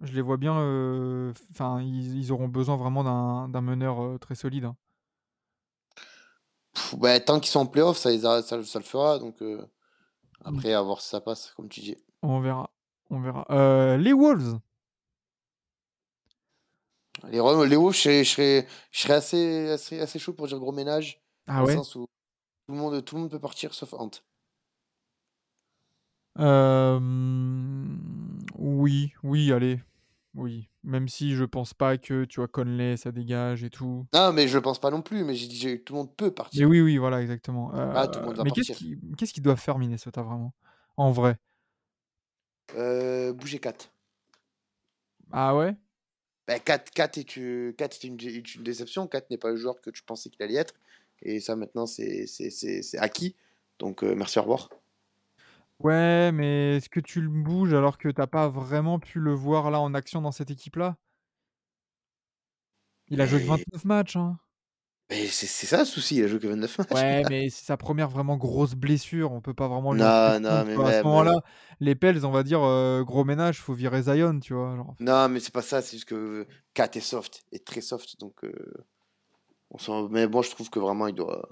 je 0.00 0.12
les 0.12 0.22
vois 0.22 0.36
bien. 0.36 0.56
euh, 0.58 1.32
Enfin, 1.50 1.80
ils, 1.82 2.16
ils 2.16 2.32
auront 2.32 2.48
besoin 2.48 2.76
vraiment 2.76 3.02
d'un 3.48 3.60
meneur 3.60 4.02
euh, 4.02 4.18
très 4.18 4.34
solide. 4.34 4.64
hein. 4.66 4.76
Pff, 6.72 6.94
bah, 6.98 7.18
tant 7.20 7.40
qu'ils 7.40 7.50
sont 7.50 7.60
en 7.60 7.66
playoff, 7.66 7.98
ça, 7.98 8.10
les 8.10 8.24
a- 8.26 8.42
ça, 8.42 8.62
ça 8.62 8.78
le 8.78 8.84
fera. 8.84 9.18
Donc 9.18 9.42
euh, 9.42 9.66
après, 10.44 10.72
à 10.74 10.82
voir 10.82 11.00
si 11.02 11.08
ça 11.10 11.20
passe, 11.22 11.52
comme 11.56 11.68
tu 11.70 11.80
dis. 11.80 11.96
On 12.22 12.40
verra. 12.40 12.70
On 13.10 13.20
verra. 13.20 13.46
Les 13.98 14.12
Wolves. 14.12 14.58
Les, 17.30 17.38
Wolves, 17.40 17.92
je 17.92 17.98
serais, 18.00 18.24
je 18.24 18.30
serais, 18.30 18.66
je 18.90 19.00
serais 19.02 19.14
assez, 19.14 19.68
assez, 19.70 20.00
assez 20.00 20.18
chaud 20.18 20.32
pour 20.32 20.46
dire 20.46 20.58
gros 20.58 20.72
ménage. 20.72 21.22
Ah 21.46 21.58
dans 21.58 21.62
le 21.62 21.66
ouais? 21.66 21.74
sens 21.74 21.94
où 21.96 22.06
tout 22.66 22.74
le 22.74 22.78
monde, 22.78 23.04
tout 23.04 23.16
le 23.16 23.22
monde 23.22 23.30
peut 23.30 23.40
partir 23.40 23.74
sauf 23.74 23.94
Ant. 23.94 24.10
Euh, 26.38 26.98
Oui, 28.58 29.12
oui, 29.22 29.52
allez. 29.52 29.80
Oui. 30.34 30.68
Même 30.82 31.08
si 31.08 31.34
je 31.34 31.44
pense 31.44 31.74
pas 31.74 31.96
que, 31.98 32.24
tu 32.24 32.40
vois, 32.40 32.48
Conley, 32.48 32.96
ça 32.96 33.12
dégage 33.12 33.64
et 33.64 33.70
tout. 33.70 34.06
Non, 34.14 34.32
mais 34.32 34.48
je 34.48 34.58
pense 34.58 34.80
pas 34.80 34.90
non 34.90 35.02
plus. 35.02 35.24
Mais 35.24 35.34
j'ai 35.34 35.46
dit 35.48 35.82
tout 35.84 35.92
le 35.94 35.98
monde 36.00 36.16
peut 36.16 36.30
Mais 36.30 36.34
partir. 36.34 36.68
oui, 36.68 36.80
oui, 36.80 36.96
voilà, 36.98 37.20
exactement. 37.20 37.70
Ah, 37.92 38.08
tout 38.08 38.20
le 38.20 38.24
Euh, 38.24 38.26
monde 38.26 38.36
va 38.36 38.44
mais 38.44 38.50
qu'est-ce 38.52 38.68
partir. 38.68 38.78
qui- 38.78 38.98
qu'est-ce 39.16 39.32
qu'ils 39.32 39.42
doivent 39.42 39.60
faire, 39.60 39.78
Minnesota, 39.78 40.22
vraiment? 40.22 40.54
En 40.96 41.10
vrai? 41.10 41.36
Euh, 42.74 43.32
bouger 43.32 43.58
4. 43.58 43.90
Ah 45.32 45.54
ouais? 45.54 45.76
Bah, 46.46 46.58
4, 46.58 46.90
4 46.90 47.18
est, 47.18 47.36
une, 47.36 47.72
4 47.76 47.96
est 47.96 48.04
une, 48.08 48.20
est 48.20 48.54
une 48.54 48.62
déception. 48.62 49.06
4 49.08 49.30
n'est 49.30 49.38
pas 49.38 49.50
le 49.50 49.56
joueur 49.56 49.80
que 49.80 49.90
tu 49.90 50.02
pensais 50.02 50.28
qu'il 50.30 50.42
allait 50.42 50.54
être. 50.56 50.74
Et 51.22 51.40
ça, 51.40 51.56
maintenant, 51.56 51.86
c'est 51.86 52.26
c'est- 52.26 52.50
c'est- 52.50 52.82
c'est 52.82 52.98
acquis. 52.98 53.34
Donc, 53.78 54.02
euh, 54.04 54.14
merci, 54.14 54.38
au 54.38 54.42
revoir. 54.42 54.68
Ouais, 55.78 56.32
mais 56.32 56.76
est-ce 56.78 56.88
que 56.88 56.98
tu 57.00 57.20
le 57.20 57.28
bouges 57.28 57.74
alors 57.74 57.96
que 57.98 58.08
t'as 58.08 58.26
pas 58.26 58.48
vraiment 58.48 58.98
pu 58.98 59.20
le 59.20 59.32
voir 59.34 59.70
là 59.70 59.80
en 59.80 59.94
action 59.94 60.20
dans 60.20 60.32
cette 60.32 60.50
équipe-là? 60.50 60.96
Il 63.08 63.22
a 63.22 63.26
joué 63.26 63.40
que 63.40 63.46
Mais, 63.46 63.46
29 63.46 63.84
matchs, 63.86 64.16
hein. 64.16 64.38
mais 65.10 65.26
c'est 65.28 65.46
c'est 65.46 65.66
ça 65.66 65.78
le 65.80 65.84
souci. 65.84 66.16
Il 66.16 66.24
a 66.24 66.28
joué 66.28 66.38
que 66.40 66.46
29 66.46 66.78
matchs. 66.78 66.90
Ouais, 66.90 67.24
mais 67.28 67.50
c'est 67.50 67.64
sa 67.64 67.76
première 67.76 68.08
vraiment 68.10 68.36
grosse 68.36 68.74
blessure. 68.74 69.32
On 69.32 69.40
peut 69.40 69.54
pas 69.54 69.68
vraiment 69.68 69.92
lui 69.94 70.04
en 70.04 70.10
Non, 70.10 70.40
non, 70.40 70.64
compte, 70.66 70.66
mais. 70.66 70.74
À 70.82 70.92
ce 70.92 71.00
même. 71.02 71.04
moment-là, 71.04 71.32
les 71.80 71.94
Pels, 71.94 72.24
on 72.26 72.30
va 72.30 72.42
dire 72.42 72.60
gros 73.04 73.24
ménage, 73.24 73.60
faut 73.60 73.74
virer 73.74 74.02
Zion, 74.02 74.40
tu 74.40 74.54
vois. 74.54 74.76
Genre. 74.76 74.96
Non, 74.98 75.28
mais 75.28 75.40
c'est 75.40 75.52
pas 75.52 75.62
ça. 75.62 75.82
C'est 75.82 75.92
juste 75.96 76.08
que 76.08 76.46
4 76.74 76.96
est 76.96 77.00
soft. 77.00 77.42
Est 77.52 77.64
très 77.66 77.80
soft. 77.80 78.18
Donc, 78.20 78.42
on 79.70 79.78
s'en- 79.78 80.08
Mais 80.08 80.26
bon, 80.26 80.42
je 80.42 80.50
trouve 80.50 80.70
que 80.70 80.78
vraiment, 80.78 81.06
il 81.08 81.14
doit... 81.14 81.48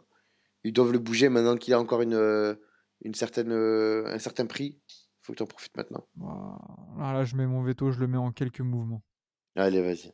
ils 0.64 0.72
doivent 0.72 0.92
le 0.92 0.98
bouger 0.98 1.28
maintenant 1.30 1.56
qu'il 1.56 1.74
a 1.74 1.80
encore 1.80 2.02
une, 2.02 2.56
une 3.04 3.14
certaine, 3.14 3.52
euh, 3.52 4.06
un 4.06 4.18
certain 4.18 4.46
prix. 4.46 4.80
Il 4.88 5.26
faut 5.26 5.32
que 5.32 5.36
tu 5.38 5.42
en 5.42 5.46
profites 5.46 5.76
maintenant. 5.76 6.04
Voilà, 6.16 7.12
là, 7.12 7.24
je 7.24 7.36
mets 7.36 7.46
mon 7.46 7.62
veto, 7.62 7.92
je 7.92 8.00
le 8.00 8.08
mets 8.08 8.18
en 8.18 8.32
quelques 8.32 8.60
mouvements. 8.60 9.02
Allez, 9.54 9.80
vas-y. 9.80 10.12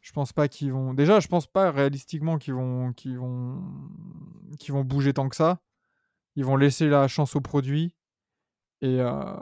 Je 0.00 0.12
pense 0.12 0.32
pas 0.32 0.48
qu'ils 0.48 0.72
vont. 0.72 0.94
Déjà, 0.94 1.20
je 1.20 1.28
pense 1.28 1.46
pas 1.46 1.70
réalistiquement 1.70 2.38
qu'ils 2.38 2.54
vont, 2.54 2.92
qu'ils 2.92 3.18
vont, 3.18 3.62
qu'ils 4.58 4.72
vont 4.72 4.84
bouger 4.84 5.12
tant 5.12 5.28
que 5.28 5.36
ça. 5.36 5.60
Ils 6.34 6.44
vont 6.44 6.56
laisser 6.56 6.88
la 6.88 7.08
chance 7.08 7.36
au 7.36 7.40
produit. 7.40 7.94
Et, 8.80 9.00
euh, 9.00 9.36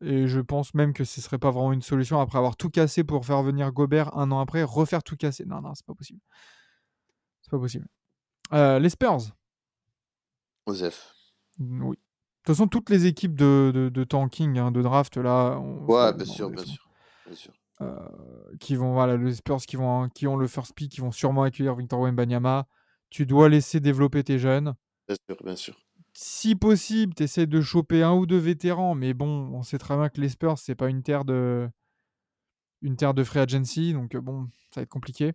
et 0.00 0.26
je 0.26 0.40
pense 0.40 0.74
même 0.74 0.92
que 0.92 1.04
ce 1.04 1.20
serait 1.20 1.38
pas 1.38 1.52
vraiment 1.52 1.72
une 1.72 1.82
solution 1.82 2.18
après 2.18 2.38
avoir 2.38 2.56
tout 2.56 2.70
cassé 2.70 3.04
pour 3.04 3.24
faire 3.24 3.42
venir 3.42 3.70
Gobert 3.70 4.16
un 4.16 4.32
an 4.32 4.40
après, 4.40 4.64
refaire 4.64 5.04
tout 5.04 5.16
casser. 5.16 5.44
Non, 5.44 5.60
non, 5.60 5.74
c'est 5.74 5.86
pas 5.86 5.94
possible. 5.94 6.20
C'est 7.42 7.50
pas 7.50 7.58
possible. 7.58 7.86
Euh, 8.52 8.80
les 8.80 8.90
Spurs. 8.90 9.20
Osef. 10.66 11.14
Oui. 11.60 11.98
Toute 12.50 12.56
façon, 12.56 12.66
toutes 12.66 12.90
les 12.90 13.06
équipes 13.06 13.36
de, 13.36 13.70
de, 13.72 13.88
de 13.90 14.02
tanking, 14.02 14.58
hein, 14.58 14.72
de 14.72 14.82
draft, 14.82 15.16
là, 15.18 15.56
on- 15.60 15.86
Ouais, 15.86 16.12
bien 16.12 16.24
sûr, 16.26 16.50
bien 16.50 16.64
sûr. 16.64 16.84
Bien 17.24 17.36
sûr. 17.36 17.52
euh, 17.80 17.96
qui 18.58 18.74
vont, 18.74 18.92
voilà, 18.92 19.16
les 19.16 19.34
Spurs 19.34 19.58
qui, 19.58 19.76
vont, 19.76 20.08
qui 20.08 20.26
ont 20.26 20.36
le 20.36 20.48
first 20.48 20.74
pick, 20.74 20.90
qui 20.90 21.00
vont 21.00 21.12
sûrement 21.12 21.44
accueillir 21.44 21.76
Victor 21.76 22.00
Wembanyama. 22.00 22.66
Tu 23.08 23.24
dois 23.24 23.48
laisser 23.48 23.78
développer 23.78 24.24
tes 24.24 24.40
jeunes. 24.40 24.74
Bien 25.06 25.16
sûr, 25.28 25.36
bien 25.44 25.54
sûr. 25.54 25.76
Si 26.12 26.56
possible, 26.56 27.14
tu 27.14 27.22
essaies 27.22 27.46
de 27.46 27.60
choper 27.60 28.02
un 28.02 28.14
ou 28.14 28.26
deux 28.26 28.36
vétérans, 28.38 28.96
mais 28.96 29.14
bon, 29.14 29.48
on 29.54 29.62
sait 29.62 29.78
très 29.78 29.96
bien 29.96 30.08
que 30.08 30.20
les 30.20 30.28
Spurs, 30.28 30.58
c'est 30.58 30.74
pas 30.74 30.88
une 30.88 31.04
terre 31.04 31.24
de 31.24 31.70
une 32.82 32.96
terre 32.96 33.14
de 33.14 33.22
free 33.22 33.38
agency, 33.38 33.92
donc 33.92 34.16
euh, 34.16 34.20
bon, 34.20 34.48
ça 34.74 34.80
va 34.80 34.82
être 34.82 34.88
compliqué. 34.88 35.34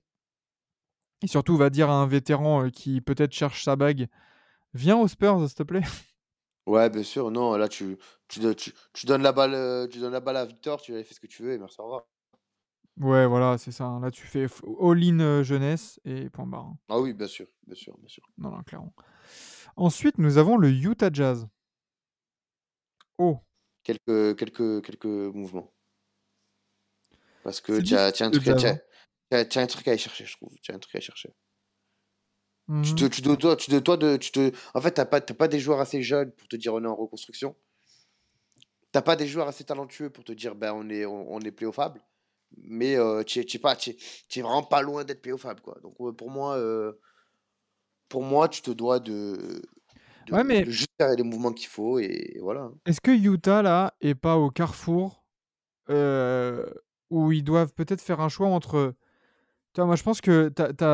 Et 1.21 1.27
surtout, 1.27 1.55
va 1.55 1.69
dire 1.69 1.89
à 1.89 1.93
un 1.93 2.07
vétéran 2.07 2.65
euh, 2.65 2.69
qui 2.71 2.99
peut-être 2.99 3.31
cherche 3.31 3.63
sa 3.63 3.77
bague, 3.77 4.07
viens 4.73 4.97
aux 4.97 5.07
Spurs, 5.07 5.39
s'il 5.47 5.55
te 5.55 5.63
plaît. 5.63 5.83
Ouais, 6.65 6.89
bien 6.89 7.03
sûr. 7.03 7.29
Non, 7.31 7.55
là, 7.57 7.67
tu, 7.67 7.97
tu, 8.27 8.39
tu, 8.55 8.73
tu 8.93 9.05
donnes 9.05 9.21
la 9.21 9.31
balle, 9.31 9.53
euh, 9.53 9.87
tu 9.87 9.99
donnes 9.99 10.13
la 10.13 10.19
balle 10.19 10.37
à 10.37 10.45
Victor, 10.45 10.81
tu 10.81 10.93
fais 11.03 11.13
ce 11.13 11.19
que 11.19 11.27
tu 11.27 11.43
veux 11.43 11.53
et 11.53 11.57
merci, 11.57 11.79
au 11.79 11.83
revoir. 11.83 12.07
Ouais, 12.97 13.27
voilà, 13.27 13.57
c'est 13.57 13.71
ça. 13.71 13.85
hein. 13.85 13.99
Là, 13.99 14.09
tu 14.09 14.25
fais 14.25 14.47
all-in 14.81 15.19
euh, 15.19 15.43
jeunesse 15.43 15.99
et 16.05 16.29
point 16.29 16.45
barre. 16.47 16.65
hein. 16.65 16.77
Ah 16.89 16.99
oui, 16.99 17.13
bien 17.13 17.27
sûr, 17.27 17.47
bien 17.67 17.75
sûr, 17.75 17.95
bien 17.97 18.07
sûr. 18.07 18.23
Non, 18.37 18.51
non, 18.51 18.63
clairement. 18.63 18.93
Ensuite, 19.75 20.17
nous 20.17 20.37
avons 20.37 20.57
le 20.57 20.69
Utah 20.69 21.09
Jazz. 21.11 21.47
Oh, 23.17 23.39
Quelques, 23.83 24.37
quelques, 24.37 24.83
quelques 24.83 25.05
mouvements. 25.05 25.71
Parce 27.43 27.61
que 27.61 27.79
tu 27.79 27.95
as, 27.95 28.07
un 28.21 28.31
truc, 28.31 28.47
à- 28.47 29.91
aller 29.91 29.97
chercher, 29.97 30.25
je 30.25 30.35
trouve. 30.37 30.55
Tu 30.61 30.71
as 30.71 30.75
un 30.75 30.79
truc 30.79 30.95
à 30.95 30.97
aller 30.97 31.05
chercher. 32.67 32.95
Tu 32.95 32.95
te, 32.95 33.05
tu 33.15 33.21
te 33.21 33.35
dois, 33.35 33.55
tu 33.55 33.71
te 33.71 33.75
dois 33.77 33.97
de, 33.97 34.17
tu 34.17 34.31
te, 34.31 34.51
en 34.73 34.81
fait, 34.81 34.91
t'as 34.91 35.05
pas, 35.05 35.21
t'as 35.21 35.33
pas 35.33 35.47
des 35.47 35.59
joueurs 35.59 35.79
assez 35.79 36.01
jeunes 36.01 36.31
pour 36.31 36.47
te 36.47 36.55
dire 36.55 36.73
on 36.73 36.83
est 36.83 36.87
en 36.87 36.95
reconstruction. 36.95 37.55
T'as 38.91 39.01
pas 39.01 39.15
des 39.15 39.27
joueurs 39.27 39.47
assez 39.47 39.63
talentueux 39.63 40.09
pour 40.09 40.23
te 40.23 40.31
dire 40.31 40.55
ben 40.55 40.73
on 40.73 40.89
est, 40.89 41.05
on, 41.05 41.31
on 41.33 41.39
est 41.41 41.51
playoffable. 41.51 42.01
Mais 42.57 42.95
euh, 42.95 43.23
tu 43.23 43.39
es, 43.39 43.43
tu 43.43 43.57
es 43.57 43.59
pas, 43.59 43.75
tu 43.75 43.89
es, 43.91 43.97
tu 44.29 44.39
es 44.39 44.41
vraiment 44.41 44.63
pas 44.63 44.81
loin 44.81 45.03
d'être 45.03 45.21
playoffable 45.21 45.61
quoi. 45.61 45.77
Donc 45.83 45.95
pour 46.15 46.29
moi, 46.29 46.55
euh, 46.55 46.93
pour 48.07 48.23
moi, 48.23 48.47
tu 48.47 48.61
te 48.61 48.71
dois 48.71 48.99
de, 48.99 49.61
de, 50.27 50.33
Ouais, 50.33 50.43
mais 50.43 50.63
de 50.63 50.71
juste 50.71 50.91
faire 50.97 51.13
les 51.15 51.23
mouvements 51.23 51.51
qu'il 51.51 51.67
faut 51.67 51.99
et 51.99 52.37
voilà. 52.41 52.71
est-ce 52.85 53.01
que 53.01 53.11
Utah, 53.11 53.61
là, 53.61 53.93
est 53.99 54.15
pas 54.15 54.37
au 54.37 54.49
carrefour 54.49 55.25
euh, 55.89 56.65
où 57.09 57.31
ils 57.31 57.43
doivent 57.43 57.73
peut-être 57.73 58.01
faire 58.01 58.21
un 58.21 58.29
choix 58.29 58.47
entre. 58.47 58.95
Tu 59.75 59.81
moi, 59.81 59.97
je 59.97 60.03
pense 60.03 60.21
que 60.21 60.47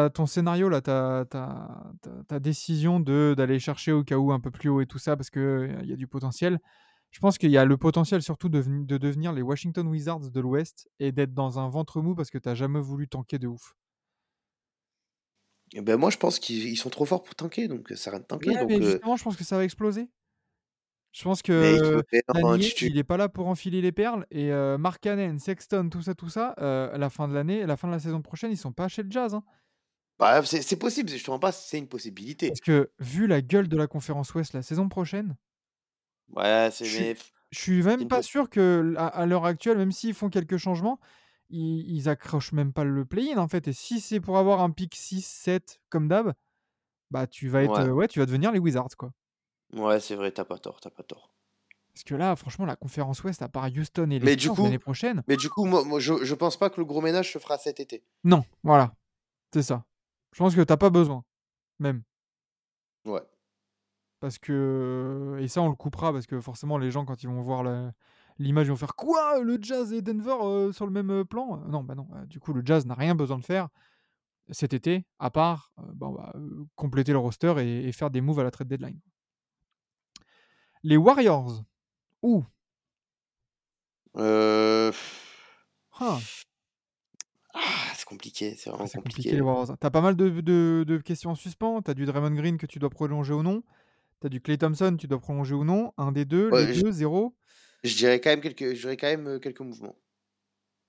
ton 0.07 0.25
scénario, 0.25 0.67
là, 0.67 0.81
ta, 0.81 2.39
décision 2.39 2.99
d'aller 2.99 3.59
chercher 3.59 3.91
au 3.91 4.03
cas 4.03 4.17
où 4.17 4.31
un 4.31 4.39
peu 4.39 4.49
plus 4.49 4.69
haut 4.69 4.81
et 4.81 4.87
tout 4.87 4.97
ça, 4.97 5.15
parce 5.15 5.29
qu'il 5.29 5.83
y 5.83 5.93
a 5.93 5.95
du 5.95 6.07
potentiel. 6.07 6.59
Je 7.11 7.19
pense 7.19 7.37
qu'il 7.37 7.51
y 7.51 7.57
a 7.57 7.65
le 7.65 7.77
potentiel 7.77 8.23
surtout 8.23 8.49
de, 8.49 8.59
veni- 8.59 8.85
de 8.85 8.97
devenir 8.97 9.33
les 9.33 9.43
Washington 9.43 9.85
Wizards 9.87 10.31
de 10.31 10.39
l'Ouest 10.39 10.89
et 10.99 11.11
d'être 11.11 11.33
dans 11.33 11.59
un 11.59 11.69
ventre 11.69 12.01
mou 12.01 12.15
parce 12.15 12.31
que 12.31 12.37
t'as 12.37 12.55
jamais 12.55 12.79
voulu 12.79 13.07
tanker 13.07 13.37
de 13.37 13.47
ouf. 13.47 13.75
Et 15.73 15.81
ben 15.81 15.97
moi, 15.97 16.09
je 16.09 16.17
pense 16.17 16.39
qu'ils 16.39 16.69
ils 16.69 16.77
sont 16.77 16.89
trop 16.89 17.05
forts 17.05 17.21
pour 17.21 17.35
tanker, 17.35 17.67
donc 17.67 17.87
ça 17.89 17.95
sert 17.97 18.13
à 18.13 18.15
rien 18.15 18.21
de 18.21 18.27
tanker. 18.27 18.49
Ouais, 18.49 18.61
Donc, 18.61 18.69
mais 18.69 18.81
euh, 18.81 18.91
justement, 18.91 19.15
je 19.15 19.23
pense 19.23 19.35
que 19.35 19.43
ça 19.43 19.57
va 19.57 19.63
exploser. 19.63 20.09
Je 21.11 21.23
pense 21.23 21.41
que 21.41 22.01
Daniel, 22.33 22.71
tu- 22.73 22.87
il 22.89 22.97
est 22.97 23.03
pas 23.03 23.17
là 23.17 23.27
pour 23.29 23.47
enfiler 23.47 23.81
les 23.81 23.91
perles. 23.91 24.25
Et 24.31 24.51
euh, 24.51 24.77
Mark 24.77 25.01
Cannon, 25.03 25.37
Sexton, 25.39 25.89
tout 25.89 26.01
ça, 26.01 26.15
tout 26.15 26.29
ça, 26.29 26.55
euh, 26.59 26.93
à 26.93 26.97
la 26.97 27.09
fin 27.09 27.27
de 27.27 27.33
l'année, 27.33 27.63
à 27.63 27.67
la 27.67 27.77
fin 27.77 27.87
de 27.87 27.93
la 27.93 27.99
saison 27.99 28.21
prochaine, 28.21 28.51
ils 28.51 28.57
sont 28.57 28.71
pas 28.71 28.87
chez 28.87 29.03
le 29.03 29.11
Jazz. 29.11 29.33
hein. 29.33 29.43
bah, 30.19 30.41
c'est 30.43 30.77
possible, 30.77 31.09
je 31.09 31.23
te 31.23 31.31
rends 31.31 31.39
pas, 31.39 31.51
c'est 31.51 31.77
une 31.79 31.87
possibilité. 31.87 32.49
Parce 32.49 32.61
que 32.61 32.91
vu 32.99 33.27
la 33.27 33.41
gueule 33.41 33.67
de 33.67 33.77
la 33.77 33.87
conférence 33.87 34.33
Ouest 34.33 34.53
la 34.53 34.61
saison 34.61 34.87
prochaine, 34.89 35.35
Ouais, 36.29 36.69
c'est 36.71 36.85
je, 36.85 36.97
mais 36.99 37.15
je 37.51 37.59
suis 37.59 37.83
même 37.83 38.07
pas 38.07 38.21
sûr 38.21 38.49
que 38.49 38.93
à, 38.97 39.07
à 39.07 39.25
l'heure 39.25 39.45
actuelle, 39.45 39.77
même 39.77 39.91
s'ils 39.91 40.13
font 40.13 40.29
quelques 40.29 40.57
changements, 40.57 40.99
ils, 41.49 41.89
ils 41.91 42.07
accrochent 42.09 42.53
même 42.53 42.71
pas 42.73 42.83
le 42.85 43.05
play-in 43.05 43.37
en 43.37 43.47
fait. 43.47 43.67
Et 43.67 43.73
si 43.73 43.99
c'est 43.99 44.21
pour 44.21 44.37
avoir 44.37 44.61
un 44.61 44.71
pick 44.71 44.95
6-7 44.95 45.81
comme 45.89 46.07
d'hab, 46.07 46.33
bah 47.11 47.27
tu 47.27 47.49
vas 47.49 47.63
être, 47.63 47.79
ouais, 47.81 47.87
euh, 47.89 47.93
ouais, 47.93 48.07
tu 48.09 48.19
vas 48.19 48.25
devenir 48.27 48.51
les 48.53 48.59
Wizards 48.59 48.97
quoi. 48.97 49.13
Ouais, 49.73 49.99
c'est 49.99 50.15
vrai, 50.15 50.31
t'as 50.31 50.45
pas 50.45 50.57
tort, 50.57 50.79
t'as 50.81 50.89
pas 50.89 51.03
tort. 51.03 51.33
Parce 51.93 52.03
que 52.03 52.15
là, 52.15 52.35
franchement, 52.35 52.65
la 52.65 52.75
conférence 52.75 53.21
Ouest, 53.23 53.41
à 53.41 53.49
part 53.49 53.65
Houston 53.65 54.09
et 54.11 54.19
les 54.19 54.25
Mais 54.25 54.35
du 54.35 54.45
Spurs 54.45 54.55
coup, 54.55 54.63
l'année 54.63 54.79
prochaine, 54.79 55.23
mais 55.27 55.35
du 55.35 55.49
coup, 55.49 55.65
moi, 55.65 55.83
moi, 55.83 55.99
je, 55.99 56.23
je 56.23 56.35
pense 56.35 56.57
pas 56.57 56.69
que 56.69 56.79
le 56.79 56.85
gros 56.85 57.01
ménage 57.01 57.33
se 57.33 57.37
fera 57.37 57.57
cet 57.57 57.79
été. 57.79 58.03
non, 58.23 58.43
voilà, 58.63 58.93
c'est 59.53 59.63
ça. 59.63 59.85
Je 60.31 60.39
pense 60.39 60.55
que 60.55 60.61
t'as 60.61 60.77
pas 60.77 60.89
besoin, 60.89 61.25
même. 61.79 62.03
Ouais. 63.05 63.21
Parce 64.19 64.37
que. 64.37 65.37
Et 65.41 65.47
ça, 65.47 65.61
on 65.61 65.69
le 65.69 65.75
coupera, 65.75 66.13
parce 66.13 66.27
que 66.27 66.39
forcément, 66.39 66.77
les 66.77 66.91
gens, 66.91 67.05
quand 67.05 67.23
ils 67.23 67.27
vont 67.27 67.41
voir 67.41 67.63
la- 67.63 67.91
l'image, 68.37 68.67
ils 68.67 68.69
vont 68.69 68.75
faire 68.75 68.95
Quoi? 68.95 69.41
Le 69.41 69.57
Jazz 69.61 69.91
et 69.93 70.01
Denver 70.01 70.35
euh, 70.41 70.71
sur 70.71 70.85
le 70.85 70.91
même 70.91 71.09
euh, 71.11 71.25
plan? 71.25 71.57
Non, 71.67 71.83
bah 71.83 71.95
non. 71.95 72.07
euh, 72.15 72.25
Du 72.25 72.39
coup, 72.39 72.53
le 72.53 72.61
Jazz 72.63 72.85
n'a 72.85 72.93
rien 72.93 73.15
besoin 73.15 73.37
de 73.39 73.43
faire 73.43 73.67
cet 74.51 74.73
été, 74.73 75.05
à 75.19 75.29
part 75.31 75.71
euh, 75.79 75.83
bon, 75.93 76.11
bah, 76.11 76.31
euh, 76.35 76.63
compléter 76.75 77.11
le 77.11 77.17
roster 77.17 77.53
et, 77.59 77.87
et 77.87 77.91
faire 77.91 78.11
des 78.11 78.21
moves 78.21 78.39
à 78.39 78.43
la 78.43 78.51
trade 78.51 78.67
deadline. 78.67 78.99
Les 80.83 80.97
Warriors. 80.97 81.63
Ouh, 82.23 82.43
Euh, 84.17 84.91
Ah, 85.93 86.19
Ah, 87.53 87.59
c'est 87.95 88.05
compliqué, 88.05 88.55
c'est 88.57 88.69
vraiment 88.69 88.85
compliqué 88.85 89.01
compliqué. 89.09 89.31
les 89.35 89.41
Warriors. 89.41 89.71
hein. 89.71 89.77
T'as 89.79 89.89
pas 89.89 90.01
mal 90.01 90.15
de, 90.15 90.29
de- 90.41 90.83
de 90.87 90.97
questions 90.97 91.31
en 91.31 91.35
suspens. 91.35 91.81
T'as 91.81 91.93
du 91.93 92.05
Draymond 92.05 92.31
Green 92.35 92.57
que 92.57 92.65
tu 92.65 92.79
dois 92.79 92.89
prolonger 92.89 93.33
ou 93.33 93.43
non. 93.43 93.63
T'as 94.19 94.29
du 94.29 94.41
Clay 94.41 94.57
Thompson, 94.57 94.95
tu 94.99 95.07
dois 95.07 95.19
prolonger 95.19 95.53
ou 95.55 95.63
non. 95.63 95.93
Un 95.97 96.11
des 96.11 96.25
deux, 96.25 96.49
Ouais, 96.49 96.65
les 96.67 96.73
je- 96.73 96.81
deux, 96.81 96.91
zéro. 96.91 97.35
Je 97.83 97.95
dirais 97.95 98.19
quand 98.21 98.29
même 98.29 98.41
quelques, 98.41 98.73
je 98.75 98.81
dirais 98.81 98.97
quand 98.97 99.07
même 99.07 99.27
euh, 99.27 99.39
quelques 99.39 99.61
mouvements. 99.61 99.95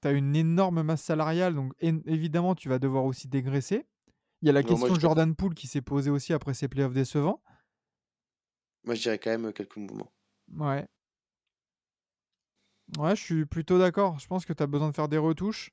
T'as 0.01 0.13
une 0.13 0.35
énorme 0.35 0.83
masse 0.83 1.03
salariale, 1.03 1.55
donc 1.55 1.73
évidemment, 1.81 2.55
tu 2.57 2.69
vas 2.69 2.79
devoir 2.81 3.05
aussi 3.05 3.29
dégraisser. 3.29 3.87
Il 4.43 4.47
y 4.47 4.51
a 4.51 4.53
la 4.53 4.63
Non, 4.63 4.69
question 4.69 4.89
dirais- 4.89 5.01
Jordan 5.01 5.35
Poole 5.37 5.55
qui 5.55 5.69
s'est 5.69 5.81
posée 5.81 6.11
aussi 6.11 6.33
après 6.33 6.55
ses 6.55 6.67
playoffs 6.69 6.93
décevants. 6.93 7.41
Moi, 8.85 8.95
je 8.95 9.03
dirais 9.03 9.19
quand 9.19 9.31
même 9.31 9.47
euh, 9.47 9.53
quelques 9.53 9.77
mouvements. 9.77 10.13
Ouais. 10.57 10.87
Ouais, 12.99 13.17
je 13.17 13.23
suis 13.23 13.47
plutôt 13.47 13.79
d'accord. 13.79 14.19
Je 14.19 14.27
pense 14.27 14.45
que 14.45 14.53
tu 14.53 14.63
as 14.63 14.67
besoin 14.67 14.91
de 14.91 14.95
faire 14.95 15.09
des 15.09 15.19
retouches. 15.19 15.71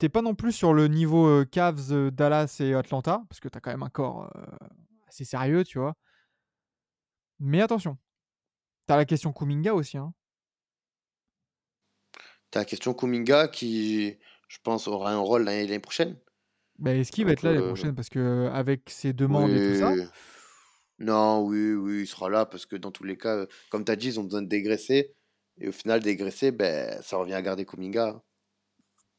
T'es 0.00 0.08
pas 0.08 0.22
non 0.22 0.34
plus 0.34 0.52
sur 0.52 0.74
le 0.74 0.88
niveau 0.88 1.26
euh, 1.26 1.44
Cavs, 1.44 1.92
euh, 1.92 2.10
Dallas 2.10 2.56
et 2.60 2.74
Atlanta, 2.74 3.22
parce 3.28 3.38
que 3.38 3.48
tu 3.48 3.56
as 3.56 3.60
quand 3.60 3.70
même 3.70 3.84
un 3.84 3.90
corps 3.90 4.32
assez 5.06 5.24
sérieux, 5.24 5.62
tu 5.62 5.78
vois. 5.78 5.94
Mais 7.38 7.60
attention, 7.60 7.96
tu 8.86 8.92
as 8.92 8.96
la 8.96 9.04
question 9.04 9.32
Kuminga 9.32 9.74
aussi. 9.74 9.98
Hein. 9.98 10.12
T'as 12.50 12.60
la 12.60 12.64
question 12.64 12.94
Kuminga 12.94 13.48
qui, 13.48 14.18
je 14.48 14.58
pense, 14.64 14.88
aura 14.88 15.12
un 15.12 15.18
rôle 15.18 15.44
l'année 15.44 15.78
prochaine. 15.78 16.16
Bah, 16.78 16.94
Est-ce 16.94 17.12
qu'il 17.12 17.24
va 17.24 17.32
être 17.32 17.42
là 17.42 17.52
l'année 17.52 17.66
prochaine? 17.66 17.94
Parce 17.94 18.08
que 18.08 18.48
avec 18.52 18.90
ses 18.90 19.12
demandes 19.12 19.50
et 19.50 19.74
tout 19.74 19.78
ça. 19.78 19.92
Non, 20.98 21.44
oui, 21.46 21.72
oui, 21.74 22.00
il 22.02 22.06
sera 22.06 22.28
là 22.30 22.46
parce 22.46 22.64
que 22.66 22.76
dans 22.76 22.90
tous 22.90 23.04
les 23.04 23.16
cas, 23.18 23.36
euh, 23.36 23.46
comme 23.70 23.84
tu 23.84 23.92
as 23.92 23.96
dit, 23.96 24.08
ils 24.08 24.20
ont 24.20 24.24
besoin 24.24 24.42
de 24.42 24.48
dégraisser. 24.48 25.14
Et 25.58 25.68
au 25.68 25.72
final, 25.72 26.00
dégraisser, 26.00 26.52
ben, 26.52 27.00
ça 27.02 27.16
revient 27.18 27.34
à 27.34 27.42
garder 27.42 27.64
Kuminga. 27.66 28.22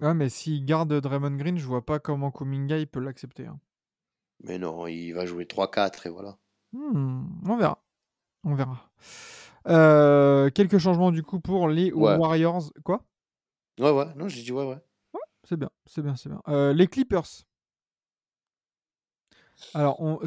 ouais, 0.01 0.13
mais 0.13 0.29
s'il 0.29 0.65
garde 0.65 0.93
Draymond 1.01 1.35
Green, 1.37 1.57
je 1.57 1.65
vois 1.65 1.85
pas 1.85 1.99
comment 1.99 2.31
Kuminga 2.31 2.77
il 2.77 2.87
peut 2.87 2.99
l'accepter. 2.99 3.45
hein. 3.47 3.59
Mais 4.43 4.57
non, 4.59 4.85
il 4.87 5.13
va 5.13 5.25
jouer 5.25 5.45
3-4 5.45 6.05
et 6.05 6.09
voilà. 6.09 6.37
Hmm, 6.73 7.25
on 7.47 7.57
verra. 7.57 7.83
On 8.43 8.53
verra. 8.55 8.91
Euh, 9.67 10.49
quelques 10.51 10.77
changements 10.77 11.11
du 11.11 11.23
coup 11.23 11.39
pour 11.39 11.67
les 11.67 11.91
Ouais. 11.91 12.15
Warriors. 12.15 12.71
Quoi? 12.83 13.03
Ouais, 13.79 13.91
ouais, 13.91 14.05
non, 14.15 14.27
j'ai 14.27 14.41
dit 14.43 14.51
ouais, 14.51 14.65
ouais. 14.65 14.77
C'est 15.43 15.57
bien, 15.57 15.69
c'est 15.85 16.01
bien, 16.01 16.15
c'est 16.15 16.29
bien. 16.29 16.41
Euh, 16.49 16.73
les 16.73 16.87
Clippers. 16.87 17.25
Alors, 19.73 19.99
on, 20.01 20.19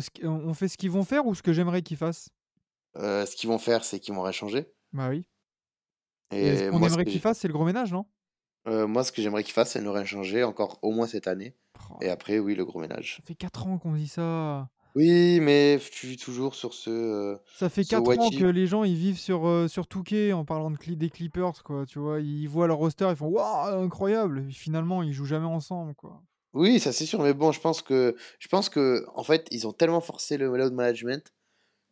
fait 0.55 0.68
ce 0.68 0.76
qu'ils 0.78 0.91
vont 0.91 1.05
faire 1.05 1.26
ou 1.26 1.35
ce 1.35 1.43
que 1.43 1.53
j'aimerais 1.53 1.83
qu'ils 1.83 1.97
fassent? 1.97 2.28
Euh, 2.97 3.24
ce 3.26 3.37
qu'ils 3.37 3.49
vont 3.49 3.59
faire, 3.59 3.85
c'est 3.85 4.01
qu'ils 4.01 4.14
vont 4.14 4.22
rien 4.22 4.33
changer. 4.33 4.72
Bah 4.93 5.09
oui. 5.11 5.24
Et 6.33 6.57
ce 6.57 6.62
Et 6.62 6.70
qu'on 6.70 6.78
ce 6.83 6.87
aimerait 6.87 7.05
que 7.05 7.11
qu'ils 7.11 7.20
fassent, 7.20 7.39
c'est 7.39 7.49
le 7.49 7.55
gros 7.55 7.64
ménage, 7.64 7.93
non? 7.93 8.07
Euh, 8.68 8.87
moi, 8.87 9.05
ce 9.05 9.12
que 9.12 9.22
j'aimerais 9.22 9.43
qu'ils 9.43 9.55
fassent, 9.55 9.72
c'est 9.72 9.81
ne 9.81 9.89
rien 9.89 10.05
changer 10.05 10.45
encore 10.45 10.78
au 10.83 10.91
moins 10.93 11.07
cette 11.07 11.26
année. 11.26 11.57
Oh, 11.91 11.97
Et 12.03 12.09
après, 12.09 12.39
oui, 12.39 12.55
le 12.55 12.64
gros 12.64 12.81
ménage. 12.81 13.16
Ça 13.16 13.22
fait 13.26 13.35
4 13.35 13.66
ans 13.66 13.78
qu'on 13.78 13.95
dit 13.95 14.09
ça. 14.09 14.68
Oui, 14.97 15.39
mais 15.41 15.78
tu 15.93 16.09
vis 16.09 16.16
toujours 16.16 16.55
sur 16.57 16.74
ce. 16.74 16.91
euh, 16.91 17.37
Ça 17.55 17.68
fait 17.68 17.85
Ce 17.85 17.91
4 17.91 18.18
ans 18.18 18.31
que 18.31 18.45
les 18.45 18.66
gens 18.66 18.83
ils 18.85 18.97
vivent 18.97 19.18
sur, 19.18 19.47
euh, 19.47 19.68
sur 19.68 19.87
Touquet 19.87 20.33
en 20.33 20.45
parlant 20.45 20.70
de 20.70 20.76
cli- 20.76 20.97
des 20.97 21.11
Clippers, 21.11 21.62
quoi. 21.62 21.87
Tu 21.87 21.99
vois, 22.01 22.20
ils 22.20 22.49
voient 22.49 22.66
leur 22.66 22.78
roster, 22.78 23.09
ils 23.11 23.16
font 23.16 23.28
Waouh, 23.28 23.83
incroyable. 23.83 24.47
Et 24.49 24.53
finalement, 24.53 25.03
ils 25.03 25.12
jouent 25.12 25.24
jamais 25.26 25.47
ensemble, 25.47 25.95
quoi. 25.95 26.22
Oui, 26.53 26.81
ça 26.81 26.93
c'est 26.93 27.07
sûr, 27.07 27.23
mais 27.23 27.33
bon, 27.35 27.53
je 27.53 27.61
pense 27.61 27.81
que, 27.83 28.17
je 28.39 28.49
pense 28.49 28.69
que, 28.69 29.05
en 29.15 29.23
fait, 29.23 29.47
ils 29.51 29.67
ont 29.69 29.73
tellement 29.73 30.01
forcé 30.01 30.37
le 30.37 30.47
load 30.57 30.73
management 30.73 31.33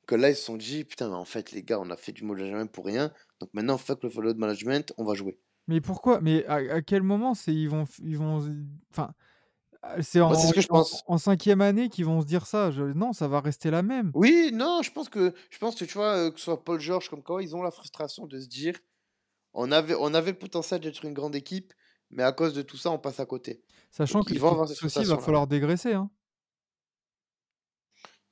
que 0.06 0.14
là, 0.14 0.30
ils 0.30 0.36
se 0.36 0.42
sont 0.44 0.56
dit, 0.56 0.84
putain, 0.84 1.08
mais 1.08 1.14
en 1.16 1.24
fait, 1.24 1.52
les 1.52 1.62
gars, 1.62 1.78
on 1.80 1.90
a 1.90 1.96
fait 1.96 2.12
du 2.12 2.24
load 2.26 2.38
management 2.38 2.72
pour 2.72 2.86
rien, 2.86 3.12
donc 3.40 3.50
maintenant, 3.54 3.78
fuck 3.78 4.02
le 4.02 4.10
load 4.22 4.38
management, 4.38 4.92
on 4.98 5.04
va 5.04 5.14
jouer. 5.14 5.38
Mais 5.68 5.80
pourquoi 5.80 6.20
Mais 6.20 6.44
à, 6.46 6.54
à 6.56 6.82
quel 6.82 7.02
moment 7.02 7.34
c'est 7.34 7.54
ils 7.54 7.68
vont 7.68 7.84
ils 8.02 8.16
vont 8.16 8.42
enfin 8.90 9.12
euh, 9.84 9.98
c'est 10.02 10.20
en, 10.20 10.28
Moi, 10.28 10.36
c'est 10.36 10.48
ce 10.48 10.54
que 10.54 10.60
je 10.60 10.68
en- 10.70 10.78
pense. 10.78 11.04
en 11.06 11.18
cinquième 11.18 11.60
année 11.60 11.88
qu'ils 11.88 12.06
vont 12.06 12.20
se 12.20 12.26
dire 12.26 12.46
ça. 12.46 12.70
Je- 12.70 12.82
non, 12.82 13.12
ça 13.12 13.28
va 13.28 13.40
rester 13.40 13.70
la 13.70 13.82
même. 13.82 14.10
Oui, 14.14 14.50
non, 14.52 14.80
je 14.82 14.90
pense 14.90 15.08
que, 15.08 15.32
je 15.50 15.58
pense 15.58 15.76
que, 15.76 15.84
tu 15.84 15.94
vois, 15.94 16.16
euh, 16.16 16.30
que 16.30 16.38
ce 16.38 16.46
soit 16.46 16.64
Paul 16.64 16.80
George 16.80 17.08
comme 17.08 17.22
quoi, 17.22 17.42
ils 17.42 17.54
ont 17.54 17.62
la 17.62 17.70
frustration 17.70 18.26
de 18.26 18.40
se 18.40 18.48
dire, 18.48 18.74
on 19.54 19.72
avait, 19.72 19.94
on 19.94 20.14
avait 20.14 20.32
le 20.32 20.38
potentiel 20.38 20.80
d'être 20.80 21.04
une 21.04 21.14
grande 21.14 21.36
équipe, 21.36 21.72
mais 22.10 22.22
à 22.22 22.32
cause 22.32 22.54
de 22.54 22.62
tout 22.62 22.76
ça, 22.76 22.90
on 22.90 22.98
passe 22.98 23.20
à 23.20 23.26
côté. 23.26 23.62
Sachant 23.90 24.20
Donc, 24.20 24.28
que 24.28 24.32
ils 24.32 24.34
les 24.34 24.40
vont 24.40 24.48
avoir 24.48 24.66
Clippers 24.66 24.76
cette 24.76 24.84
aussi, 24.86 24.98
il 25.00 25.06
va 25.06 25.16
frustration-là. 25.16 25.24
falloir 25.24 25.46
dégraisser. 25.46 25.92
Hein. 25.94 26.10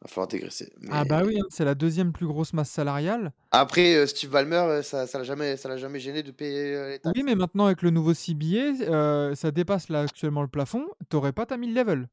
Va 0.02 0.08
falloir 0.08 0.28
dégraisser. 0.28 0.72
Ah 0.90 1.04
bah 1.04 1.22
oui, 1.24 1.38
hein, 1.40 1.46
c'est 1.48 1.64
la 1.64 1.74
deuxième 1.74 2.12
plus 2.12 2.26
grosse 2.26 2.52
masse 2.52 2.70
salariale. 2.70 3.32
après, 3.50 3.94
euh, 3.96 4.06
Steve 4.06 4.30
Ballmer, 4.30 4.56
euh, 4.56 4.82
ça, 4.82 5.06
ça 5.06 5.18
l'a 5.18 5.24
jamais, 5.24 5.56
ça 5.56 5.74
jamais 5.78 5.98
gêné 5.98 6.22
de 6.22 6.30
payer 6.30 6.74
euh, 6.74 6.88
les 6.90 6.98
taxes. 6.98 7.14
Oui, 7.16 7.22
mais 7.22 7.34
maintenant 7.34 7.64
avec 7.66 7.80
le 7.80 7.90
nouveau 7.90 8.12
CBA, 8.12 8.82
euh, 8.82 9.34
ça 9.34 9.50
dépasse 9.50 9.88
là 9.88 10.02
actuellement 10.02 10.42
le 10.42 10.48
plafond. 10.48 10.86
T'aurais 11.08 11.32
pas 11.32 11.46
ta 11.46 11.56
mid-level. 11.56 12.08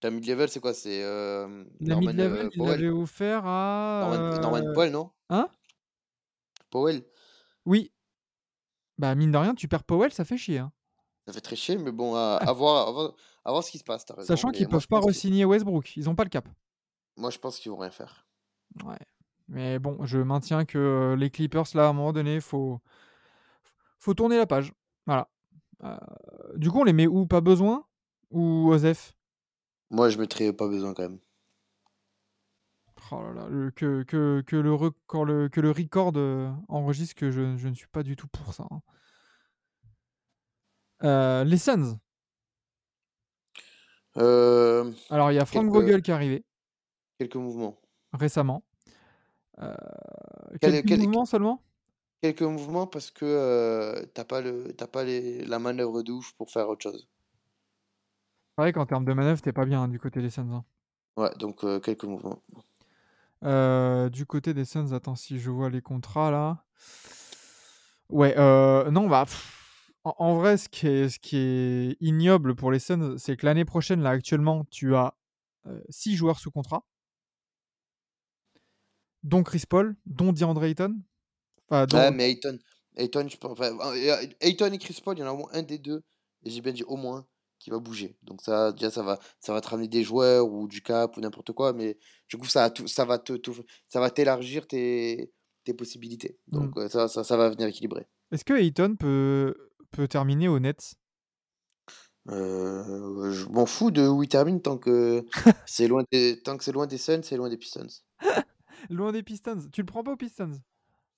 Ta 0.00 0.10
mid-level, 0.12 0.48
c'est 0.48 0.60
quoi? 0.60 0.74
C'est 0.74 1.02
euh, 1.02 1.64
La 1.80 1.94
Norman 1.96 2.12
mid-level, 2.12 2.46
euh, 2.46 2.50
il 2.54 2.62
l'avait 2.62 2.88
offert 2.88 3.42
à. 3.44 4.08
Norman, 4.12 4.40
Norman 4.40 4.72
Powell, 4.74 4.92
non? 4.92 5.10
Hein? 5.30 5.48
Powell. 6.70 7.02
Oui. 7.66 7.90
Bah 8.98 9.14
mine 9.14 9.30
de 9.30 9.38
rien, 9.38 9.54
tu 9.54 9.68
perds 9.68 9.84
Powell, 9.84 10.12
ça 10.12 10.24
fait 10.24 10.36
chier. 10.36 10.58
hein. 10.58 10.72
Ça 11.26 11.32
fait 11.32 11.40
très 11.40 11.56
chier, 11.56 11.76
mais 11.78 11.92
bon, 11.92 12.14
à, 12.14 12.36
à 12.50 12.52
voir, 12.52 12.88
à, 12.88 12.90
voir, 12.92 13.12
à 13.44 13.50
voir 13.52 13.62
ce 13.62 13.70
qui 13.70 13.78
se 13.78 13.84
passe, 13.84 14.04
t'as 14.04 14.14
raison. 14.14 14.26
Sachant 14.26 14.48
mais 14.48 14.54
qu'ils 14.54 14.66
moi, 14.66 14.72
peuvent 14.72 14.82
je 14.82 14.86
pas 14.88 14.96
pense 15.00 15.04
qu'ils- 15.06 15.14
re-signer 15.14 15.44
Westbrook. 15.44 15.96
Ils 15.96 16.08
ont 16.08 16.14
pas 16.14 16.24
le 16.24 16.30
cap. 16.30 16.48
moi, 17.16 17.30
je 17.30 17.38
pense 17.38 17.58
qu'ils 17.58 17.70
vont 17.70 17.78
rien 17.78 17.90
faire. 17.90 18.26
Ouais. 18.84 18.98
Mais 19.48 19.78
bon, 19.78 20.04
je 20.04 20.18
maintiens 20.18 20.64
que 20.64 20.78
euh, 20.78 21.16
les 21.16 21.30
Clippers, 21.30 21.64
là, 21.74 21.86
à 21.86 21.88
un 21.88 21.92
moment 21.92 22.12
donné, 22.12 22.40
faut, 22.40 22.80
faut 23.98 24.14
tourner 24.14 24.36
la 24.36 24.46
page. 24.46 24.72
Voilà. 25.06 25.28
Euh, 25.84 25.96
du 26.56 26.70
coup, 26.70 26.80
on 26.80 26.84
les 26.84 26.92
met 26.92 27.06
où? 27.06 27.26
Pas 27.26 27.40
besoin? 27.40 27.84
Ou 28.30 28.68
Osef? 28.70 29.14
Moi, 29.90 30.10
je 30.10 30.18
mettrais 30.18 30.52
pas 30.52 30.68
besoin 30.68 30.92
quand 30.92 31.02
même. 31.04 31.18
Oh 33.10 33.22
là 33.22 33.32
là, 33.32 33.48
le- 33.48 33.70
que, 33.70 34.02
que, 34.02 34.42
que, 34.46 34.56
le 34.56 34.74
record, 34.74 35.24
le, 35.24 35.48
que 35.48 35.60
le 35.60 35.70
record 35.70 36.12
euh, 36.16 36.50
enregistre 36.68 37.14
que 37.14 37.30
je, 37.30 37.56
je 37.56 37.68
ne 37.68 37.74
suis 37.74 37.86
pas 37.88 38.02
du 38.02 38.16
tout 38.16 38.28
pour 38.28 38.52
ça. 38.52 38.66
hein. 38.70 38.82
Euh, 41.04 41.44
les 41.44 41.58
Suns. 41.58 41.98
Euh, 44.16 44.92
Alors, 45.10 45.30
il 45.30 45.36
y 45.36 45.38
a 45.38 45.46
Frank 45.46 45.64
Quelques- 45.64 45.74
Vogel 45.74 46.02
qui 46.02 46.10
est 46.10 46.14
arrivé 46.14 46.44
quelques 47.18 47.36
mouvements. 47.36 47.80
récemment. 48.12 48.62
Euh, 49.60 49.74
Quel- 50.60 50.72
quelques 50.72 50.86
quel- 50.88 51.00
mouvements 51.00 51.24
seulement? 51.24 51.62
Quelques 52.20 52.42
mouvements 52.42 52.86
parce 52.86 53.10
que 53.10 53.24
euh, 53.24 54.04
t'as 54.14 54.24
pas, 54.24 54.40
le, 54.40 54.72
t'as 54.74 54.86
pas 54.88 55.04
les, 55.04 55.44
la 55.46 55.58
manœuvre 55.58 56.02
de 56.02 56.12
ouf 56.12 56.32
pour 56.34 56.50
faire 56.50 56.68
autre 56.68 56.82
chose. 56.82 57.08
C'est 58.56 58.62
vrai 58.62 58.72
qu'en 58.72 58.86
termes 58.86 59.04
de 59.04 59.12
manœuvre, 59.12 59.40
t'es 59.40 59.52
pas 59.52 59.64
bien 59.64 59.82
hein, 59.82 59.88
du 59.88 60.00
côté 60.00 60.20
des 60.20 60.30
Suns. 60.30 60.50
hein. 60.52 60.64
Ouais, 61.16 61.30
donc 61.38 61.62
euh, 61.64 61.78
quelques 61.80 62.04
mouvements. 62.04 62.42
Euh, 63.44 64.08
du 64.08 64.26
côté 64.26 64.52
des 64.54 64.64
Suns, 64.64 64.92
attends 64.92 65.14
si 65.14 65.38
je 65.38 65.50
vois 65.50 65.70
les 65.70 65.80
contrats 65.82 66.30
là. 66.30 66.64
Ouais, 68.08 68.34
euh, 68.38 68.90
non, 68.90 69.06
bah. 69.08 69.24
pff, 69.26 69.92
en, 70.04 70.14
en 70.18 70.34
vrai, 70.38 70.56
ce 70.56 70.68
qui, 70.68 70.86
est, 70.86 71.08
ce 71.08 71.18
qui 71.18 71.36
est 71.36 71.96
ignoble 72.00 72.54
pour 72.56 72.70
les 72.72 72.78
Suns, 72.78 73.16
c'est 73.18 73.36
que 73.36 73.44
l'année 73.46 73.64
prochaine, 73.64 74.00
là, 74.00 74.10
actuellement, 74.10 74.64
tu 74.70 74.94
as 74.96 75.14
6 75.90 76.16
joueurs 76.16 76.38
sous 76.38 76.50
contrat. 76.50 76.84
Dont 79.22 79.42
Chris 79.42 79.64
Paul, 79.68 79.96
dont 80.06 80.32
DeAndre 80.32 80.64
Ayton. 80.64 81.00
Enfin, 81.68 81.86
dont- 81.86 81.98
Ouais, 81.98 82.10
mais 82.10 82.30
Ayton, 82.30 82.58
Ayton, 82.96 83.28
je 83.28 83.36
pense, 83.36 83.52
enfin, 83.52 83.76
euh, 83.94 84.26
Ayton 84.40 84.72
et 84.72 84.78
Chris 84.78 84.98
Paul, 85.04 85.16
il 85.16 85.20
y 85.20 85.24
en 85.24 85.26
a 85.26 85.32
au 85.32 85.36
moins 85.36 85.50
un 85.52 85.62
des 85.62 85.78
deux, 85.78 86.02
et 86.44 86.50
j'ai 86.50 86.60
bien 86.62 86.72
dit 86.72 86.84
au 86.84 86.96
moins, 86.96 87.26
qui 87.58 87.70
va 87.70 87.78
bouger. 87.78 88.16
Donc 88.22 88.40
ça, 88.40 88.72
déjà, 88.72 88.90
ça 88.90 89.02
va, 89.02 89.18
ça 89.40 89.52
va 89.52 89.60
te 89.60 89.68
ramener 89.68 89.88
des 89.88 90.04
joueurs 90.04 90.46
ou 90.48 90.68
du 90.68 90.80
cap 90.80 91.16
ou 91.16 91.20
n'importe 91.20 91.52
quoi, 91.52 91.72
mais 91.72 91.98
du 92.28 92.36
coup, 92.38 92.46
ça, 92.46 92.72
ça 92.86 93.04
va 93.04 93.18
te, 93.18 93.32
tout- 93.34 93.64
ça 93.88 94.00
va 94.00 94.10
t'élargir 94.10 94.66
tes, 94.66 95.32
tes 95.64 95.74
possibilités. 95.74 96.38
Donc 96.48 96.76
Mm. 96.76 96.80
euh, 96.80 96.88
ça, 96.88 97.08
ça, 97.08 97.24
ça 97.24 97.36
va 97.36 97.50
venir 97.50 97.68
équilibrer. 97.68 98.06
Est-ce 98.32 98.44
que 98.44 98.52
Ayton 98.54 98.96
peut, 98.96 99.54
peut 99.90 100.08
terminer 100.08 100.48
au 100.48 100.58
Nets? 100.58 100.94
Euh, 102.28 103.32
je 103.32 103.46
m'en 103.46 103.64
fous 103.64 103.90
de 103.90 104.06
où 104.06 104.22
il 104.22 104.28
termine 104.28 104.60
tant 104.60 104.76
que 104.76 105.24
c'est 105.66 105.88
loin 105.88 106.02
des, 106.12 106.40
tant 106.42 106.56
que 106.58 106.64
c'est 106.64 106.72
loin 106.72 106.86
des 106.86 106.98
Suns, 106.98 107.22
c'est 107.22 107.36
loin 107.36 107.48
des 107.48 107.56
Pistons. 107.56 107.86
Loin 108.90 109.10
des 109.12 109.22
Pistons. 109.24 109.68
Tu 109.72 109.80
le 109.80 109.86
prends 109.86 110.04
pas 110.04 110.12
aux 110.12 110.16
Pistons? 110.16 110.60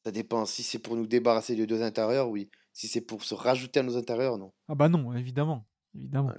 Ça 0.05 0.11
dépend. 0.11 0.47
Si 0.47 0.63
c'est 0.63 0.79
pour 0.79 0.97
nous 0.97 1.07
débarrasser 1.07 1.55
de 1.57 1.67
deux 1.67 1.83
intérieurs, 1.83 2.31
oui. 2.31 2.49
Si 2.73 2.89
c'est 2.89 3.03
pour 3.03 3.23
se 3.23 3.35
rajouter 3.35 3.81
à 3.81 3.83
nos 3.83 3.97
intérieurs, 3.99 4.39
non. 4.39 4.53
Ah 4.69 4.75
bah 4.75 4.89
non, 4.89 5.13
évidemment. 5.15 5.67
Évidemment. 5.95 6.33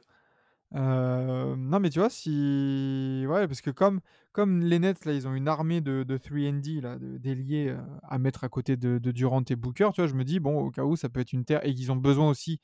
Euh, 0.74 1.56
non, 1.58 1.80
mais 1.80 1.90
tu 1.90 2.00
vois, 2.00 2.10
si. 2.10 3.26
Ouais, 3.28 3.48
parce 3.48 3.62
que 3.62 3.72
comme, 3.72 4.00
comme 4.32 4.62
les 4.62 4.80
Nets, 4.80 5.06
là, 5.06 5.14
ils 5.14 5.28
ont 5.28 5.34
une 5.34 5.48
armée 5.48 5.82
de, 5.82 6.04
de 6.04 6.18
3D, 6.18 6.82
là, 6.82 6.98
d'ailiers 7.00 7.70
euh, 7.70 7.82
à 8.04 8.18
mettre 8.18 8.44
à 8.46 8.50
côté 8.50 8.78
de, 8.78 8.98
Durant 9.12 9.44
et 9.50 9.56
Booker, 9.56 9.90
tu 9.94 10.02
vois, 10.02 10.08
je 10.08 10.14
me 10.16 10.24
dis, 10.24 10.40
bon, 10.40 10.60
au 10.60 10.72
cas 10.72 10.84
où, 10.84 10.96
ça 10.96 11.10
peut 11.10 11.20
être 11.20 11.34
une 11.34 11.44
terre. 11.46 11.66
Et 11.66 11.74
qu'ils 11.76 11.92
ont 11.92 11.98
besoin 11.98 12.30
aussi, 12.30 12.60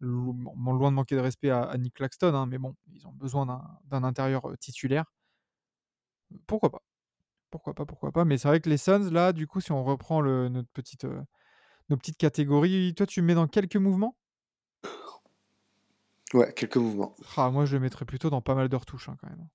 loin 0.00 0.90
de 0.90 0.96
manquer 0.96 1.16
de 1.16 1.20
respect 1.20 1.50
à, 1.50 1.76
Nick 1.78 1.94
Claxton, 1.94 2.34
hein, 2.34 2.46
mais 2.46 2.58
bon, 2.58 2.76
ils 2.94 3.06
ont 3.06 3.12
besoin 3.12 3.46
d'un 3.86 4.04
intérieur 4.04 4.48
euh, 4.50 4.56
titulaire. 4.56 5.06
Pourquoi 6.46 6.70
pas? 6.70 6.82
Pourquoi 7.50 7.74
pas, 7.74 7.86
pourquoi 7.86 8.12
pas? 8.12 8.24
Mais 8.24 8.38
c'est 8.38 8.48
vrai 8.48 8.60
que 8.60 8.70
les 8.70 8.78
Suns, 8.78 9.10
là, 9.10 9.32
du 9.32 9.46
coup, 9.46 9.60
si 9.60 9.72
on 9.72 9.84
reprend 9.84 10.22
notre 10.22 10.68
petite. 10.70 11.06
nos 11.90 11.96
petites 11.98 12.18
catégories. 12.18 12.94
Toi, 12.96 13.06
tu 13.06 13.22
me 13.22 13.28
mets 13.28 13.34
dans 13.34 13.48
quelques 13.48 13.76
mouvements? 13.76 14.16
Ouais, 16.34 16.52
quelques 16.52 16.76
mouvements. 16.76 17.14
Ah, 17.36 17.50
moi, 17.50 17.64
je 17.64 17.74
le 17.74 17.80
mettrais 17.80 18.04
plutôt 18.04 18.30
dans 18.30 18.42
pas 18.42 18.54
mal 18.54 18.68
de 18.68 18.76
retouches 18.76 19.08
hein, 19.08 19.16
quand 19.20 19.28
même. 19.28 19.48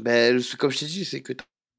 Ben, 0.00 0.40
comme 0.58 0.70
je 0.70 0.78
t'ai 0.80 0.86
dit, 0.86 1.04
c'est 1.04 1.22
que 1.22 1.32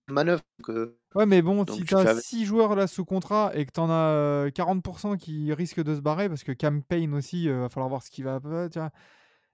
manœuvre. 0.10 0.42
euh, 0.70 0.98
Ouais, 1.16 1.26
mais 1.26 1.42
bon, 1.42 1.64
Donc 1.64 1.76
si 1.78 1.82
tu 1.82 1.88
t'as 1.88 2.04
fais 2.04 2.10
avec. 2.10 2.24
6 2.24 2.46
joueurs 2.46 2.76
là 2.76 2.88
sous 2.88 3.06
contrat 3.06 3.52
et 3.56 3.66
que 3.66 3.72
t'en 3.72 3.90
as 3.90 3.94
euh, 4.12 4.50
40% 4.52 5.18
qui 5.18 5.54
risquent 5.54 5.82
de 5.84 5.96
se 5.96 6.02
barrer, 6.02 6.28
parce 6.28 6.44
que 6.44 6.52
Campaign 6.52 7.14
aussi, 7.14 7.48
euh, 7.50 7.62
va 7.62 7.70
falloir 7.70 7.90
voir 7.90 8.04
ce 8.04 8.10
qui 8.12 8.22
va. 8.22 8.40
euh, 8.46 8.70
tu 8.70 8.80
vois. 8.80 8.92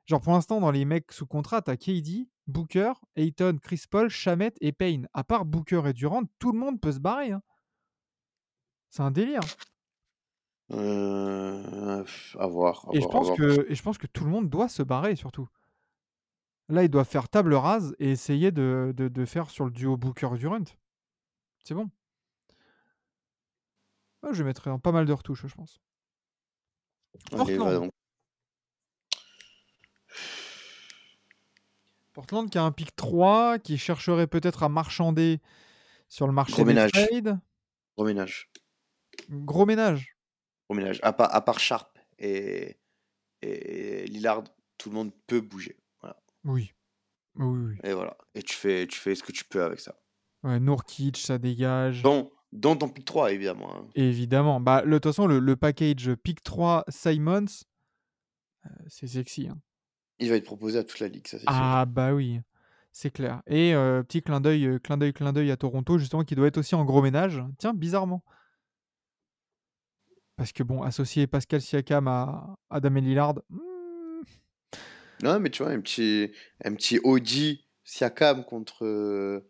Genre 0.08 0.22
pour 0.22 0.34
l'instant, 0.34 0.60
dans 0.60 0.72
les 0.72 0.86
mecs 0.86 1.12
sous 1.12 1.28
contrat, 1.28 1.62
t'as 1.62 1.78
KD, 1.78 2.28
Booker, 2.48 2.94
Ayton, 3.16 3.58
Chris 3.62 3.84
Paul, 3.90 4.10
Shamet 4.10 4.54
et 4.60 4.72
Payne. 4.72 5.08
À 5.14 5.24
part 5.24 5.46
Booker 5.46 5.84
et 5.86 5.94
Durant, 5.94 6.24
tout 6.40 6.52
le 6.52 6.58
monde 6.60 6.82
peut 6.82 6.92
se 6.92 7.00
barrer. 7.00 7.32
hein. 7.32 7.44
C'est 8.90 9.04
un 9.04 9.12
délire. 9.12 9.42
Euh, 10.74 12.04
à 12.40 12.48
voir. 12.48 12.88
à 12.90 12.96
Et 12.96 13.02
je, 13.02 13.06
voir, 13.08 13.16
à 13.16 13.20
pense 13.20 13.26
voir. 13.28 13.38
que, 13.38 13.72
et 13.72 13.76
je 13.76 13.84
pense 13.84 13.98
que 13.98 14.08
tout 14.08 14.24
le 14.24 14.30
monde 14.30 14.50
doit 14.50 14.70
se 14.70 14.84
barrer 14.84 15.16
surtout. 15.16 15.48
Là, 16.70 16.84
ils 16.84 16.90
doivent 16.90 17.08
faire 17.08 17.28
table 17.28 17.54
rase 17.54 17.96
et 18.00 18.12
essayer 18.12 18.52
de, 18.52 18.94
de- 18.96 19.10
de 19.10 19.26
faire 19.26 19.50
sur 19.50 19.66
le 19.66 19.72
duo 19.72 19.98
Booker-Durant. 19.98 20.64
C'est 21.64 21.74
bon. 21.74 21.90
Ouais, 24.24 24.34
je 24.34 24.44
mettrais 24.44 24.70
en 24.72 24.80
pas 24.80 24.92
mal 24.92 25.06
de 25.06 25.14
retouches, 25.14 25.46
je 25.48 25.54
pense. 25.56 25.82
Allez, 27.34 27.38
va 27.38 27.46
Portland. 27.58 27.82
donc. 27.84 27.92
Portland 32.14 32.50
qui 32.50 32.58
a 32.58 32.64
un 32.64 32.72
pic 32.72 32.96
3, 32.96 33.60
qui 33.60 33.78
chercherait 33.78 34.28
peut-être 34.28 34.64
à 34.64 34.70
marchander 34.70 35.40
sur 36.10 36.28
le 36.28 36.34
marché 36.34 36.54
Gros 36.54 36.64
des 36.64 36.74
ménage. 36.74 36.92
trades. 36.92 37.40
Gros 37.98 38.06
ménage. 38.06 38.50
Gros 39.30 39.66
ménage. 39.66 40.18
Ménage. 40.74 41.00
À 41.04 41.14
part, 41.14 41.34
à 41.34 41.42
part 41.44 41.60
Sharp 41.60 41.98
et, 42.20 42.78
et 43.42 44.06
Lillard, 44.08 44.44
tout 44.78 44.90
le 44.90 44.96
monde 44.96 45.12
peut 45.28 45.42
bouger. 45.42 45.78
Voilà. 46.02 46.18
Oui. 46.44 46.72
Oui, 47.36 47.46
oui. 47.74 47.76
Et 47.84 47.94
voilà. 47.94 48.18
Et 48.36 48.44
tu 48.44 48.56
fais, 48.56 48.88
tu 48.88 49.00
fais 49.00 49.16
ce 49.16 49.24
que 49.24 49.32
tu 49.32 49.46
peux 49.46 49.64
avec 49.64 49.80
ça. 49.80 49.96
Ouais, 50.44 50.60
Nourkic, 50.60 51.18
ça 51.18 51.38
dégage. 51.38 52.02
Dont, 52.02 52.32
dont 52.52 52.76
ton 52.76 52.90
pick 52.90 53.06
3, 53.06 53.32
évidemment. 53.32 53.74
hein. 53.76 53.88
Évidemment. 53.96 54.60
Bah, 54.60 54.82
le- 54.84 54.92
de 54.92 54.96
toute 54.98 55.12
façon, 55.12 55.28
le, 55.28 55.40
le 55.40 55.56
package 55.56 56.14
pic 56.16 56.44
3 56.44 56.84
Simons, 56.90 57.46
euh, 58.66 58.70
c'est 58.88 59.08
sexy. 59.08 59.48
hein. 59.48 59.60
Il 60.20 60.30
va 60.30 60.36
être 60.36 60.46
proposé 60.46 60.78
à 60.80 60.84
toute 60.84 61.00
la 61.00 61.08
ligue, 61.08 61.26
ça 61.28 61.38
c'est 61.40 61.46
sûr. 61.46 61.52
Ah 61.52 61.86
bah 61.88 62.14
oui, 62.14 62.40
c'est 62.92 63.10
clair. 63.10 63.42
Et 63.48 63.74
euh, 63.74 64.04
petit 64.04 64.22
clin 64.22 64.40
d'œil, 64.40 64.68
euh, 64.68 64.78
clin 64.78 64.98
d'œil, 64.98 65.14
clin 65.14 65.34
d'œil 65.34 65.50
à 65.50 65.58
Toronto, 65.58 65.98
justement, 65.98 66.24
qui 66.24 66.36
doit 66.36 66.46
être 66.48 66.58
aussi 66.60 66.76
en 66.76 66.86
gros 66.86 67.02
ménage. 67.02 67.44
Tiens, 67.58 67.74
bizarrement. 67.74 68.24
Parce 70.42 70.54
que 70.54 70.64
bon, 70.64 70.82
associer 70.82 71.28
Pascal 71.28 71.62
Siakam 71.62 72.08
à, 72.08 72.56
à 72.72 72.80
Damien 72.80 73.02
Lillard, 73.02 73.36
hmm, 73.52 74.24
Non, 75.22 75.40
mais 75.40 75.52
tu 75.52 75.62
vois, 75.62 75.72
un 75.72 75.80
petit, 75.82 76.32
un 76.66 76.74
petit 76.74 77.00
OG 77.04 77.60
Siakam 77.84 78.44
contre 78.44 78.84
euh, 78.84 79.48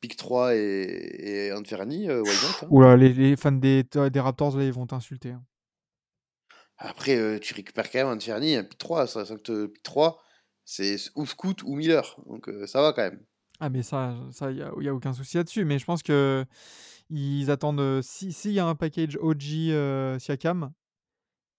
pick 0.00 0.16
3 0.16 0.54
et, 0.54 1.48
et 1.48 1.52
Anferni, 1.52 2.08
euh, 2.08 2.22
hein. 2.26 2.66
oula, 2.70 2.96
les, 2.96 3.12
les 3.12 3.36
fans 3.36 3.52
des, 3.52 3.82
des 3.84 4.20
Raptors, 4.20 4.56
là, 4.56 4.64
ils 4.64 4.72
vont 4.72 4.86
t'insulter. 4.86 5.32
hein. 5.32 5.44
Après, 6.78 7.16
euh, 7.18 7.38
tu 7.38 7.52
récupères 7.52 7.90
quand 7.90 7.98
même 7.98 8.16
Anferni, 8.16 8.56
un 8.56 8.64
pick 8.64 8.78
3. 8.78 9.06
Ça, 9.08 9.26
ça 9.26 9.36
que 9.36 9.66
pick 9.66 9.82
3, 9.82 10.18
c'est 10.64 10.96
ou 11.14 11.26
Scoot 11.26 11.62
ou 11.62 11.74
Miller. 11.74 12.16
Donc 12.24 12.48
euh, 12.48 12.66
ça 12.66 12.80
va 12.80 12.94
quand 12.94 13.02
même. 13.02 13.20
Ah 13.60 13.68
mais 13.68 13.82
ça, 13.82 14.16
ça, 14.32 14.50
il 14.50 14.56
y 14.56 14.62
a, 14.62 14.70
y 14.80 14.88
a 14.88 14.94
aucun 14.94 15.12
souci 15.12 15.36
là-dessus. 15.36 15.66
Mais 15.66 15.78
je 15.78 15.84
pense 15.84 16.02
que 16.02 16.46
ils 17.10 17.50
attendent, 17.50 18.02
si 18.02 18.32
s'il 18.32 18.52
y 18.52 18.58
a 18.60 18.66
un 18.66 18.74
package 18.74 19.16
OG 19.20 20.18
Siakam, 20.18 20.72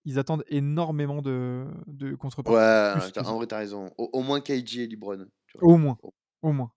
ils 0.05 0.19
attendent 0.19 0.43
énormément 0.47 1.21
de, 1.21 1.65
de 1.87 2.15
contrepartie. 2.15 2.57
Ouais, 2.57 3.19
en 3.19 3.35
vrai, 3.35 3.47
t'as 3.47 3.57
raison. 3.57 3.91
Au, 3.97 4.09
au 4.13 4.21
moins 4.21 4.39
KG 4.41 4.83
et 4.83 4.87
LeBron. 4.87 5.25
Au 5.61 5.77
moins, 5.77 5.97
Au- 6.41 6.51
moins. 6.53 6.71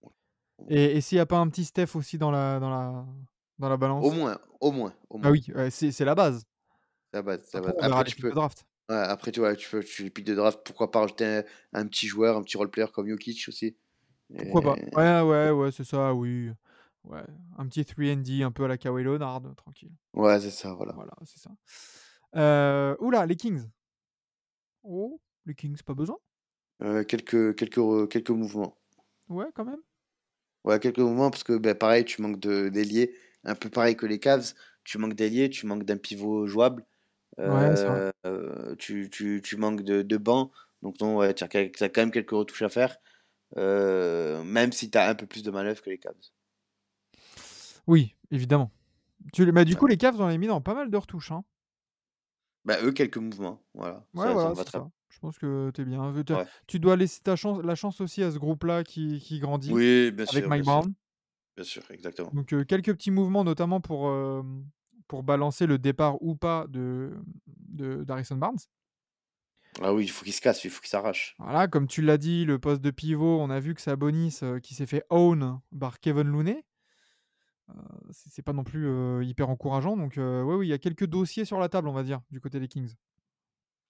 Et, 0.68 0.96
et 0.96 1.00
s'il 1.00 1.16
n'y 1.16 1.20
a 1.20 1.26
pas 1.26 1.38
un 1.38 1.48
petit 1.48 1.64
Steph 1.64 1.94
aussi 1.94 2.18
dans 2.18 2.30
la, 2.30 2.58
dans 2.60 2.70
la, 2.70 3.06
dans 3.58 3.68
la 3.68 3.76
balance 3.76 4.04
Au 4.06 4.10
moins, 4.10 4.38
au 4.60 4.72
moins, 4.72 4.92
au 5.08 5.18
moins. 5.18 5.28
Ah 5.28 5.30
oui, 5.32 5.44
c'est 5.70 6.04
la 6.04 6.14
base. 6.14 6.44
La 7.12 7.22
base, 7.22 7.50
la 7.54 7.60
Après, 7.60 7.72
base. 7.72 7.84
Après, 7.92 8.04
les 8.04 8.10
tu 8.10 8.20
peux, 8.20 8.30
draft. 8.30 8.66
ouais, 8.88 8.96
après, 8.96 9.32
tu 9.32 9.40
vois, 9.40 9.54
tu 9.56 9.68
peux, 9.70 9.82
tu 9.82 10.04
les 10.04 10.10
pics 10.10 10.26
de 10.26 10.34
draft, 10.34 10.60
pourquoi 10.64 10.90
pas 10.90 11.00
rajouter 11.00 11.24
un, 11.24 11.44
un 11.80 11.86
petit 11.86 12.06
joueur, 12.06 12.36
un 12.36 12.42
petit 12.42 12.56
role-player 12.56 12.88
comme 12.92 13.08
Jokic 13.08 13.44
aussi. 13.48 13.76
Pourquoi 14.36 14.62
Et- 14.62 14.64
pas 14.94 14.96
Ouais, 14.96 15.28
ouais, 15.28 15.50
ouais, 15.50 15.72
c'est 15.72 15.84
ça, 15.84 16.14
oui. 16.14 16.50
Ouais, 17.04 17.24
un 17.58 17.66
petit 17.66 17.84
3D 17.84 18.42
un 18.42 18.52
peu 18.52 18.64
à 18.64 18.68
la 18.68 18.76
Kawhi 18.76 19.02
Leonard, 19.04 19.42
tranquille. 19.56 19.92
Ouais, 20.14 20.38
c'est 20.40 20.50
ça, 20.50 20.74
voilà. 20.74 20.92
Voilà, 20.92 21.12
c'est 21.24 21.38
ça. 21.38 21.50
Euh, 22.36 22.94
oula, 23.00 23.26
les 23.26 23.36
Kings. 23.36 23.68
Oh, 24.82 25.20
les 25.46 25.54
Kings, 25.54 25.80
pas 25.82 25.94
besoin 25.94 26.18
Euh, 26.82 27.04
quelques, 27.04 27.54
quelques, 27.56 28.08
quelques 28.10 28.30
mouvements. 28.30 28.76
Ouais, 29.28 29.46
quand 29.54 29.64
même. 29.64 29.80
Ouais, 30.64 30.78
quelques 30.78 30.98
mouvements, 30.98 31.30
parce 31.30 31.42
que 31.44 31.56
ben, 31.56 31.74
pareil, 31.74 32.04
tu 32.04 32.20
manques 32.22 32.38
d'ailier, 32.38 33.14
un 33.44 33.54
peu 33.54 33.70
pareil 33.70 33.96
que 33.96 34.06
les 34.06 34.18
Cavs, 34.18 34.52
tu 34.84 34.98
manques 34.98 35.14
d'ailier, 35.14 35.48
tu 35.48 35.66
manques 35.66 35.84
d'un 35.84 35.96
pivot 35.96 36.46
jouable, 36.46 36.84
Ouais, 37.46 37.74
c'est 37.76 37.88
vrai. 37.88 38.00
euh, 38.00 38.10
euh, 38.26 38.74
tu, 38.76 39.08
tu, 39.10 39.40
tu 39.42 39.56
manques 39.56 39.82
de, 39.82 40.02
de 40.02 40.16
banc, 40.18 40.50
donc 40.82 41.00
non, 41.00 41.16
ouais, 41.16 41.34
tu 41.34 41.44
as, 41.44 41.48
quand 41.48 41.96
même 41.98 42.10
quelques 42.10 42.30
retouches 42.32 42.62
à 42.62 42.68
faire, 42.68 42.96
euh, 43.56 44.42
même 44.44 44.72
si 44.72 44.90
tu 44.90 44.98
as 44.98 45.08
un 45.08 45.14
peu 45.14 45.26
plus 45.26 45.42
de 45.42 45.50
manœuvre 45.50 45.80
que 45.82 45.90
les 45.90 45.98
Cavs. 45.98 46.14
Oui, 47.90 48.14
évidemment. 48.30 48.70
Tu, 49.32 49.44
les- 49.44 49.50
bah, 49.52 49.64
du 49.64 49.74
coup, 49.74 49.86
les 49.88 49.96
Cavs, 49.96 50.20
on 50.20 50.28
les 50.28 50.38
mis 50.38 50.46
dans 50.46 50.60
pas 50.60 50.74
mal 50.74 50.90
de 50.90 50.96
retouches. 50.96 51.32
Hein. 51.32 51.44
Bah, 52.64 52.76
eux, 52.82 52.92
quelques 52.92 53.16
mouvements, 53.18 53.60
voilà. 53.74 54.06
Ouais, 54.14 54.22
ça, 54.22 54.28
ça 54.28 54.32
voilà, 54.32 54.50
me 54.50 54.54
va 54.54 54.62
c'est 54.62 54.64
très 54.70 54.78
ça. 54.78 54.90
Je 55.08 55.18
pense 55.18 55.38
que 55.38 55.70
t'es 55.70 55.84
bien. 55.84 56.04
Euh, 56.14 56.22
t'as- 56.22 56.38
Ouais. 56.38 56.46
Tu 56.68 56.78
dois 56.78 56.94
laisser 56.96 57.20
ta 57.20 57.34
chance, 57.34 57.60
la 57.64 57.74
chance 57.74 58.00
aussi 58.00 58.22
à 58.22 58.30
ce 58.30 58.38
groupe-là 58.38 58.84
qui, 58.84 59.18
qui 59.18 59.40
grandit 59.40 59.72
Oui, 59.72 60.12
bien 60.12 60.24
avec 60.24 60.42
sûr, 60.44 60.48
Mike 60.48 60.62
bien 60.62 60.72
sûr, 60.72 60.80
Brown. 60.82 60.94
bien 61.56 61.64
sûr, 61.64 61.82
exactement. 61.90 62.30
Donc 62.32 62.52
euh, 62.52 62.64
quelques 62.64 62.92
petits 62.94 63.10
mouvements, 63.10 63.42
notamment 63.42 63.80
pour, 63.80 64.08
euh, 64.08 64.42
pour 65.08 65.24
balancer 65.24 65.66
le 65.66 65.78
départ 65.78 66.22
ou 66.22 66.36
pas 66.36 66.66
de, 66.68 67.12
de 67.48 68.04
d'Harrison 68.04 68.36
Barnes. 68.36 68.58
Ah 69.82 69.92
oui, 69.92 70.04
il 70.04 70.08
faut 70.08 70.24
qu'il 70.24 70.32
se 70.34 70.40
casse, 70.40 70.64
il 70.64 70.70
faut 70.70 70.80
qu'il 70.80 70.90
s'arrache. 70.90 71.34
Voilà, 71.38 71.66
comme 71.66 71.86
tu 71.88 72.02
l'as 72.02 72.18
dit, 72.18 72.44
le 72.44 72.58
poste 72.58 72.80
de 72.82 72.90
pivot, 72.90 73.40
on 73.40 73.50
a 73.50 73.58
vu 73.60 73.74
que 73.74 73.80
Sabonis 73.80 74.38
euh, 74.42 74.60
qui 74.60 74.74
s'est 74.74 74.86
fait 74.86 75.04
own 75.10 75.60
par 75.78 75.98
Kevin 76.00 76.28
Looney. 76.28 76.64
C'est 78.10 78.42
pas 78.42 78.52
non 78.52 78.64
plus 78.64 79.24
hyper 79.24 79.48
encourageant. 79.50 79.96
Donc 79.96 80.14
ouais, 80.16 80.42
oui, 80.42 80.66
il 80.66 80.70
y 80.70 80.74
a 80.74 80.78
quelques 80.78 81.06
dossiers 81.06 81.44
sur 81.44 81.58
la 81.58 81.68
table, 81.68 81.88
on 81.88 81.92
va 81.92 82.02
dire, 82.02 82.20
du 82.30 82.40
côté 82.40 82.60
des 82.60 82.68
Kings. 82.68 82.94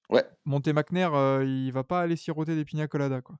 Ouais. 0.08 0.24
Monté 0.44 0.72
McNair, 0.72 1.42
il 1.42 1.70
va 1.70 1.84
pas 1.84 2.00
aller 2.00 2.16
siroter 2.16 2.56
des 2.56 2.64
pina 2.64 2.88
coladas, 2.88 3.22
quoi. 3.22 3.38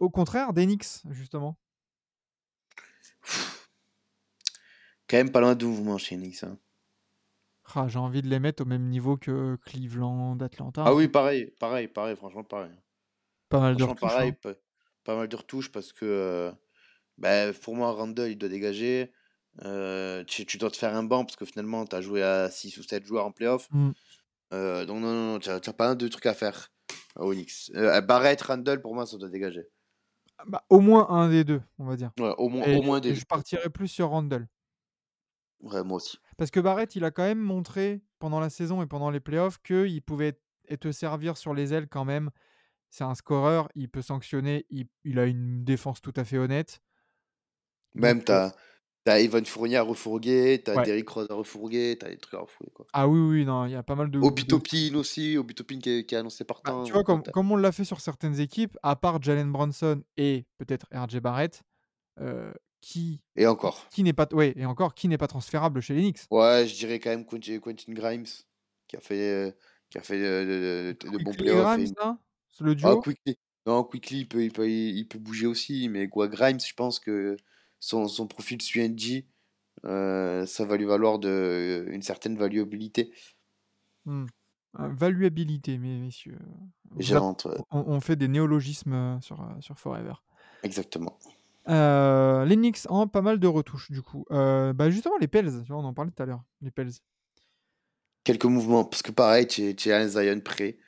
Au 0.00 0.10
contraire, 0.10 0.52
des 0.52 0.64
Knicks, 0.66 1.02
justement. 1.10 1.58
Quand 5.08 5.16
même 5.16 5.32
pas 5.32 5.40
loin 5.40 5.54
de 5.54 5.66
mouvement 5.66 5.98
chez 5.98 6.16
Knicks. 6.16 6.44
hein. 6.44 6.56
Ah, 7.74 7.86
J'ai 7.88 7.98
envie 7.98 8.22
de 8.22 8.28
les 8.28 8.40
mettre 8.40 8.62
au 8.62 8.66
même 8.66 8.88
niveau 8.88 9.16
que 9.16 9.56
Cleveland, 9.64 10.38
Atlanta. 10.40 10.84
Ah 10.86 10.94
oui, 10.94 11.08
pareil, 11.08 11.52
pareil, 11.58 11.88
pareil, 11.88 12.16
franchement, 12.16 12.44
pareil. 12.44 12.72
Pas 13.48 13.60
mal 13.60 13.76
de 13.76 13.82
retouches, 13.84 14.00
pareil, 14.00 14.30
hein. 14.30 14.36
pas, 14.42 14.54
pas 15.04 15.16
mal 15.16 15.28
de 15.28 15.36
retouches 15.36 15.70
parce 15.70 15.92
que 15.92 16.52
bah, 17.20 17.52
pour 17.52 17.76
moi, 17.76 17.92
Randall, 17.92 18.30
il 18.30 18.36
doit 18.36 18.48
dégager. 18.48 19.12
Euh, 19.64 20.24
tu, 20.24 20.46
tu 20.46 20.58
dois 20.58 20.70
te 20.70 20.76
faire 20.76 20.94
un 20.94 21.02
banc 21.02 21.24
parce 21.24 21.36
que 21.36 21.44
finalement, 21.44 21.84
tu 21.86 21.94
as 21.94 22.00
joué 22.00 22.22
à 22.22 22.50
6 22.50 22.78
ou 22.78 22.82
7 22.82 23.04
joueurs 23.04 23.26
en 23.26 23.32
playoff. 23.32 23.68
Mm. 23.70 23.90
Euh, 24.52 24.84
donc, 24.86 25.00
non, 25.00 25.12
non, 25.12 25.32
non, 25.32 25.38
tu 25.38 25.50
n'as 25.50 25.72
pas 25.72 25.88
un 25.88 25.94
de 25.94 26.08
trucs 26.08 26.26
à 26.26 26.34
faire 26.34 26.72
au 27.16 27.32
Knicks. 27.32 27.70
Euh, 27.74 28.00
Barrett, 28.00 28.40
Randall, 28.40 28.80
pour 28.80 28.94
moi, 28.94 29.06
ça 29.06 29.18
doit 29.18 29.28
dégager. 29.28 29.62
Bah, 30.46 30.64
au 30.70 30.80
moins 30.80 31.10
un 31.10 31.28
des 31.28 31.44
deux, 31.44 31.60
on 31.78 31.84
va 31.84 31.96
dire. 31.96 32.10
Ouais, 32.18 32.34
au, 32.38 32.48
moins, 32.48 32.64
Et, 32.64 32.76
au 32.76 32.82
moins 32.82 33.00
des 33.00 33.14
je 33.14 33.26
partirais 33.26 33.68
plus 33.68 33.88
sur 33.88 34.08
Randall. 34.08 34.48
Ouais, 35.60 35.84
moi 35.84 35.96
aussi. 35.96 36.18
Parce 36.38 36.50
que 36.50 36.60
Barrett, 36.60 36.96
il 36.96 37.04
a 37.04 37.10
quand 37.10 37.22
même 37.22 37.38
montré 37.38 38.00
pendant 38.18 38.40
la 38.40 38.48
saison 38.48 38.80
et 38.80 38.86
pendant 38.86 39.10
les 39.10 39.20
playoffs 39.20 39.58
qu'il 39.62 40.00
pouvait 40.00 40.40
et 40.68 40.78
te 40.78 40.90
servir 40.90 41.36
sur 41.36 41.52
les 41.52 41.74
ailes 41.74 41.88
quand 41.88 42.06
même. 42.06 42.30
C'est 42.88 43.04
un 43.04 43.14
scoreur, 43.14 43.68
il 43.74 43.90
peut 43.90 44.00
sanctionner, 44.00 44.64
il, 44.70 44.86
il 45.04 45.18
a 45.18 45.26
une 45.26 45.62
défense 45.64 46.00
tout 46.00 46.14
à 46.16 46.24
fait 46.24 46.38
honnête. 46.38 46.80
Même, 47.94 48.22
tu 48.24 48.32
euh, 48.32 48.48
as, 49.06 49.20
Evan 49.20 49.44
Fournier 49.44 49.76
à 49.76 49.82
refourguer, 49.82 50.62
tu 50.64 50.70
as 50.70 50.76
Ouais. 50.76 50.84
Derrick 50.84 51.08
Rose 51.08 51.26
à 51.30 51.34
refourguer, 51.34 51.96
tu 51.98 52.06
as 52.06 52.10
des 52.10 52.18
trucs 52.18 52.34
à 52.34 52.38
refourguer. 52.40 52.72
Quoi. 52.72 52.86
Ah 52.92 53.08
oui, 53.08 53.18
oui, 53.18 53.44
non, 53.44 53.66
il 53.66 53.72
y 53.72 53.74
a 53.74 53.82
pas 53.82 53.94
mal 53.96 54.10
de. 54.10 54.20
de- 54.20 54.24
Obitopin 54.24 54.94
aussi, 54.94 55.36
Obitopin 55.36 55.78
qui, 55.78 55.90
est- 55.90 56.04
qui 56.06 56.14
est 56.14 56.18
annoncé 56.18 56.44
Bah, 56.44 56.54
partant. 56.54 56.84
tu 56.84 56.92
vois, 56.92 57.02
comme, 57.04 57.22
t'as- 57.22 57.32
comme 57.32 57.50
on 57.50 57.56
l'a 57.56 57.72
fait 57.72 57.84
sur 57.84 58.00
certaines 58.00 58.38
équipes, 58.38 58.76
à 58.82 58.96
part 58.96 59.20
Jalen 59.22 59.50
Brunson 59.50 60.02
et 60.16 60.44
peut-être 60.58 60.86
RJ 60.92 61.18
Barrett, 61.20 61.62
euh, 62.20 62.52
qui, 62.80 63.20
Et 63.36 63.46
encore. 63.46 63.86
qui 63.90 64.02
n'est 64.02 64.12
pas. 64.12 64.26
Ouais, 64.32 64.52
et 64.56 64.64
encore, 64.66 64.94
qui 64.94 65.08
n'est 65.08 65.18
pas 65.18 65.26
transférable 65.26 65.80
chez 65.80 65.94
les 65.94 66.00
Knicks. 66.02 66.20
Ouais, 66.30 66.66
je 66.66 66.74
dirais 66.74 66.98
quand 67.00 67.10
même 67.10 67.26
Quentin, 67.26 67.58
Grimes, 67.88 68.24
qui 68.86 68.96
a 68.96 69.00
fait, 69.00 69.20
euh, 69.48 69.50
qui 69.90 69.98
a 69.98 70.02
fait 70.02 70.20
euh, 70.22 70.92
de, 70.94 71.06
de- 71.10 71.18
de 71.18 71.24
bons 71.24 71.32
playoffs. 71.34 71.78
Et- 71.78 71.92
le 72.62 72.70
Ah, 72.72 72.74
duo? 72.74 73.00
Quickly. 73.00 73.36
Non, 73.66 73.84
Quickly, 73.84 74.20
il 74.20 74.28
peut, 74.28 74.42
il, 74.42 74.52
peut, 74.52 74.68
il 74.68 75.06
peut 75.08 75.18
bouger 75.18 75.46
aussi, 75.46 75.88
mais 75.88 76.08
quoi, 76.08 76.28
Grimes, 76.28 76.60
je 76.60 76.72
pense 76.74 76.98
que 77.00 77.36
son, 77.80 78.06
son 78.06 78.26
profil 78.26 78.58
NG, 78.76 79.24
euh, 79.84 80.46
ça 80.46 80.64
va 80.64 80.76
lui 80.76 80.84
valoir 80.84 81.18
de, 81.18 81.86
une 81.88 82.02
certaine 82.02 82.36
valuabilité. 82.36 83.12
Hmm. 84.04 84.26
Euh, 84.78 84.88
Valuabilité, 84.88 85.78
mes 85.78 85.98
messieurs. 85.98 86.38
Ouais. 86.94 87.16
on, 87.16 87.34
on 87.70 88.00
fait 88.00 88.16
des 88.16 88.28
néologismes 88.28 88.92
euh, 88.92 89.20
sur, 89.20 89.40
euh, 89.40 89.60
sur 89.60 89.78
Forever. 89.78 90.14
Exactement. 90.62 91.18
Euh, 91.68 92.44
les 92.44 92.56
Knicks 92.56 92.80
ont 92.88 93.06
pas 93.08 93.22
mal 93.22 93.38
de 93.38 93.46
retouches, 93.46 93.90
du 93.90 94.02
coup. 94.02 94.24
Euh, 94.30 94.72
bah 94.72 94.90
justement, 94.90 95.16
les 95.20 95.28
Pels, 95.28 95.50
on 95.70 95.84
en 95.84 95.92
parlait 95.92 96.10
tout 96.10 96.22
à 96.22 96.26
l'heure. 96.26 96.44
Les 96.62 96.70
Pels. 96.70 96.90
Quelques 98.24 98.44
mouvements, 98.44 98.84
parce 98.84 99.02
que 99.02 99.12
pareil, 99.12 99.46
tu 99.46 99.62
es 99.62 99.92
un 99.92 100.06
Zion 100.06 100.40
prêt, 100.40 100.78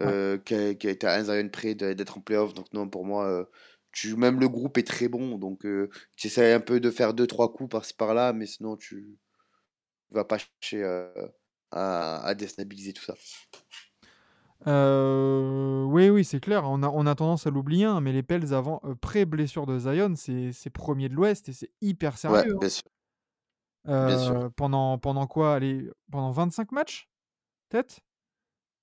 euh, 0.00 0.38
qui 0.38 0.54
a, 0.54 0.74
qui 0.74 0.86
a 0.88 0.90
été 0.90 1.06
un 1.06 1.24
Zion 1.24 1.48
prêt 1.48 1.74
d'être 1.74 2.18
en 2.18 2.20
playoff. 2.20 2.54
Donc, 2.54 2.72
non, 2.72 2.88
pour 2.88 3.04
moi, 3.04 3.26
euh, 3.26 3.44
tu, 3.92 4.16
même 4.16 4.40
le 4.40 4.48
groupe 4.48 4.78
est 4.78 4.86
très 4.86 5.08
bon. 5.08 5.38
Donc, 5.38 5.64
euh, 5.66 5.90
tu 6.16 6.28
essaies 6.28 6.52
un 6.54 6.60
peu 6.60 6.80
de 6.80 6.90
faire 6.90 7.14
deux, 7.14 7.26
trois 7.26 7.52
coups 7.52 7.70
par-ci 7.70 7.94
par-là, 7.94 8.32
mais 8.32 8.46
sinon, 8.46 8.76
tu 8.76 9.18
vas 10.10 10.24
pas 10.24 10.38
chercher 10.38 10.82
euh, 10.84 11.12
à, 11.72 12.22
à 12.24 12.34
déstabiliser 12.34 12.92
tout 12.92 13.04
ça. 13.04 13.14
Euh, 14.66 15.84
oui, 15.84 16.10
oui, 16.10 16.24
c'est 16.24 16.40
clair. 16.40 16.64
On 16.66 16.82
a, 16.82 16.88
on 16.88 17.06
a 17.06 17.14
tendance 17.14 17.46
à 17.46 17.50
l'oublier, 17.50 17.84
hein, 17.86 18.00
mais 18.00 18.12
les 18.12 18.22
Pels 18.22 18.52
avant, 18.52 18.80
euh, 18.84 18.94
pré-blessure 18.94 19.66
de 19.66 19.78
Zion, 19.78 20.14
c'est 20.16 20.70
premier 20.70 21.08
de 21.08 21.14
l'Ouest 21.14 21.48
et 21.48 21.52
c'est 21.52 21.70
hyper 21.80 22.18
Ouais, 22.26 22.44
sérieux. 22.44 22.54
hein. 22.56 22.58
bien 22.58 22.68
sûr. 22.68 22.82
bien 23.98 24.18
sûr. 24.18 24.36
Pendant, 24.56 24.98
pendant 24.98 25.26
quoi 25.26 25.54
Allez, 25.54 25.90
pendant 26.10 26.30
25 26.30 26.72
matchs 26.72 27.08
Peut-être? 27.70 28.00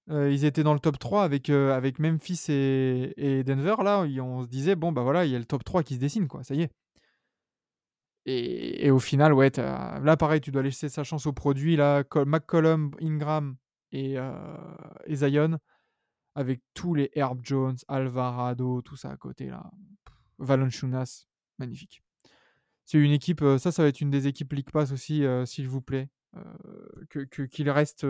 Euh, 0.10 0.32
Ils 0.32 0.46
étaient 0.46 0.64
dans 0.64 0.74
le 0.74 0.80
top 0.80 0.98
3 1.00 1.24
avec, 1.24 1.50
euh, 1.50 1.76
avec 1.76 2.00
Memphis 2.00 2.46
et, 2.50 3.14
et 3.18 3.44
Denver. 3.44 3.76
Là, 3.84 4.02
on 4.22 4.44
se 4.44 4.48
disait, 4.48 4.76
bon, 4.76 4.92
bah 4.92 5.02
voilà, 5.04 5.26
il 5.26 5.32
y 5.32 5.36
a 5.36 5.40
le 5.40 5.46
top 5.46 5.64
3 5.64 5.84
qui 5.84 5.96
se 5.96 6.00
dessine, 6.00 6.28
quoi. 6.28 6.44
Ça 6.44 6.56
y 6.56 6.62
est. 6.62 6.72
Et, 8.26 8.86
et 8.86 8.92
au 8.92 9.00
final, 9.00 9.34
ouais, 9.34 9.52
là, 9.58 10.18
pareil, 10.18 10.42
tu 10.42 10.52
dois 10.52 10.62
laisser 10.64 10.90
sa 10.90 11.04
chance 11.04 11.26
au 11.28 11.34
produit. 11.34 11.76
Là, 11.76 12.04
Col- 12.04 12.26
McCollum, 12.28 12.92
Ingram 13.02 13.56
et, 13.92 14.18
euh, 14.18 14.34
Zion, 15.10 15.58
avec 16.36 16.62
tous 16.74 16.94
les 16.94 17.10
Herb 17.16 17.40
Jones, 17.44 17.78
Alvarado, 17.88 18.82
tout 18.82 18.96
ça 18.98 19.10
à 19.12 19.18
côté, 19.18 19.48
là. 19.48 19.70
Pff, 20.06 20.16
Valanciunas, 20.40 21.26
magnifique. 21.58 22.04
C'est 22.86 22.98
une 23.00 23.12
équipe, 23.12 23.42
euh, 23.42 23.58
ça, 23.58 23.72
ça 23.72 23.84
va 23.84 23.90
être 23.90 24.02
une 24.02 24.10
des 24.10 24.28
équipes 24.28 24.54
League 24.54 24.72
Pass 24.72 24.92
aussi, 24.92 25.24
s'il 25.46 25.68
vous 25.68 25.82
plaît. 25.82 26.10
Euh, 26.36 26.44
que, 27.10 27.44
qu'il 27.44 27.70
reste 27.70 28.06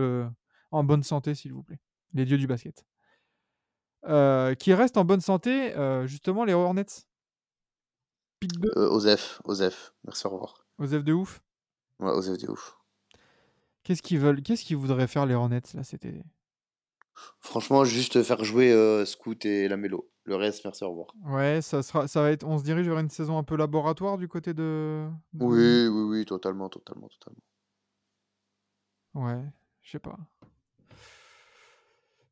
en 0.72 0.84
bonne 0.84 1.04
santé, 1.04 1.36
s'il 1.36 1.54
vous 1.54 1.64
plaît. 1.64 1.80
Les 2.14 2.26
dieux 2.26 2.38
du 2.38 2.48
basket. 2.48 2.86
Euh, 4.06 4.54
qui 4.56 4.74
restent 4.74 4.98
en 4.98 5.06
bonne 5.06 5.22
santé, 5.22 5.76
euh, 5.76 6.08
justement, 6.08 6.44
les 6.46 6.54
Hornets. 6.54 6.86
2, 8.42 8.70
Euh, 8.78 8.90
Osef, 8.90 9.42
Osef, 9.46 9.94
merci, 10.06 10.28
au 10.28 10.30
revoir. 10.32 10.66
Osef 10.78 11.04
de 11.04 11.14
ouf. 11.14 11.42
Ouais, 12.00 12.12
Osef, 12.12 12.38
de 12.38 12.48
ouf. 12.50 12.78
Qu'est-ce 13.84 14.02
qu'ils 14.04 14.20
veulent 14.20 14.42
Qu'est-ce 14.44 14.64
qu'ils 14.64 14.78
voudraient 14.78 15.08
faire 15.08 15.26
les 15.26 15.34
Hornets 15.34 15.62
là 15.74 15.84
C'était? 15.84 16.24
Franchement, 17.40 17.84
juste 17.84 18.22
faire 18.22 18.44
jouer 18.44 19.04
Scoot 19.06 19.44
et 19.46 19.68
Lamelo. 19.68 20.12
Le 20.26 20.36
reste, 20.36 20.64
merci, 20.66 20.84
au 20.84 20.90
revoir. 20.92 21.08
ouais, 21.24 21.62
ça 21.64 21.82
sera, 21.82 22.08
ça 22.08 22.22
va 22.22 22.32
être. 22.32 22.44
On 22.46 22.60
se 22.60 22.64
dirige 22.64 22.86
vers 22.88 23.00
une 23.00 23.10
saison 23.10 23.38
un 23.40 23.44
peu 23.44 23.56
laboratoire 23.56 24.18
du 24.18 24.28
côté 24.28 24.54
de. 24.54 25.10
de- 25.34 25.44
Oui, 25.46 25.88
oui, 25.88 26.04
oui, 26.20 26.26
totalement, 26.26 26.70
totalement, 26.70 27.08
totalement. 27.08 27.40
Ouais, 29.16 29.42
je 29.82 29.92
sais 29.92 30.00
pas. 30.00 30.18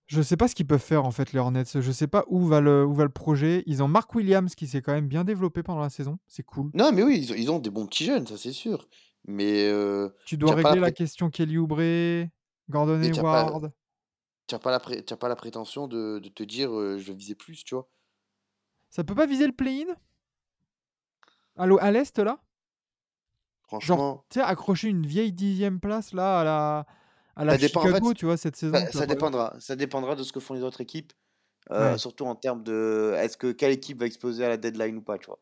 Je 0.08 0.22
sais 0.22 0.38
pas 0.38 0.48
ce 0.48 0.54
qu'ils 0.54 0.68
peuvent 0.68 0.80
faire 0.82 1.04
en 1.06 1.12
fait 1.12 1.34
les 1.34 1.40
Hornets. 1.40 1.64
Je 1.74 1.92
sais 1.92 2.08
pas 2.08 2.26
où 2.28 2.46
va 2.46 2.62
le 2.62 2.86
où 2.86 2.94
va 2.94 3.04
le 3.04 3.10
projet. 3.10 3.64
Ils 3.66 3.82
ont 3.82 3.88
Mark 3.88 4.14
Williams 4.14 4.54
qui 4.54 4.68
s'est 4.68 4.82
quand 4.82 4.94
même 4.94 5.08
bien 5.08 5.24
développé 5.24 5.64
pendant 5.64 5.82
la 5.82 5.90
saison. 5.90 6.20
C'est 6.28 6.44
cool. 6.44 6.70
Non, 6.74 6.92
mais 6.92 7.02
oui, 7.04 7.20
ils 7.20 7.32
ont, 7.32 7.36
ils 7.36 7.52
ont 7.52 7.60
des 7.60 7.72
bons 7.72 7.88
petits 7.88 8.06
jeunes, 8.06 8.28
ça 8.28 8.38
c'est 8.38 8.52
sûr. 8.52 8.88
Mais 9.28 9.68
euh, 9.68 10.10
Tu 10.26 10.38
dois 10.38 10.54
régler 10.54 10.80
la 10.80 10.92
question 10.92 11.32
Kelly 11.32 11.58
Oubre, 11.58 11.82
Gordon 12.70 12.98
Mais 13.00 13.10
t'as 13.10 13.22
pas- 13.24 13.42
Hayward. 13.42 13.72
t'as 14.46 14.60
pas, 14.60 14.70
la 14.70 14.80
pas 15.18 15.36
prétention 15.36 15.88
de, 15.88 16.20
de 16.20 16.30
te 16.30 16.44
dire 16.44 16.72
euh, 16.72 17.00
je 17.00 17.08
vais 17.08 17.18
viser 17.18 17.34
plus, 17.34 17.64
tu 17.64 17.74
vois. 17.74 17.90
Ça 18.92 19.04
peut 19.04 19.16
pas 19.16 19.26
viser 19.26 19.48
le 19.48 19.54
play-in? 19.54 19.94
À 21.58 21.92
l'est 21.92 22.18
là? 22.20 22.40
Franchement, 23.64 24.24
Tu 24.30 24.40
sais, 24.40 24.46
accrocher 24.46 24.90
une 24.90 25.08
vieille 25.08 25.34
dixième 25.34 25.80
place 25.80 26.14
là 26.14 26.42
à 26.42 26.44
la, 26.44 26.86
à 27.36 27.46
la 27.46 27.54
Ça 27.54 27.58
dépend, 27.58 27.82
en 27.82 27.92
fait, 27.94 28.14
tu 28.16 28.26
vois, 28.26 28.38
cette 28.38 28.56
saison. 28.56 28.78
ça, 28.92 29.06
dépendra. 29.06 29.56
Ça 29.60 29.76
dépendra 29.76 30.16
de 30.16 30.24
ce 30.24 30.32
que 30.34 30.40
font 30.40 30.54
les 30.54 30.64
autres 30.64 30.82
équipes. 30.82 31.14
euh, 31.72 31.94
Ouais. 31.94 31.98
Surtout 31.98 32.26
en 32.26 32.36
termes 32.36 32.64
de 32.64 33.14
est-ce 33.18 33.38
que 33.38 33.52
quelle 33.52 33.72
équipe 33.72 34.00
va 34.00 34.06
exploser 34.06 34.46
à 34.46 34.50
la 34.50 34.58
deadline 34.58 34.98
ou 34.98 35.02
pas, 35.02 35.18
tu 35.18 35.28
vois. 35.28 35.40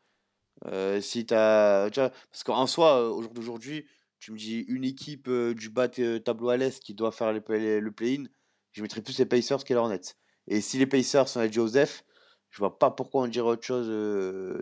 Euh, 0.68 1.02
si 1.02 1.26
t'as, 1.26 1.90
tu 1.90 2.00
vois, 2.00 2.10
parce 2.32 2.44
qu'en 2.44 2.68
soi, 2.68 3.02
euh, 3.02 3.10
au 3.10 3.22
jour 3.22 3.34
d'aujourd'hui, 3.34 3.86
tu 4.20 4.32
me 4.32 4.38
dis 4.38 4.60
une 4.70 4.86
équipe 4.86 5.28
euh, 5.28 5.54
du 5.54 5.70
bas 5.70 5.90
tableau 5.90 6.50
à 6.50 6.58
l'est 6.58 6.80
qui 6.82 6.94
doit 6.94 7.12
faire 7.12 7.34
le, 7.34 7.42
play- 7.42 7.82
le 7.82 7.92
play-in, 7.92 8.24
je 8.72 8.82
mettrais 8.82 9.02
plus 9.02 9.18
les 9.20 9.26
Pacers 9.26 9.64
que 9.64 9.70
les 9.74 9.76
Hornets. 9.76 10.16
Et 10.48 10.62
si 10.62 10.78
les 10.78 10.88
Pacers 10.88 11.28
sont 11.28 11.42
à 11.42 11.52
Joseph, 11.52 12.06
je 12.50 12.60
vois 12.60 12.80
pas 12.80 12.92
pourquoi 12.92 13.24
on 13.24 13.28
dirait 13.28 13.48
autre 13.50 13.66
chose 13.66 13.88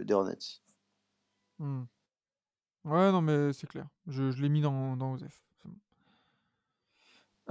des 0.06 0.14
Hornets. 0.14 0.38
Hmm. 1.60 1.84
Ouais, 2.86 3.12
non, 3.12 3.22
mais 3.22 3.54
c'est 3.54 3.68
clair. 3.68 3.88
Je, 4.08 4.32
je 4.32 4.42
l'ai 4.42 4.50
mis 4.50 4.62
dans, 4.62 4.98
dans 4.98 5.14
OSEF. 5.14 5.44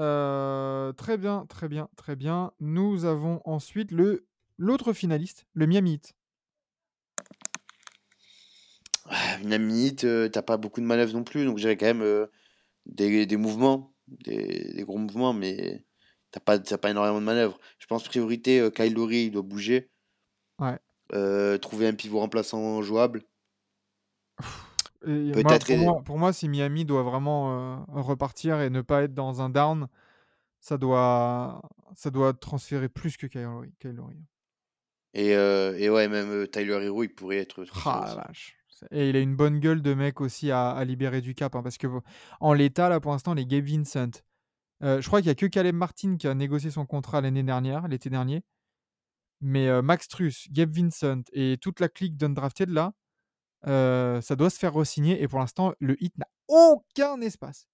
Euh, 0.01 0.93
très 0.95 1.19
bien, 1.19 1.45
très 1.47 1.69
bien, 1.69 1.91
très 1.97 2.17
bien. 2.17 2.53
Nous 2.59 3.05
avons 3.05 3.43
ensuite 3.45 3.93
le 3.93 4.27
l'autre 4.57 4.95
finaliste, 4.95 5.47
le 5.53 5.67
Miami 5.67 5.95
Heat. 5.95 6.15
Une 9.43 9.59
minute, 9.59 10.05
euh, 10.05 10.29
t'as 10.29 10.43
pas 10.43 10.57
beaucoup 10.57 10.81
de 10.81 10.87
manœuvres 10.87 11.13
non 11.13 11.25
plus, 11.25 11.45
donc 11.45 11.59
j'ai 11.59 11.77
quand 11.77 11.87
même 11.87 12.03
euh, 12.03 12.27
des, 12.87 13.27
des 13.27 13.37
mouvements, 13.37 13.95
des, 14.07 14.73
des 14.75 14.85
gros 14.85 14.99
mouvements, 14.99 15.35
mais 15.35 15.85
t'as 16.31 16.41
pas, 16.41 16.59
t'as 16.59 16.79
pas 16.79 16.91
énormément 16.91 17.21
de 17.21 17.27
manœuvres. 17.27 17.59
Je 17.79 17.87
pense 17.87 18.05
priorité, 18.05 18.71
Kyle 18.75 18.95
Lowry, 18.95 19.25
il 19.25 19.31
doit 19.33 19.43
bouger. 19.43 19.91
Ouais. 20.59 20.79
Trouver 21.59 21.89
un 21.89 21.95
pivot 21.95 22.21
remplaçant 22.21 22.81
jouable. 22.83 23.23
Peut-être 25.03 25.67
pour, 25.67 25.77
moi, 25.79 26.03
pour 26.03 26.19
moi, 26.19 26.33
si 26.33 26.49
Miami 26.49 26.85
doit 26.85 27.03
vraiment 27.03 27.53
euh, 27.53 27.77
repartir 27.89 28.61
et 28.61 28.71
ne 28.71 28.83
pas 28.83 29.03
être 29.05 29.15
dans 29.15 29.41
un 29.41 29.49
down, 29.51 29.87
ça 30.61 30.77
doit, 30.77 31.63
ça 31.95 32.11
doit 32.11 32.35
transférer 32.35 32.89
plus 32.89 33.17
que 33.17 33.27
Kyle 33.27 33.43
Lowry. 33.43 33.73
Kyle 33.81 33.93
Lowry. 33.93 34.19
Et, 35.15 35.35
euh, 35.35 35.77
et 35.79 35.91
ouais, 35.91 36.09
même 36.09 36.29
euh, 36.31 36.47
Tyler 36.47 36.85
Hero, 36.85 37.03
il 37.03 37.09
pourrait 37.09 37.39
être 37.39 37.65
Ah 37.85 38.15
vache. 38.15 38.57
Et 38.91 39.11
il 39.11 39.17
a 39.17 39.21
une 39.21 39.37
bonne 39.37 39.59
gueule 39.61 39.83
de 39.83 39.93
mec 39.93 40.21
aussi 40.21 40.51
à, 40.51 40.71
à 40.71 40.85
libérer 40.85 41.21
du 41.21 41.35
cap. 41.35 41.55
hein, 41.55 41.63
parce 41.63 41.77
que 41.79 41.87
en 42.41 42.53
l'état, 42.53 42.89
là, 42.89 43.01
pour 43.01 43.13
l'instant, 43.13 43.35
les 43.35 43.45
Gabe 43.47 43.65
Vincent. 43.67 44.23
euh, 44.83 45.01
je 45.01 45.07
crois 45.07 45.21
qu'il 45.21 45.27
n'y 45.29 45.33
a 45.33 45.35
que 45.35 45.47
Caleb 45.47 45.75
Martin 45.75 46.17
qui 46.17 46.27
a 46.29 46.35
négocié 46.35 46.71
son 46.71 46.87
contrat 46.87 47.21
l'année 47.21 47.43
dernière, 47.43 47.89
l'été 47.89 48.09
dernier. 48.11 48.43
Mais 49.43 49.69
euh, 49.69 49.83
Max 49.83 50.09
Truss, 50.09 50.47
Gabe 50.51 50.73
Vincent 50.75 51.23
et 51.33 51.59
toute 51.61 51.81
la 51.81 51.89
clique 51.89 52.17
d'undrafted 52.17 52.69
là, 52.71 52.93
ça 53.65 54.37
doit 54.37 54.51
se 54.51 54.59
faire 54.59 54.75
re-signer. 54.75 55.23
Et 55.23 55.29
pour 55.29 55.39
l'instant, 55.39 55.73
le 55.81 56.03
hit 56.03 56.17
n'a 56.19 56.29
aucun 56.49 57.21
espace. 57.21 57.69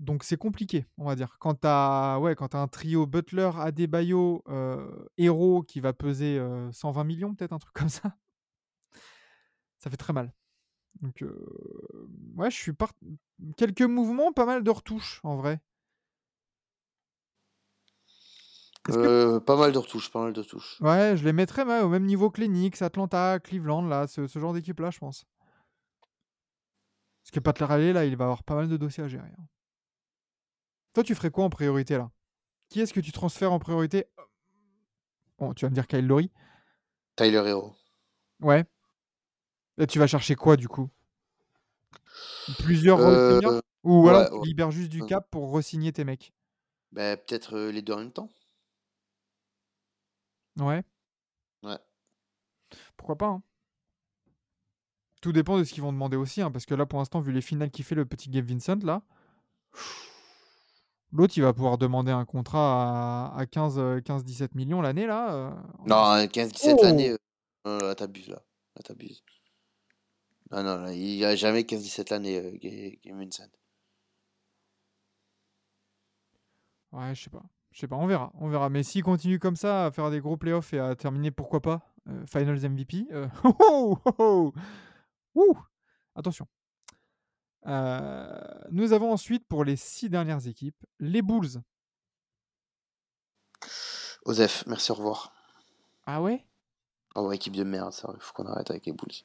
Donc 0.00 0.24
c'est 0.24 0.38
compliqué, 0.38 0.86
on 0.96 1.04
va 1.04 1.14
dire. 1.14 1.36
Quand 1.38 1.54
tu 1.60 1.66
as, 1.66 2.18
ouais, 2.20 2.34
quand 2.34 2.54
un 2.54 2.66
trio 2.68 3.06
Butler, 3.06 3.50
Adebayo, 3.58 4.42
euh, 4.48 5.06
Hero 5.18 5.62
qui 5.62 5.80
va 5.80 5.92
peser 5.92 6.38
euh, 6.38 6.72
120 6.72 7.04
millions, 7.04 7.34
peut-être 7.34 7.52
un 7.52 7.58
truc 7.58 7.74
comme 7.74 7.90
ça, 7.90 8.16
ça 9.78 9.90
fait 9.90 9.98
très 9.98 10.14
mal. 10.14 10.32
Donc, 11.02 11.24
ouais, 12.36 12.50
je 12.50 12.56
suis 12.56 12.72
part... 12.72 12.92
Quelques 13.56 13.82
mouvements, 13.82 14.32
pas 14.32 14.46
mal 14.46 14.62
de 14.64 14.70
retouches 14.70 15.20
en 15.22 15.36
vrai. 15.36 15.60
Est-ce 18.74 18.79
que- 18.96 19.36
Euh, 19.36 19.40
pas 19.40 19.56
mal 19.56 19.72
de 19.72 19.78
retouches, 19.78 20.10
pas 20.10 20.22
mal 20.22 20.32
de 20.32 20.40
retouches. 20.40 20.80
Ouais, 20.80 21.16
je 21.16 21.24
les 21.24 21.32
mettrais 21.32 21.64
ouais, 21.64 21.80
au 21.80 21.88
même 21.88 22.04
niveau 22.04 22.30
que 22.30 22.82
Atlanta, 22.82 23.38
Cleveland, 23.40 23.82
là, 23.82 24.06
ce, 24.06 24.26
ce 24.26 24.38
genre 24.38 24.52
d'équipe-là, 24.52 24.90
je 24.90 24.98
pense. 24.98 25.26
Parce 27.22 27.30
que 27.32 27.40
Pat 27.40 27.58
Riley, 27.58 27.92
là, 27.92 28.04
il 28.04 28.16
va 28.16 28.24
avoir 28.24 28.42
pas 28.42 28.54
mal 28.54 28.68
de 28.68 28.76
dossiers 28.76 29.04
à 29.04 29.08
gérer. 29.08 29.28
hein. 29.38 29.44
Toi, 30.94 31.04
tu 31.04 31.14
ferais 31.14 31.30
quoi 31.30 31.44
en 31.44 31.50
priorité, 31.50 31.96
là? 31.96 32.10
Qui 32.68 32.80
est-ce 32.80 32.92
que 32.92 33.00
tu 33.00 33.12
transfères 33.12 33.52
en 33.52 33.58
priorité? 33.58 34.06
Bon, 35.38 35.52
tu 35.54 35.64
vas 35.64 35.70
me 35.70 35.74
dire 35.74 35.86
Kyle 35.86 36.06
Lowry. 36.06 36.30
Tyler 37.16 37.42
Hero. 37.46 37.74
Ouais. 38.40 38.64
Et 39.78 39.86
tu 39.86 39.98
vas 39.98 40.06
chercher 40.06 40.34
quoi, 40.34 40.56
du 40.56 40.68
coup? 40.68 40.88
Plusieurs 42.58 42.98
Euh, 43.00 43.60
Ou 43.84 44.08
alors 44.08 44.22
ouais, 44.22 44.28
tu 44.30 44.38
ouais. 44.38 44.46
libères 44.46 44.70
juste 44.70 44.90
du 44.90 45.04
cap 45.04 45.26
pour 45.30 45.52
re-signer 45.52 45.92
tes 45.92 46.04
mecs? 46.04 46.32
Bah, 46.92 47.16
peut-être 47.16 47.56
euh, 47.56 47.70
les 47.72 47.82
deux 47.82 47.92
en 47.92 47.98
même 47.98 48.12
temps. 48.12 48.28
Ouais. 50.58 50.82
Ouais. 51.62 51.78
Pourquoi 52.96 53.16
pas 53.16 53.26
hein. 53.28 53.42
Tout 55.22 55.32
dépend 55.32 55.58
de 55.58 55.64
ce 55.64 55.72
qu'ils 55.74 55.82
vont 55.82 55.92
demander 55.92 56.16
aussi, 56.16 56.40
hein, 56.40 56.50
parce 56.50 56.64
que 56.64 56.74
là, 56.74 56.86
pour 56.86 56.98
l'instant, 56.98 57.20
vu 57.20 57.30
les 57.32 57.42
finales 57.42 57.70
qu'il 57.70 57.84
fait 57.84 57.94
le 57.94 58.06
petit 58.06 58.30
Gabe 58.30 58.46
Vincent, 58.46 58.78
là, 58.82 59.02
l'autre, 61.12 61.34
il 61.36 61.42
va 61.42 61.52
pouvoir 61.52 61.76
demander 61.76 62.10
un 62.10 62.24
contrat 62.24 63.26
à, 63.34 63.38
à 63.38 63.46
15, 63.46 63.78
euh, 63.78 64.00
15-17 64.00 64.54
millions 64.54 64.80
l'année, 64.80 65.06
là. 65.06 65.34
euh, 65.34 65.50
Non, 65.86 66.26
15-17 66.26 66.76
Oh 66.78 66.82
l'année, 66.84 67.10
euh, 67.10 67.16
euh, 67.66 67.80
là, 67.80 67.94
t'abuses 67.94 68.28
là. 68.28 68.42
Là, 68.76 68.82
t'abuses. 68.82 69.22
Non, 70.50 70.62
non, 70.62 70.78
non, 70.78 70.88
il 70.88 71.16
n'y 71.16 71.24
a 71.24 71.36
jamais 71.36 71.64
15-17 71.64 72.08
l'année, 72.10 72.38
euh, 72.38 72.56
Ga- 72.56 72.96
Game 73.04 73.18
Vincent. 73.22 73.44
Ouais, 76.92 77.14
je 77.14 77.24
sais 77.24 77.30
pas. 77.30 77.44
Je 77.72 77.80
sais 77.80 77.88
pas, 77.88 77.96
on 77.96 78.06
verra. 78.06 78.32
On 78.34 78.48
verra. 78.48 78.68
Mais 78.68 78.82
s'il 78.82 79.02
continue 79.02 79.38
comme 79.38 79.56
ça 79.56 79.86
à 79.86 79.90
faire 79.90 80.10
des 80.10 80.20
gros 80.20 80.36
playoffs 80.36 80.72
et 80.72 80.78
à 80.78 80.94
terminer, 80.96 81.30
pourquoi 81.30 81.60
pas, 81.60 81.80
euh, 82.08 82.26
Finals 82.26 82.68
MVP. 82.68 83.06
euh, 83.12 83.28
oh, 83.44 83.98
oh, 84.04 84.12
oh, 84.18 84.52
Ouh 85.34 85.58
Attention. 86.14 86.46
Euh, 87.66 88.40
nous 88.70 88.92
avons 88.92 89.12
ensuite 89.12 89.46
pour 89.46 89.64
les 89.64 89.76
six 89.76 90.08
dernières 90.08 90.46
équipes 90.46 90.76
les 90.98 91.22
Bulls. 91.22 91.62
Osef, 94.24 94.64
merci, 94.66 94.90
au 94.92 94.96
revoir. 94.96 95.32
Ah 96.06 96.20
ouais? 96.22 96.44
Oh, 97.14 97.26
ouais, 97.28 97.36
équipe 97.36 97.56
de 97.56 97.64
merde, 97.64 97.92
ça, 97.92 98.12
il 98.14 98.20
faut 98.20 98.32
qu'on 98.32 98.46
arrête 98.46 98.70
avec 98.70 98.86
les 98.86 98.92
Bulls. 98.92 99.24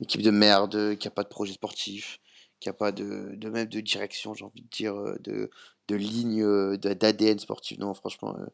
Équipe 0.00 0.22
de 0.22 0.30
merde, 0.30 0.96
qui 0.96 1.08
a 1.08 1.10
pas 1.10 1.22
de 1.22 1.28
projet 1.28 1.52
sportif, 1.52 2.20
qui 2.60 2.68
a 2.68 2.72
pas 2.72 2.92
de, 2.92 3.32
de 3.34 3.48
même 3.50 3.68
de 3.68 3.80
direction, 3.80 4.34
j'ai 4.34 4.44
envie 4.44 4.62
de 4.62 4.68
dire, 4.68 4.94
euh, 4.94 5.18
de, 5.20 5.50
de 5.90 5.96
ligne, 5.96 6.42
euh, 6.42 6.76
d'ADN 6.76 7.38
sportif. 7.38 7.78
Non, 7.78 7.92
franchement, 7.94 8.36
euh, 8.38 8.46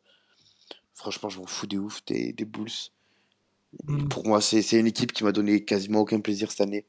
franchement, 0.95 1.28
je 1.28 1.39
m'en 1.39 1.47
fous 1.47 1.66
de 1.66 1.78
ouf 1.78 2.05
des, 2.07 2.32
des 2.32 2.45
Bulls. 2.45 2.70
Et 2.70 3.93
Mm. 3.93 4.09
Pour 4.09 4.26
moi, 4.26 4.41
c'est 4.41 4.61
une 4.80 4.87
équipe 4.87 5.12
qui 5.12 5.22
m'a 5.24 5.32
donné 5.32 5.64
quasiment 5.64 6.01
aucun 6.01 6.20
plaisir 6.20 6.51
cette 6.51 6.62
année. 6.62 6.87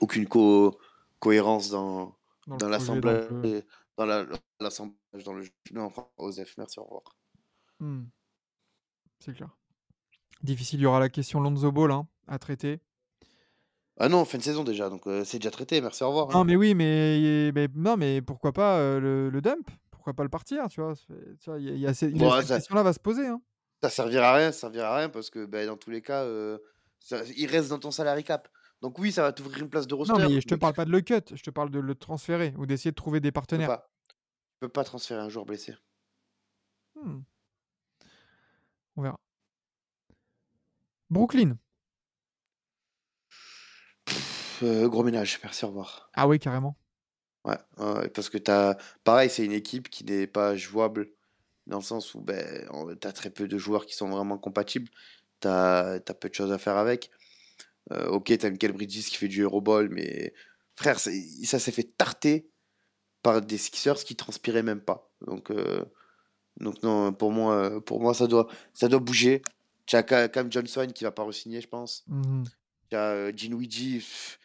Aucune 0.00 0.26
co- 0.26 0.76
cohérence 1.20 1.70
dans, 1.70 2.16
Dans 2.46 2.54
le 2.56 2.58
dans 2.60 2.68
l'assemblage, 2.68 3.28
dans 3.96 4.06
le- 4.06 4.28
l'assemblage, 4.60 5.22
dans 5.24 5.34
le 5.34 5.42
jeu. 5.42 5.50
Non, 5.72 5.92
Osef, 6.16 6.56
merci, 6.58 6.80
au 6.80 6.84
revoir. 6.84 7.02
Hmm. 7.78 8.04
C'est 9.20 9.34
clair. 9.34 9.50
Difficile, 10.42 10.80
il 10.80 10.82
y 10.82 10.86
aura 10.86 10.98
la 10.98 11.08
question 11.10 11.38
Lonzo 11.40 11.70
Ball 11.70 11.92
hein, 11.92 12.08
à 12.26 12.38
traiter. 12.40 12.80
Ah 13.98 14.08
non, 14.08 14.24
fin 14.24 14.38
de 14.38 14.42
saison 14.42 14.64
déjà, 14.64 14.88
donc 14.88 15.06
euh, 15.06 15.22
c'est 15.24 15.38
déjà 15.38 15.50
traité, 15.50 15.80
merci, 15.80 16.02
au 16.02 16.08
revoir. 16.08 16.28
hein. 16.30 16.32
Non, 16.32 16.44
mais 16.44 16.56
oui, 16.56 16.74
mais, 16.74 17.52
mais- 17.54 17.68
non, 17.74 17.96
mais 17.96 18.22
pourquoi 18.22 18.52
pas 18.52 18.78
euh, 18.78 18.98
le, 19.00 19.30
le 19.30 19.40
dump? 19.42 19.70
Pourquoi 19.90 20.14
pas 20.14 20.22
le 20.22 20.28
partir 20.30 20.66
Tu 20.68 20.80
vois, 20.80 20.94
c'est- 20.96 21.38
tu 21.38 21.50
vois, 21.50 21.60
il 21.60 21.66
y 21.66 21.68
a, 21.70 21.72
il 21.74 21.80
y 21.80 21.86
a 21.86 21.94
ces- 21.94 22.08
il 22.08 22.16
y 22.20 22.24
a 22.24 22.28
Ouais, 22.28 22.38
cette 22.38 22.48
ça- 22.48 22.54
question-là 22.56 22.82
va 22.82 22.92
se 22.92 22.98
poser. 23.00 23.26
Hein. 23.26 23.40
Ça 23.82 23.90
servira 23.90 24.30
à 24.30 24.34
rien, 24.34 24.50
ça 24.52 24.60
servira 24.62 24.88
à 24.94 24.96
rien 24.98 25.08
parce 25.08 25.28
que 25.30 25.44
ben, 25.44 25.66
dans 25.66 25.76
tous 25.76 25.90
les 25.90 26.02
cas, 26.02 26.22
euh, 26.24 26.58
ça- 27.00 27.22
il 27.36 27.46
reste 27.46 27.68
dans 27.68 27.78
ton 27.78 27.90
salary 27.90 28.24
cap. 28.24 28.48
Donc 28.80 28.98
oui, 28.98 29.12
ça 29.12 29.22
va 29.22 29.32
t'ouvrir 29.32 29.58
une 29.62 29.68
place 29.70 29.86
de 29.86 29.94
roster. 29.94 30.14
Non, 30.14 30.28
mais 30.28 30.40
je 30.40 30.46
te 30.46 30.54
mais 30.54 30.58
parle 30.58 30.72
pas 30.74 30.84
de 30.84 30.90
le 30.90 31.00
cut, 31.02 31.20
je 31.34 31.42
te 31.42 31.50
parle 31.50 31.70
de 31.70 31.78
le 31.78 31.94
transférer 31.94 32.54
ou 32.58 32.66
d'essayer 32.66 32.90
de 32.90 32.96
trouver 32.96 33.20
des 33.20 33.28
peux 33.30 33.34
partenaires. 33.34 33.68
pas, 33.68 33.90
tu 34.08 34.14
peux 34.60 34.68
pas 34.68 34.82
transférer 34.84 35.20
un 35.20 35.28
joueur 35.28 35.44
blessé. 35.44 35.74
Hmm. 36.96 37.20
On 38.96 39.02
verra. 39.02 39.20
Brooklyn. 41.10 41.56
Pff, 44.04 44.51
euh, 44.62 44.88
gros 44.88 45.02
ménage, 45.02 45.38
merci, 45.42 45.64
au 45.64 45.68
revoir. 45.68 46.10
Ah 46.14 46.26
oui, 46.28 46.38
carrément. 46.38 46.76
Ouais, 47.44 48.08
parce 48.10 48.30
que 48.30 48.38
t'as, 48.38 48.76
pareil, 49.02 49.28
c'est 49.28 49.44
une 49.44 49.52
équipe 49.52 49.88
qui 49.88 50.04
n'est 50.04 50.28
pas 50.28 50.56
jouable 50.56 51.08
dans 51.66 51.78
le 51.78 51.82
sens 51.82 52.14
où 52.14 52.20
ben, 52.20 52.68
t'as 53.00 53.12
très 53.12 53.30
peu 53.30 53.48
de 53.48 53.58
joueurs 53.58 53.86
qui 53.86 53.94
sont 53.96 54.08
vraiment 54.08 54.38
compatibles. 54.38 54.88
T'as, 55.40 55.98
t'as 55.98 56.14
peu 56.14 56.28
de 56.28 56.34
choses 56.34 56.52
à 56.52 56.58
faire 56.58 56.76
avec. 56.76 57.10
Euh, 57.90 58.06
ok, 58.10 58.36
t'as 58.38 58.50
Michael 58.50 58.72
Bridges 58.72 59.08
qui 59.08 59.16
fait 59.16 59.26
du 59.26 59.42
Euroball, 59.42 59.88
mais 59.88 60.34
frère, 60.76 61.00
ça 61.00 61.10
s'est 61.58 61.72
fait 61.72 61.96
tarter 61.96 62.48
par 63.22 63.40
des 63.40 63.58
Sixers 63.58 64.04
qui 64.04 64.14
transpiraient 64.14 64.62
même 64.62 64.80
pas. 64.80 65.10
Donc, 65.26 65.50
euh, 65.50 65.84
donc 66.60 66.80
non, 66.84 67.12
pour 67.12 67.32
moi, 67.32 67.54
euh, 67.54 67.80
pour 67.80 68.00
moi 68.00 68.14
ça, 68.14 68.28
doit, 68.28 68.46
ça 68.72 68.86
doit 68.88 69.00
bouger. 69.00 69.42
Tu 69.86 69.96
as 69.96 70.06
Ca- 70.08 70.28
Cam 70.28 70.50
Johnson 70.50 70.86
qui 70.94 71.02
va 71.02 71.10
pas 71.10 71.24
re-signer, 71.24 71.60
je 71.60 71.68
pense. 71.68 72.04
Mhm. 72.06 72.44
Tu 72.88 72.96
as 72.96 73.10
euh, 73.10 73.32
Dinwiddie. 73.32 73.98
pff, 73.98 74.38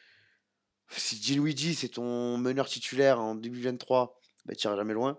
Si 0.90 1.20
Dinwiddie, 1.20 1.76
c'est 1.76 1.90
ton 1.90 2.38
meneur 2.38 2.68
titulaire 2.68 3.20
en 3.22 3.36
2023, 3.36 4.20
bah, 4.46 4.56
tu 4.56 4.68
iras 4.68 4.76
jamais 4.76 4.94
loin. 4.94 5.18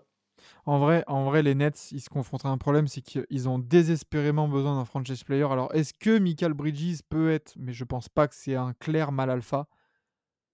En 0.65 0.79
vrai, 0.79 1.03
en 1.07 1.25
vrai, 1.25 1.43
les 1.43 1.55
Nets, 1.55 1.91
ils 1.91 2.01
se 2.01 2.09
confrontent 2.09 2.45
à 2.45 2.49
un 2.49 2.57
problème, 2.57 2.87
c'est 2.87 3.01
qu'ils 3.01 3.49
ont 3.49 3.59
désespérément 3.59 4.47
besoin 4.47 4.75
d'un 4.75 4.85
franchise 4.85 5.23
player. 5.23 5.43
Alors, 5.49 5.73
est-ce 5.73 5.93
que 5.93 6.17
Michael 6.17 6.53
Bridges 6.53 7.01
peut 7.07 7.31
être, 7.31 7.53
mais 7.57 7.73
je 7.73 7.83
pense 7.83 8.09
pas 8.09 8.27
que 8.27 8.35
c'est 8.35 8.55
un 8.55 8.73
clair 8.73 9.11
mal 9.11 9.29
alpha. 9.29 9.67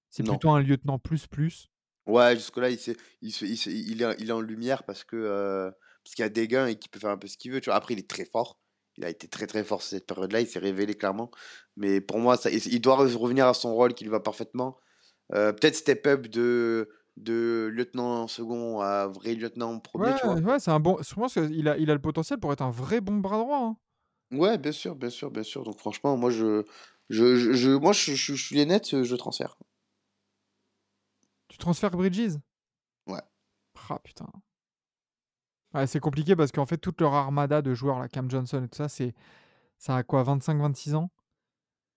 C'est 0.09 0.23
plutôt 0.23 0.49
un 0.51 0.61
lieutenant 0.61 0.97
plus 0.99 1.27
plus. 1.27 1.67
Ouais, 2.07 2.35
jusque-là, 2.35 2.69
il, 2.69 2.79
il, 3.21 3.31
il, 3.41 4.01
est, 4.03 4.15
il 4.19 4.29
est 4.29 4.31
en 4.31 4.39
lumière 4.41 4.83
parce 4.83 5.03
que 5.03 5.15
euh, 5.15 5.71
parce 6.03 6.13
qu'il 6.15 6.23
y 6.23 6.25
a 6.25 6.29
des 6.29 6.47
gains 6.47 6.67
et 6.67 6.75
qu'il 6.77 6.91
peut 6.91 6.99
faire 6.99 7.09
un 7.09 7.17
peu 7.17 7.27
ce 7.27 7.35
qu'il 7.37 7.51
veut. 7.51 7.61
Tu 7.61 7.69
vois. 7.69 7.75
Après, 7.75 7.93
il 7.95 7.99
est 7.99 8.09
très 8.09 8.25
fort. 8.25 8.59
Il 8.97 9.03
a 9.03 9.09
été 9.09 9.27
très 9.27 9.47
très 9.47 9.63
fort 9.63 9.81
cette 9.81 10.05
période-là. 10.05 10.39
Il 10.41 10.47
s'est 10.47 10.59
révélé 10.59 10.93
clairement. 10.95 11.31
Mais 11.75 12.01
pour 12.01 12.19
moi, 12.19 12.37
ça, 12.37 12.49
il 12.51 12.79
doit 12.79 13.03
re- 13.03 13.15
revenir 13.15 13.47
à 13.47 13.53
son 13.53 13.73
rôle 13.73 13.93
qui 13.95 14.03
lui 14.03 14.11
va 14.11 14.19
parfaitement. 14.19 14.77
Euh, 15.33 15.51
Peut-être 15.53 15.75
step 15.75 16.05
up 16.07 16.27
de, 16.27 16.89
de 17.17 17.69
lieutenant 17.73 18.27
second 18.27 18.79
à 18.81 19.07
vrai 19.07 19.33
lieutenant 19.33 19.79
premier. 19.79 20.05
Ouais, 20.05 20.13
Tu 20.19 20.25
vois. 20.25 20.35
ouais, 20.35 20.59
c'est 20.59 20.71
un 20.71 20.79
bon. 20.79 20.97
Je 21.01 21.13
pense 21.15 21.33
qu'il 21.33 21.67
a, 21.67 21.77
il 21.77 21.89
a 21.89 21.93
le 21.93 22.01
potentiel 22.01 22.39
pour 22.39 22.51
être 22.53 22.61
un 22.61 22.69
vrai 22.69 23.01
bon 23.01 23.17
bras 23.17 23.37
droit. 23.37 23.57
hein. 23.59 23.77
Ouais, 24.31 24.57
bien 24.57 24.71
sûr, 24.71 24.95
bien 24.95 25.09
sûr, 25.09 25.31
bien 25.31 25.43
sûr. 25.43 25.63
Donc 25.63 25.79
franchement, 25.79 26.17
moi, 26.17 26.29
je, 26.29 26.63
je, 27.09 27.35
je, 27.37 27.53
je- 27.53 27.71
moi, 27.71 27.91
je, 27.93 28.13
je, 28.13 28.33
je 28.35 28.45
suis 28.45 28.65
nets, 28.65 29.03
je 29.03 29.15
transfère. 29.15 29.57
Tu 31.47 31.57
transfères 31.57 31.91
Bridges? 31.91 32.37
Ouais. 33.07 33.21
Ah 33.89 33.99
putain. 34.03 34.27
Ouais, 35.73 35.87
c'est 35.87 35.99
compliqué 35.99 36.35
parce 36.35 36.51
qu'en 36.51 36.65
fait, 36.65 36.77
toute 36.77 37.01
leur 37.01 37.13
armada 37.13 37.61
de 37.61 37.73
joueurs, 37.73 37.99
là, 37.99 38.07
Cam 38.07 38.29
Johnson 38.29 38.63
et 38.63 38.67
tout 38.69 38.77
ça, 38.77 38.89
c'est. 38.89 39.13
Ça 39.77 39.97
a 39.97 40.03
quoi 40.03 40.23
25-26 40.23 40.95
ans? 40.95 41.11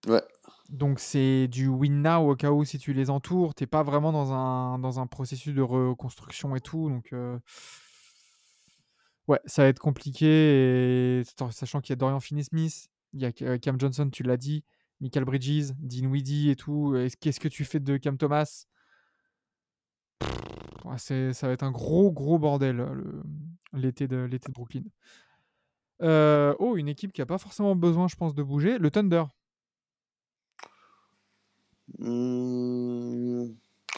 Ouais. 0.06 0.22
Donc 0.68 1.00
c'est 1.00 1.48
du 1.48 1.66
win 1.68 2.02
now 2.02 2.30
au 2.30 2.36
cas 2.36 2.50
où 2.50 2.64
si 2.64 2.78
tu 2.78 2.92
les 2.92 3.08
entoures, 3.08 3.54
t'es 3.54 3.66
pas 3.66 3.82
vraiment 3.82 4.12
dans 4.12 4.32
un, 4.32 4.78
dans 4.78 5.00
un 5.00 5.06
processus 5.06 5.54
de 5.54 5.62
reconstruction 5.62 6.54
et 6.56 6.60
tout. 6.60 6.90
Donc 6.90 7.12
euh, 7.12 7.38
ouais, 9.28 9.40
ça 9.46 9.62
va 9.62 9.68
être 9.68 9.78
compliqué. 9.78 11.22
Sachant 11.50 11.80
qu'il 11.80 11.92
y 11.92 11.94
a 11.94 11.96
Dorian 11.96 12.20
Finney-Smith, 12.20 12.88
il 13.14 13.20
y 13.22 13.24
a 13.24 13.32
euh, 13.42 13.58
Cam 13.58 13.80
Johnson, 13.80 14.10
tu 14.10 14.22
l'as 14.22 14.36
dit, 14.36 14.62
Michael 15.00 15.24
Bridges, 15.24 15.72
Dinwiddie 15.78 16.50
et 16.50 16.56
tout. 16.56 16.94
Est-ce- 16.96 17.16
Qu'est-ce 17.16 17.40
que 17.40 17.48
tu 17.48 17.64
fais 17.64 17.80
de 17.80 17.96
Cam 17.96 18.18
Thomas? 18.18 18.66
Ça 20.96 21.46
va 21.46 21.52
être 21.52 21.62
un 21.64 21.70
gros 21.70 22.10
gros 22.12 22.38
bordel 22.38 22.86
l'été 23.72 24.08
de, 24.08 24.26
de 24.26 24.52
Brooklyn. 24.52 24.82
Euh, 26.02 26.54
oh, 26.58 26.76
une 26.76 26.88
équipe 26.88 27.12
qui 27.12 27.20
a 27.20 27.26
pas 27.26 27.38
forcément 27.38 27.74
besoin, 27.74 28.08
je 28.08 28.16
pense, 28.16 28.34
de 28.34 28.42
bouger, 28.42 28.78
le 28.78 28.90
Thunder. 28.90 29.24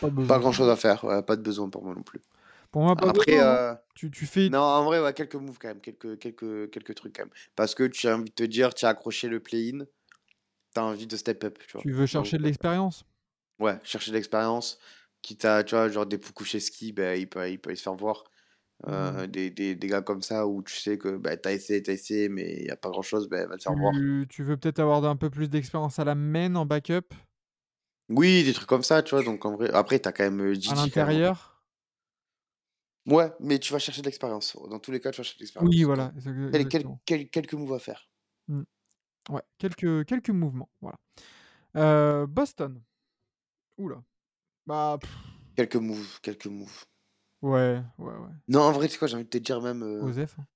Pas, 0.00 0.38
grand 0.38 0.52
chose 0.52 0.68
à 0.68 0.76
faire, 0.76 1.04
ouais, 1.04 1.22
pas 1.22 1.36
de 1.36 1.42
besoin 1.42 1.68
pour 1.68 1.84
moi 1.84 1.94
non 1.94 2.02
plus. 2.02 2.20
Pour 2.70 2.82
moi, 2.82 2.94
pas 2.96 3.08
Après, 3.08 3.32
besoin, 3.32 3.46
hein. 3.46 3.56
euh, 3.56 3.74
Tu, 3.94 4.10
tu 4.10 4.26
fais. 4.26 4.48
non, 4.48 4.60
en 4.60 4.84
vrai, 4.84 5.00
ouais, 5.00 5.12
quelques 5.12 5.34
moves 5.34 5.58
quand 5.58 5.68
même, 5.68 5.80
quelques, 5.80 6.18
quelques, 6.18 6.70
quelques 6.70 6.94
trucs 6.94 7.16
quand 7.16 7.24
même. 7.24 7.32
Parce 7.56 7.74
que 7.74 7.84
tu 7.84 8.08
as 8.08 8.16
envie 8.16 8.30
de 8.30 8.34
te 8.34 8.44
dire, 8.44 8.74
tu 8.74 8.84
as 8.84 8.90
accroché 8.90 9.28
le 9.28 9.40
play-in, 9.40 9.84
tu 10.74 10.80
as 10.80 10.84
envie 10.84 11.06
de 11.06 11.16
step 11.16 11.44
up, 11.44 11.58
tu 11.66 11.72
vois. 11.72 11.82
Tu 11.82 11.92
veux 11.92 12.06
chercher 12.06 12.38
de 12.38 12.44
l'expérience? 12.44 13.04
Ouais, 13.58 13.78
chercher 13.84 14.10
de 14.12 14.16
l'expérience. 14.16 14.78
Quitte 15.22 15.44
à, 15.44 15.62
tu 15.64 15.74
vois, 15.74 15.88
genre 15.88 16.06
des 16.06 16.16
Pukucheski, 16.16 16.92
ben, 16.92 17.18
il, 17.18 17.28
peut, 17.28 17.50
il 17.50 17.58
peut 17.58 17.74
se 17.74 17.82
faire 17.82 17.94
voir. 17.94 18.24
Euh, 18.86 19.12
Mhm. 19.12 19.26
des, 19.26 19.50
des, 19.50 19.74
des 19.74 19.86
gars 19.88 20.00
comme 20.00 20.22
ça 20.22 20.46
où 20.46 20.62
tu 20.62 20.74
sais 20.74 20.96
que 20.96 21.16
ben, 21.18 21.36
t'as 21.36 21.52
essayé, 21.52 21.82
t'as 21.82 21.92
essayé, 21.92 22.30
mais 22.30 22.54
il 22.60 22.64
n'y 22.64 22.70
a 22.70 22.76
pas 22.76 22.88
grand 22.88 23.02
chose, 23.02 23.28
ben, 23.28 23.46
va 23.46 23.58
te 23.58 23.62
faire 23.62 23.74
voir. 23.74 23.92
tu 24.30 24.42
veux 24.42 24.56
peut-être 24.56 24.78
avoir 24.78 25.04
un 25.04 25.16
peu 25.16 25.28
plus 25.28 25.50
d'expérience 25.50 25.98
à 25.98 26.04
la 26.04 26.14
main 26.14 26.54
en 26.54 26.64
backup, 26.64 27.12
Oui, 28.10 28.44
des 28.44 28.52
trucs 28.52 28.68
comme 28.68 28.82
ça, 28.82 29.02
tu 29.02 29.14
vois. 29.14 29.24
Donc 29.24 29.44
en 29.44 29.56
vrai, 29.56 29.70
après, 29.72 29.98
t'as 29.98 30.12
quand 30.12 30.24
même 30.24 30.40
euh, 30.40 30.52
Gigi. 30.54 30.68
à 30.68 30.74
quand 30.74 30.80
même. 30.80 30.86
l'intérieur? 30.86 31.62
Ouais, 33.06 33.32
mais 33.40 33.58
tu 33.58 33.72
vas 33.72 33.78
chercher 33.78 34.02
de 34.02 34.06
l'expérience. 34.06 34.56
Dans 34.68 34.78
tous 34.78 34.90
les 34.90 35.00
cas, 35.00 35.10
tu 35.10 35.18
vas 35.18 35.22
chercher 35.22 35.38
de 35.38 35.42
l'expérience. 35.42 35.74
Oui, 35.74 35.84
voilà. 35.84 36.12
quel- 36.12 36.50
quel- 36.50 36.60
exactement. 36.60 37.00
quel- 37.06 37.30
quelques 37.30 37.54
moves 37.54 37.72
à 37.72 37.78
faire. 37.78 38.08
Ouais, 39.28 39.42
quelques, 39.58 40.04
quelques 40.06 40.30
mouvements. 40.30 40.68
Voilà. 40.80 40.98
Euh, 41.76 42.26
Boston. 42.26 42.82
Oula. 43.78 44.02
Bah, 44.66 44.98
pff, 45.00 45.10
Quelques 45.56 45.76
moves, 45.76 46.20
quelques 46.20 46.46
moves. 46.46 46.84
ouais, 47.42 47.82
ouais, 47.98 48.14
ouais. 48.14 48.28
Non, 48.48 48.62
en 48.62 48.72
vrai, 48.72 48.88
c'est 48.88 48.98
quoi, 48.98 49.08
j'ai 49.08 49.14
envie 49.14 49.24
de 49.24 49.30
te 49.30 49.38
dire 49.38 49.60
même. 49.60 49.82
euh, 49.82 50.02
Osef. 50.02 50.36
hein. 50.38 50.46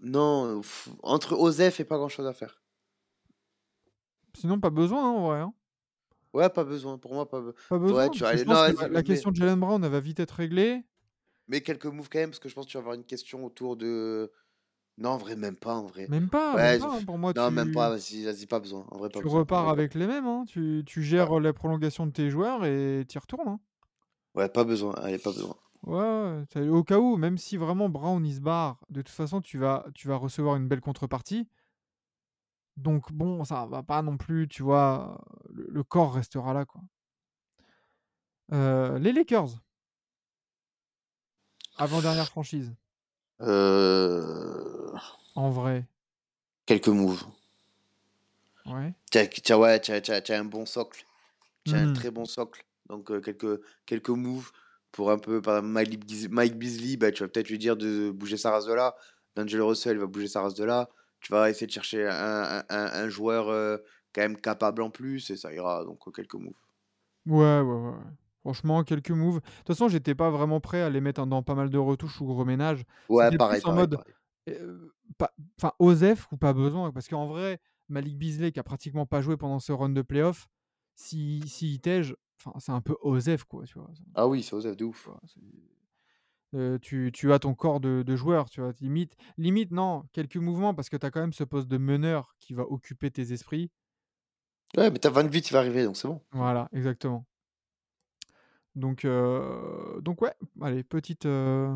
Non, 0.00 0.46
euh, 0.58 0.60
pff, 0.60 0.88
entre 1.02 1.34
Osef 1.36 1.80
et 1.80 1.84
pas 1.84 1.96
grand 1.96 2.08
chose 2.08 2.26
à 2.26 2.32
faire. 2.34 2.62
Sinon, 4.34 4.60
pas 4.60 4.70
besoin, 4.70 5.04
hein, 5.04 5.12
en 5.12 5.26
vrai. 5.26 5.40
hein. 5.40 5.54
Ouais, 6.32 6.48
pas 6.48 6.64
besoin. 6.64 6.96
Pour 6.98 7.14
moi, 7.14 7.28
pas 7.28 7.40
besoin. 7.40 7.54
Pas 7.68 7.78
besoin. 7.78 8.08
tu 8.08 8.20
parce 8.20 8.20
vas 8.20 8.26
que 8.26 8.32
aller- 8.32 8.38
je 8.38 8.44
pense 8.44 8.54
non, 8.54 8.72
que 8.72 8.76
vas-y, 8.76 8.90
la, 8.92 8.98
mais- 8.98 9.04
question 9.04 9.30
de 9.30 9.36
Jalen 9.36 9.58
Brown, 9.60 9.84
elle 9.84 9.90
va 9.90 10.00
vite 10.00 10.20
être 10.20 10.30
réglée. 10.32 10.84
Mais 11.48 11.60
quelques 11.60 11.86
moves 11.86 12.08
quand 12.08 12.18
même, 12.20 12.30
parce 12.30 12.38
que 12.38 12.48
je 12.48 12.54
pense 12.54 12.66
que 12.66 12.70
tu 12.70 12.76
vas 12.76 12.80
avoir 12.82 12.94
une 12.94 13.04
question 13.04 13.44
autour 13.44 13.76
de. 13.76 14.30
Non, 14.98 15.10
en 15.10 15.16
vrai, 15.16 15.34
même 15.34 15.56
pas, 15.56 15.74
en 15.74 15.86
vrai. 15.86 16.06
Même 16.08 16.28
pas, 16.28 16.54
Ouais, 16.54 16.78
même 16.78 16.80
pas, 16.82 16.96
hein, 16.96 17.04
pour 17.04 17.18
moi. 17.18 17.32
Non, 17.34 17.48
tu... 17.48 17.54
même 17.54 17.72
pas, 17.72 17.88
vas-y, 17.90 18.24
vas-y, 18.24 18.46
pas 18.46 18.60
besoin. 18.60 18.86
En 18.90 18.98
vrai, 18.98 19.08
pas 19.08 19.18
Tu 19.18 19.24
besoin. 19.24 19.38
en 19.38 19.40
repars 19.40 19.62
vrai, 19.64 19.68
pas- 19.68 19.72
avec 19.72 19.94
les 19.94 20.06
mêmes, 20.06 20.26
hein. 20.26 20.44
tu, 20.46 20.82
tu 20.86 21.02
gères 21.02 21.40
la 21.40 21.52
prolongation 21.52 22.06
de 22.06 22.12
tes 22.12 22.30
joueurs 22.30 22.64
et 22.64 23.04
tu 23.08 23.16
y 23.16 23.18
retournes. 23.18 23.48
hein. 23.48 23.60
Ouais, 24.34 24.48
pas 24.48 24.62
besoin. 24.64 24.92
Allez, 24.94 25.18
pas 25.18 25.30
besoin. 25.32 25.56
Ouais, 25.86 25.96
ouais, 25.96 26.44
t'as- 26.50 26.62
au 26.68 26.84
cas 26.84 26.98
où, 26.98 27.16
même 27.16 27.38
si 27.38 27.56
vraiment 27.56 27.88
Brown 27.88 28.24
il 28.24 28.34
se 28.34 28.40
barre, 28.40 28.78
de 28.90 29.00
toute 29.00 29.08
façon 29.14 29.40
tu 29.40 29.56
vas, 29.56 29.86
tu 29.94 30.06
vas 30.08 30.16
recevoir 30.16 30.56
une 30.56 30.68
belle 30.68 30.82
contrepartie. 30.82 31.48
Donc 32.80 33.12
bon, 33.12 33.44
ça 33.44 33.66
va 33.66 33.82
pas 33.82 34.00
non 34.00 34.16
plus, 34.16 34.48
tu 34.48 34.62
vois, 34.62 35.20
le, 35.50 35.66
le 35.68 35.82
corps 35.84 36.14
restera 36.14 36.54
là, 36.54 36.64
quoi. 36.64 36.80
Euh, 38.52 38.98
les 38.98 39.12
Lakers. 39.12 39.50
Avant-dernière 41.76 42.26
franchise, 42.28 42.74
Euh, 43.42 44.92
en 45.34 45.50
vrai. 45.50 45.86
Quelques 46.66 46.88
moves. 46.88 47.24
Ouais. 48.66 48.92
T'as, 49.10 49.26
t'as- 49.26 49.58
ouais, 49.58 49.80
t'as, 49.80 50.00
t'as- 50.00 50.38
un 50.38 50.44
bon 50.44 50.66
socle. 50.66 51.04
T'as 51.64 51.78
un 51.78 51.86
Mhm. 51.86 51.92
très 51.94 52.10
bon 52.10 52.24
socle. 52.26 52.64
Donc 52.88 53.10
euh, 53.10 53.20
quelques, 53.20 53.60
quelques 53.86 54.10
moves 54.10 54.50
pour 54.92 55.10
un 55.10 55.18
peu, 55.18 55.40
par 55.40 55.56
exemple, 55.58 55.72
Mike, 55.72 56.04
Beas- 56.06 56.28
Mike 56.30 56.58
Beasley, 56.58 56.96
bah, 56.96 57.12
tu 57.12 57.22
vas 57.22 57.28
peut-être 57.28 57.48
lui 57.48 57.58
dire 57.58 57.76
de 57.76 58.10
bouger 58.10 58.36
sa 58.36 58.50
race 58.50 58.66
de 58.66 58.72
là. 58.74 58.94
D'Angelo 59.36 59.68
Russell 59.68 59.96
va 59.98 60.06
bouger 60.06 60.28
sa 60.28 60.42
race 60.42 60.54
de 60.54 60.64
là. 60.64 60.88
Tu 61.20 61.32
vas 61.32 61.50
essayer 61.50 61.66
de 61.66 61.72
chercher 61.72 62.06
un, 62.08 62.64
un- 62.68 63.08
joueur 63.08 63.48
euh, 63.48 63.76
quand 64.14 64.22
même 64.22 64.36
capable 64.40 64.82
en 64.82 64.90
plus 64.90 65.30
et 65.30 65.36
ça 65.36 65.52
ira. 65.52 65.84
Donc 65.84 66.06
euh, 66.08 66.10
quelques 66.10 66.34
moves. 66.34 66.54
Ouais, 67.26 67.60
ouais, 67.60 67.62
ouais. 67.62 67.94
Franchement, 68.40 68.82
quelques 68.84 69.10
moves. 69.10 69.40
De 69.40 69.40
toute 69.58 69.66
façon, 69.68 69.88
j'étais 69.88 70.14
pas 70.14 70.30
vraiment 70.30 70.60
prêt 70.60 70.80
à 70.80 70.88
les 70.90 71.00
mettre 71.00 71.26
dans 71.26 71.42
pas 71.42 71.54
mal 71.54 71.68
de 71.70 71.78
retouches 71.78 72.20
ou 72.20 72.26
gros 72.26 72.44
ménages. 72.44 72.84
Ouais, 73.08 73.30
pareil, 73.32 73.60
en 73.64 73.68
pareil, 73.68 73.80
mode, 73.80 73.90
pareil. 73.90 74.14
euh, 74.48 74.92
enfin, 75.58 75.72
Osef 75.78 76.30
ou 76.32 76.36
pas 76.36 76.52
besoin. 76.52 76.92
Parce 76.92 77.08
qu'en 77.08 77.26
vrai, 77.26 77.60
Malik 77.88 78.18
Beasley, 78.18 78.52
qui 78.52 78.60
a 78.60 78.62
pratiquement 78.62 79.06
pas 79.06 79.20
joué 79.20 79.36
pendant 79.36 79.58
ce 79.58 79.72
run 79.72 79.90
de 79.90 80.02
playoff, 80.02 80.48
si, 80.94 81.42
si 81.46 81.74
il 81.74 81.80
tège, 81.80 82.16
enfin, 82.38 82.58
c'est 82.58 82.72
un 82.72 82.80
peu 82.80 82.96
Osef, 83.02 83.44
quoi, 83.44 83.64
tu 83.64 83.78
vois. 83.78 83.90
Ah 84.14 84.26
oui, 84.28 84.42
c'est 84.42 84.54
Osef 84.54 84.76
de 84.76 84.84
ouf. 84.84 85.08
Euh, 86.54 86.78
tu, 86.78 87.10
tu 87.12 87.32
as 87.32 87.38
ton 87.38 87.54
corps 87.54 87.80
de, 87.80 88.02
de 88.02 88.16
joueur, 88.16 88.50
tu 88.50 88.60
vois. 88.60 88.72
Limite, 88.80 89.16
limite, 89.38 89.70
non, 89.70 90.04
quelques 90.12 90.36
mouvements, 90.36 90.74
parce 90.74 90.88
que 90.88 90.96
tu 90.96 91.06
as 91.06 91.10
quand 91.10 91.20
même 91.20 91.32
ce 91.32 91.44
poste 91.44 91.68
de 91.68 91.78
meneur 91.78 92.34
qui 92.38 92.54
va 92.54 92.64
occuper 92.64 93.10
tes 93.10 93.32
esprits. 93.32 93.70
Ouais, 94.76 94.90
mais 94.90 94.98
t'as 94.98 95.10
28, 95.10 95.50
il 95.50 95.52
va 95.52 95.60
arriver, 95.60 95.84
donc 95.84 95.96
c'est 95.96 96.08
bon. 96.08 96.20
Voilà, 96.32 96.68
exactement. 96.72 97.24
Donc, 98.74 99.04
euh, 99.04 100.00
donc 100.00 100.22
ouais, 100.22 100.34
allez, 100.60 100.82
petite, 100.84 101.26
euh, 101.26 101.74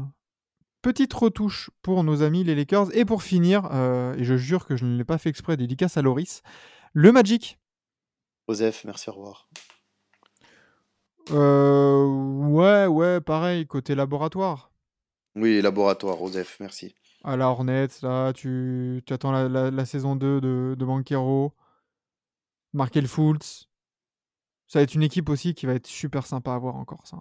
petite 0.83 1.13
retouche 1.13 1.71
pour 1.83 2.03
nos 2.05 2.23
amis 2.23 2.45
les 2.45 2.55
Lakers. 2.55 2.97
Et 2.97 3.05
pour 3.05 3.23
finir, 3.23 3.67
et 4.17 4.25
je 4.25 4.37
jure 4.37 4.67
que 4.67 4.77
je 4.77 4.85
ne 4.85 4.97
l'ai 4.97 5.05
pas 5.05 5.19
fait 5.19 5.29
exprès, 5.29 5.57
dédicace 5.57 5.97
à 5.97 6.03
Loris, 6.03 6.43
le 6.93 7.13
Magic. 7.13 7.59
Osef, 8.47 8.85
merci, 8.85 9.11
au 9.11 9.15
revoir. 9.15 9.49
Euh, 11.31 12.05
ouais, 12.07 12.87
ouais, 12.87 13.21
pareil, 13.21 13.67
côté 13.67 13.95
laboratoire. 13.95 14.71
Oui, 15.37 15.61
laboratoire, 15.63 16.21
Osef, 16.23 16.59
merci. 16.61 16.95
À 17.25 17.37
la 17.37 17.49
Hornets, 17.49 17.89
là, 18.03 18.33
tu, 18.33 19.03
tu 19.07 19.13
attends 19.13 19.33
la, 19.33 19.49
la- 19.49 19.71
la 19.71 19.85
saison 19.87 20.15
2 20.17 20.41
de, 20.41 20.77
de 20.79 20.85
Banquero. 20.85 21.53
Markel 22.73 23.07
Fultz. 23.09 23.69
Ça 24.67 24.79
va 24.79 24.83
être 24.83 24.95
une 24.95 25.03
équipe 25.03 25.29
aussi 25.29 25.55
qui 25.55 25.67
va 25.67 25.75
être 25.75 25.87
super 25.87 26.27
sympa 26.27 26.53
à 26.55 26.59
voir 26.59 26.77
encore, 26.77 27.07
ça. 27.07 27.17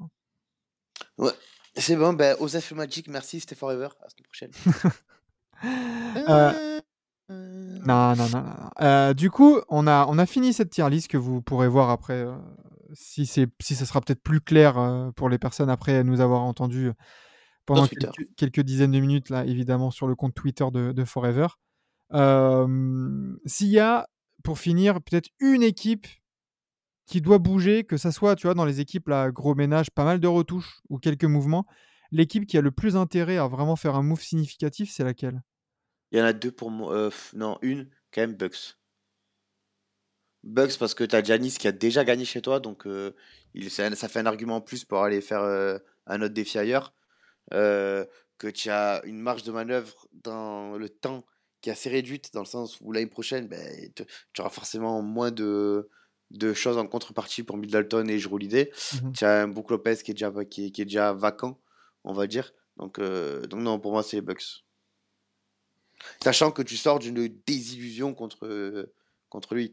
hein. 1.19 1.29
C'est 1.75 1.95
bon, 1.95 2.13
ben 2.13 2.35
Osef 2.39 2.71
et 2.71 2.75
Magic, 2.75 3.07
merci, 3.07 3.39
c'était 3.39 3.55
forever. 3.55 3.87
À 3.99 4.03
la 4.03 4.09
semaine 4.09 4.25
prochaine. 4.25 4.51
Euh, 6.27 6.81
Non, 7.29 8.15
non, 8.15 8.27
non, 8.27 8.29
non. 8.41 8.41
non. 8.43 8.69
Euh, 8.81 9.13
du 9.13 9.29
coup, 9.31 9.59
on 9.69 9.87
a, 9.87 10.05
on 10.07 10.17
a 10.17 10.25
fini 10.25 10.51
cette 10.53 10.71
tier 10.71 10.89
list 10.89 11.07
que 11.07 11.15
vous 11.17 11.41
pourrez 11.41 11.67
voir 11.69 11.89
après, 11.89 12.25
euh, 12.25 12.35
si, 12.93 13.25
c'est, 13.25 13.47
si 13.61 13.75
ça 13.75 13.85
sera 13.85 14.01
peut-être 14.01 14.21
plus 14.21 14.41
clair 14.41 14.77
euh, 14.77 15.11
pour 15.11 15.29
les 15.29 15.37
personnes 15.37 15.69
après 15.69 16.03
nous 16.03 16.21
avoir 16.21 16.41
entendus 16.41 16.91
pendant 17.65 17.87
Twitter. 17.87 18.07
quelques, 18.13 18.35
quelques 18.35 18.61
dizaines 18.61 18.91
de 18.91 18.99
minutes, 18.99 19.29
là, 19.29 19.45
évidemment, 19.45 19.91
sur 19.91 20.07
le 20.07 20.15
compte 20.15 20.33
Twitter 20.33 20.65
de, 20.71 20.91
de 20.91 21.05
Forever. 21.05 21.47
Euh, 22.13 23.35
S'il 23.45 23.69
y 23.69 23.79
a, 23.79 24.07
pour 24.43 24.59
finir, 24.59 25.01
peut-être 25.01 25.29
une 25.39 25.63
équipe 25.63 26.07
qui 27.05 27.21
doit 27.21 27.39
bouger, 27.39 27.83
que 27.83 27.97
ça 27.97 28.11
soit, 28.11 28.35
tu 28.35 28.47
vois, 28.47 28.53
dans 28.53 28.65
les 28.65 28.79
équipes, 28.79 29.07
là, 29.07 29.31
gros 29.31 29.55
ménage, 29.55 29.91
pas 29.91 30.05
mal 30.05 30.19
de 30.19 30.27
retouches 30.27 30.81
ou 30.89 30.99
quelques 30.99 31.25
mouvements, 31.25 31.65
l'équipe 32.11 32.45
qui 32.45 32.57
a 32.57 32.61
le 32.61 32.71
plus 32.71 32.95
intérêt 32.95 33.37
à 33.37 33.47
vraiment 33.47 33.75
faire 33.75 33.95
un 33.95 34.03
move 34.03 34.21
significatif, 34.21 34.91
c'est 34.91 35.03
laquelle? 35.03 35.41
Il 36.11 36.19
y 36.19 36.21
en 36.21 36.25
a 36.25 36.33
deux 36.33 36.51
pour 36.51 36.69
moi. 36.69 36.93
euh, 36.93 37.09
non, 37.33 37.57
une, 37.61 37.89
quand 38.13 38.21
même, 38.21 38.35
Bucks. 38.35 38.77
Bucks 40.43 40.77
parce 40.77 40.93
que 40.93 41.03
t'as 41.03 41.23
Giannis 41.23 41.55
qui 41.57 41.67
a 41.67 41.71
déjà 41.71 42.03
gagné 42.03 42.25
chez 42.25 42.41
toi, 42.41 42.59
donc 42.59 42.85
euh, 42.85 43.11
il, 43.53 43.69
ça, 43.71 43.93
ça 43.95 44.07
fait 44.07 44.19
un 44.19 44.25
argument 44.25 44.57
en 44.57 44.61
plus 44.61 44.83
pour 44.85 45.01
aller 45.03 45.21
faire 45.21 45.41
euh, 45.41 45.77
un 46.07 46.21
autre 46.21 46.33
défi 46.33 46.57
ailleurs. 46.57 46.93
Euh, 47.53 48.05
que 48.37 48.47
tu 48.47 48.69
as 48.69 49.01
une 49.05 49.19
marge 49.19 49.43
de 49.43 49.51
manœuvre 49.51 50.07
dans 50.11 50.77
le 50.77 50.89
temps 50.89 51.25
qui 51.61 51.69
est 51.69 51.73
assez 51.73 51.89
réduite, 51.89 52.33
dans 52.33 52.41
le 52.41 52.45
sens 52.45 52.77
où 52.81 52.91
l'année 52.91 53.07
prochaine, 53.07 53.47
te- 53.95 54.03
tu 54.33 54.41
auras 54.41 54.49
forcément 54.49 55.01
moins 55.01 55.31
de, 55.31 55.89
de 56.31 56.53
choses 56.53 56.77
en 56.77 56.87
contrepartie 56.87 57.43
pour 57.43 57.57
Middleton 57.57 58.07
et 58.09 58.25
Holiday. 58.25 58.71
Mhm. 59.01 59.13
Tu 59.13 59.23
as 59.23 59.43
un 59.43 59.47
Brook 59.47 59.71
Lopez 59.71 59.95
qui 60.03 60.11
est 60.11 60.13
déjà, 60.13 60.31
qui 60.49 60.65
est, 60.65 60.71
qui 60.71 60.81
est 60.81 60.85
déjà 60.85 61.13
vacant, 61.13 61.59
on 62.03 62.11
va 62.11 62.27
dire. 62.27 62.53
Donc, 62.77 62.99
euh, 62.99 63.45
donc 63.45 63.61
non, 63.61 63.79
pour 63.79 63.91
moi, 63.93 64.03
c'est 64.03 64.17
les 64.17 64.21
Bucks. 64.21 64.65
Sachant 66.21 66.51
que 66.51 66.61
tu 66.61 66.75
sors 66.75 66.99
d'une 66.99 67.27
désillusion 67.45 68.13
contre, 68.13 68.45
euh, 68.45 68.93
contre 69.29 69.55
le. 69.55 69.69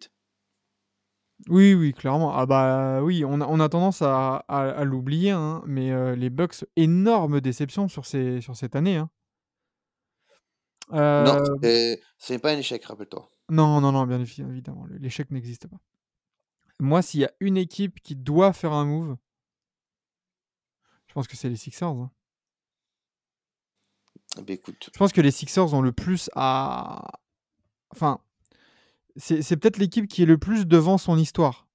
Oui, 1.48 1.74
oui, 1.74 1.92
clairement. 1.94 2.36
Ah 2.36 2.44
bah 2.46 3.02
oui, 3.02 3.24
on 3.24 3.40
a, 3.40 3.46
on 3.46 3.60
a 3.60 3.68
tendance 3.68 4.02
à, 4.02 4.44
à- 4.48 4.68
à 4.70 4.84
l'oublier, 4.84 5.30
hein, 5.30 5.62
mais 5.66 5.90
euh, 5.90 6.14
les 6.14 6.28
Bucks, 6.30 6.64
énorme 6.76 7.40
déception 7.40 7.88
sur, 7.88 8.04
ces, 8.06 8.40
sur 8.40 8.56
cette 8.56 8.76
année. 8.76 8.96
hein. 8.96 9.10
Euh, 10.92 11.24
Non, 11.24 11.38
c'est- 11.62 12.00
ce 12.18 12.32
n'est 12.32 12.38
pas 12.38 12.52
un 12.52 12.58
échec, 12.58 12.84
rappelle-toi. 12.84 13.28
non, 13.48 13.80
non, 13.80 13.92
non, 13.92 14.06
bien 14.06 14.18
évi- 14.20 14.42
évidemment, 14.48 14.84
le- 14.86 14.98
l'échec 14.98 15.30
n'existe 15.30 15.66
pas. 15.66 15.78
Moi, 16.78 17.00
s'il 17.02 17.20
y 17.20 17.24
a 17.24 17.32
une 17.40 17.56
équipe 17.56 18.00
qui 18.00 18.16
doit 18.16 18.52
faire 18.52 18.72
un 18.72 18.84
move, 18.84 19.16
je 21.08 21.14
pense 21.14 21.26
que 21.28 21.36
c'est 21.36 21.48
les 21.48 21.56
Sixers. 21.56 21.88
hein. 21.88 22.10
Eh 24.38 24.42
ben, 24.42 24.54
écoute, 24.54 24.90
Je 24.92 24.98
pense 24.98 25.12
que 25.12 25.20
les 25.20 25.30
Sixers 25.32 25.74
ont 25.74 25.80
le 25.82 25.92
plus 25.92 26.30
à... 26.34 27.18
Enfin, 27.92 28.20
c'est 29.16 29.56
peut-être 29.56 29.78
l'équipe 29.78 30.06
qui 30.08 30.22
est 30.22 30.26
le 30.26 30.38
plus 30.38 30.66
devant 30.66 30.98
son 30.98 31.16
histoire. 31.18 31.66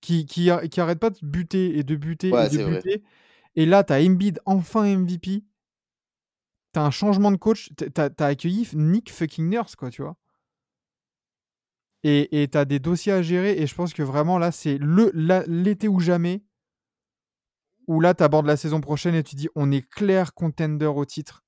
Qui, 0.00 0.26
qui, 0.26 0.48
qui 0.70 0.80
arrête 0.80 1.00
pas 1.00 1.10
de 1.10 1.18
buter 1.22 1.76
et 1.78 1.82
de 1.82 1.96
buter 1.96 2.32
Ouais, 2.32 2.46
et 2.46 2.50
de 2.50 2.62
vrai. 2.62 2.76
buter. 2.76 3.02
Et 3.56 3.66
là, 3.66 3.82
t'as 3.82 4.00
Embiid 4.00 4.40
enfin 4.46 4.84
MVP. 4.84 5.44
T'as 6.72 6.82
un 6.84 6.90
changement 6.92 7.32
de 7.32 7.36
coach. 7.36 7.70
T'as- 7.76 7.90
T'as 7.90 8.10
t'as 8.10 8.26
accueilli 8.28 8.68
Nick 8.74 9.10
fucking 9.10 9.48
Nurse, 9.48 9.74
quoi, 9.74 9.90
tu 9.90 10.02
vois. 10.02 10.16
Et 12.04 12.42
et 12.42 12.48
t'as 12.48 12.64
des 12.64 12.78
dossiers 12.78 13.12
à 13.12 13.22
gérer. 13.22 13.60
Et 13.60 13.66
je 13.66 13.74
pense 13.74 13.92
que 13.92 14.02
vraiment, 14.02 14.38
là, 14.38 14.52
c'est 14.52 14.78
l'été 14.78 15.88
ou 15.88 15.98
jamais. 15.98 16.42
Où 17.88 18.00
là, 18.00 18.14
t'abordes 18.14 18.46
la 18.46 18.56
saison 18.56 18.80
prochaine 18.80 19.14
et 19.16 19.22
tu 19.24 19.34
dis, 19.34 19.48
on 19.56 19.72
est 19.72 19.82
clair 19.88 20.34
contender 20.34 20.86
au 20.86 21.04
titre. 21.04 21.42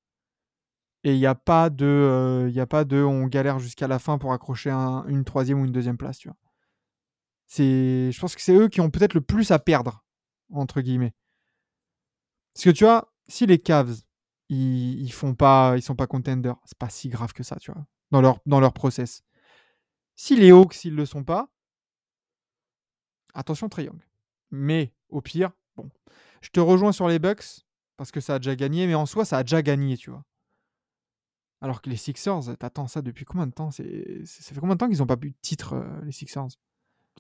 Et 1.04 1.12
il 1.14 1.18
n'y 1.18 1.26
a 1.26 1.34
pas 1.34 1.68
de, 1.70 1.84
euh, 1.86 2.48
il 2.50 2.58
a 2.60 2.66
pas 2.66 2.84
de, 2.84 3.02
on 3.02 3.26
galère 3.26 3.58
jusqu'à 3.58 3.88
la 3.88 3.98
fin 3.98 4.18
pour 4.18 4.32
accrocher 4.32 4.70
un- 4.70 5.04
une 5.08 5.24
troisième 5.24 5.60
ou 5.60 5.64
une 5.66 5.72
deuxième 5.72 5.96
place, 5.98 6.18
tu 6.18 6.28
vois. 6.28 6.36
C'est, 7.46 8.10
je 8.12 8.20
pense 8.20 8.34
que 8.34 8.40
c'est 8.42 8.54
eux 8.54 8.68
qui 8.68 8.80
ont 8.80 8.90
peut-être 8.90 9.14
le 9.14 9.20
plus 9.20 9.50
à 9.50 9.58
perdre 9.58 10.04
entre 10.52 10.80
guillemets. 10.80 11.12
Parce 12.54 12.64
que 12.64 12.70
tu 12.70 12.84
vois, 12.84 13.12
si 13.28 13.46
les 13.46 13.58
Cavs, 13.58 13.96
ils, 14.48 15.00
ils 15.02 15.12
font 15.12 15.34
pas, 15.34 15.74
ils 15.76 15.82
sont 15.82 15.96
pas 15.96 16.06
contenders, 16.06 16.56
c'est 16.64 16.78
pas 16.78 16.88
si 16.90 17.08
grave 17.08 17.32
que 17.32 17.42
ça, 17.42 17.56
tu 17.56 17.72
vois, 17.72 17.84
dans 18.10 18.20
leur, 18.20 18.40
dans 18.46 18.70
process. 18.70 19.22
Si 20.16 20.36
les 20.36 20.52
Hawks, 20.52 20.84
ils 20.84 20.94
le 20.94 21.06
sont 21.06 21.24
pas, 21.24 21.48
attention 23.34 23.68
Triangle. 23.68 24.06
Mais 24.50 24.92
au 25.08 25.20
pire, 25.20 25.50
bon, 25.76 25.90
je 26.42 26.50
te 26.50 26.60
rejoins 26.60 26.92
sur 26.92 27.08
les 27.08 27.18
Bucks 27.18 27.64
parce 27.96 28.10
que 28.10 28.20
ça 28.20 28.34
a 28.36 28.38
déjà 28.38 28.56
gagné, 28.56 28.86
mais 28.86 28.94
en 28.94 29.06
soi, 29.06 29.24
ça 29.24 29.38
a 29.38 29.42
déjà 29.42 29.62
gagné, 29.62 29.96
tu 29.96 30.10
vois. 30.10 30.24
Alors 31.62 31.82
que 31.82 31.90
les 31.90 31.96
Sixers, 31.96 32.56
t'attends 32.58 32.86
ça 32.88 33.02
depuis 33.02 33.24
combien 33.24 33.46
de 33.46 33.52
temps? 33.52 33.70
C'est, 33.70 34.24
Ça 34.24 34.54
fait 34.54 34.60
combien 34.60 34.74
de 34.76 34.78
temps 34.78 34.88
qu'ils 34.88 34.98
n'ont 34.98 35.06
pas 35.06 35.16
eu 35.22 35.30
de 35.30 35.36
titre, 35.42 35.74
euh, 35.74 36.00
les 36.04 36.12
Sixers? 36.12 36.48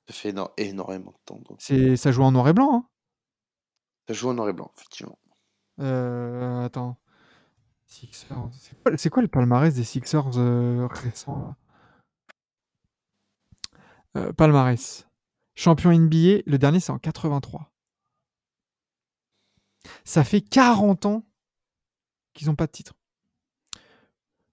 Ça 0.08 0.14
fait 0.14 0.32
éno- 0.32 0.50
énormément 0.56 1.10
de 1.12 1.18
temps. 1.26 1.40
donc. 1.48 1.58
c'est, 1.60 1.96
Ça 1.96 2.10
joue 2.10 2.22
en 2.22 2.32
noir 2.32 2.48
et 2.48 2.52
blanc, 2.52 2.74
hein? 2.74 2.88
Ça 4.08 4.14
joue 4.14 4.30
en 4.30 4.34
noir 4.34 4.48
et 4.48 4.52
blanc, 4.52 4.72
effectivement. 4.76 5.18
Euh, 5.80 6.64
attends. 6.64 6.96
Sixers. 7.86 8.48
C'est 8.52 8.82
quoi, 8.82 8.96
c'est 8.96 9.10
quoi 9.10 9.22
le 9.22 9.28
palmarès 9.28 9.74
des 9.74 9.84
Sixers 9.84 10.38
euh, 10.38 10.86
récents 10.90 11.38
là? 11.38 11.56
Euh, 14.16 14.32
Palmarès. 14.32 15.06
Champion 15.54 15.90
NBA, 15.92 16.42
le 16.46 16.56
dernier 16.58 16.80
c'est 16.80 16.90
en 16.92 16.98
83. 16.98 17.70
Ça 20.04 20.24
fait 20.24 20.40
40 20.40 21.06
ans 21.06 21.24
qu'ils 22.34 22.48
n'ont 22.48 22.56
pas 22.56 22.66
de 22.66 22.72
titre. 22.72 22.94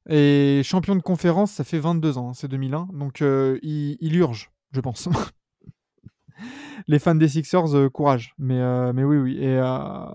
Et 0.10 0.62
champion 0.64 0.96
de 0.96 1.02
conférence, 1.02 1.52
ça 1.52 1.64
fait 1.64 1.80
22 1.80 2.18
ans, 2.18 2.30
hein, 2.30 2.34
c'est 2.34 2.48
2001. 2.48 2.88
Donc 2.94 3.22
euh, 3.22 3.60
il, 3.62 3.98
il 4.00 4.16
urge, 4.16 4.52
je 4.72 4.80
pense. 4.82 5.10
Les 6.88 7.00
fans 7.00 7.16
des 7.16 7.28
Sixers, 7.28 7.76
euh, 7.76 7.90
courage. 7.90 8.34
Mais, 8.38 8.60
euh, 8.60 8.94
mais 8.94 9.04
oui, 9.04 9.18
oui. 9.18 9.38
Et, 9.38 9.58
euh, 9.58 10.06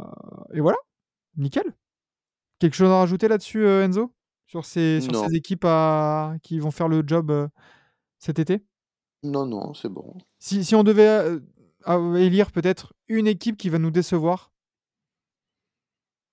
et 0.55 0.61
voilà, 0.61 0.79
nickel. 1.37 1.75
Quelque 2.59 2.75
chose 2.75 2.91
à 2.91 2.99
rajouter 2.99 3.29
là-dessus, 3.29 3.67
Enzo? 3.67 4.15
Sur 4.47 4.65
ces, 4.65 5.01
sur 5.01 5.15
ces 5.27 5.35
équipes 5.35 5.65
à... 5.65 6.35
qui 6.43 6.59
vont 6.59 6.71
faire 6.71 6.89
le 6.89 7.03
job 7.07 7.49
cet 8.19 8.39
été? 8.39 8.65
Non, 9.23 9.47
non, 9.47 9.73
c'est 9.75 9.89
bon. 9.89 10.17
si, 10.39 10.65
si 10.65 10.75
on 10.75 10.83
devait 10.85 11.39
élire 12.19 12.53
peut-être 12.53 12.93
une 13.09 13.27
équipe 13.27 13.57
qui 13.57 13.69
va 13.69 13.79
nous 13.79 13.91
décevoir, 13.91 14.53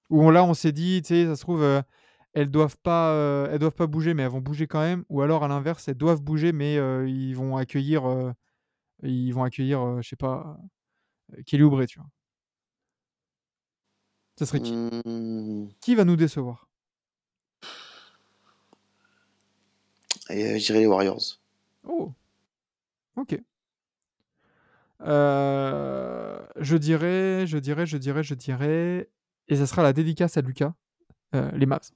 où 0.09 0.23
on- 0.23 0.29
là 0.31 0.43
on 0.43 0.53
s'est 0.53 0.71
dit, 0.71 1.01
tu 1.01 1.07
sais, 1.09 1.25
ça 1.25 1.35
se 1.35 1.41
trouve, 1.41 1.63
elles 2.33 2.51
doivent 2.51 2.77
pas, 2.77 3.11
euh, 3.13 3.49
elles 3.51 3.59
doivent 3.59 3.73
pas 3.75 3.87
bouger, 3.87 4.13
mais 4.13 4.23
elles 4.23 4.29
vont 4.29 4.41
bouger 4.41 4.67
quand 4.67 4.81
même, 4.81 5.03
ou 5.09 5.21
alors 5.21 5.43
à 5.43 5.47
l'inverse, 5.47 5.87
elles 5.87 5.95
doivent 5.95 6.21
bouger, 6.21 6.51
mais 6.51 6.77
euh, 6.77 7.07
ils 7.07 7.33
vont 7.35 7.57
accueillir, 7.57 8.07
euh, 8.07 8.31
ils 9.03 9.31
vont 9.31 9.43
accueillir, 9.43 9.81
euh, 9.81 10.01
je 10.01 10.09
sais 10.09 10.15
pas, 10.15 10.57
Kelly 11.45 11.63
Oubre, 11.63 11.85
tu 11.85 11.99
vois. 11.99 12.09
Ça 14.37 14.45
serait 14.45 14.61
qui? 14.61 14.73
Hmm, 14.73 15.67
Qui 15.81 15.95
va 15.95 16.05
nous 16.05 16.15
décevoir? 16.15 16.67
Dirais 20.29 20.79
les 20.79 20.85
Warriors. 20.85 21.39
Oh, 21.83 22.13
ok. 23.15 23.41
Je 25.01 26.75
dirais, 26.75 27.47
je 27.47 27.57
dirais, 27.57 27.85
je 27.85 27.97
dirais, 27.97 28.23
je 28.23 28.33
dirais, 28.35 29.09
et 29.47 29.55
ça 29.55 29.65
sera 29.65 29.81
la 29.83 29.93
dédicace 29.93 30.37
à 30.37 30.41
Lucas, 30.41 30.73
les 31.33 31.65
Mavs. 31.65 31.91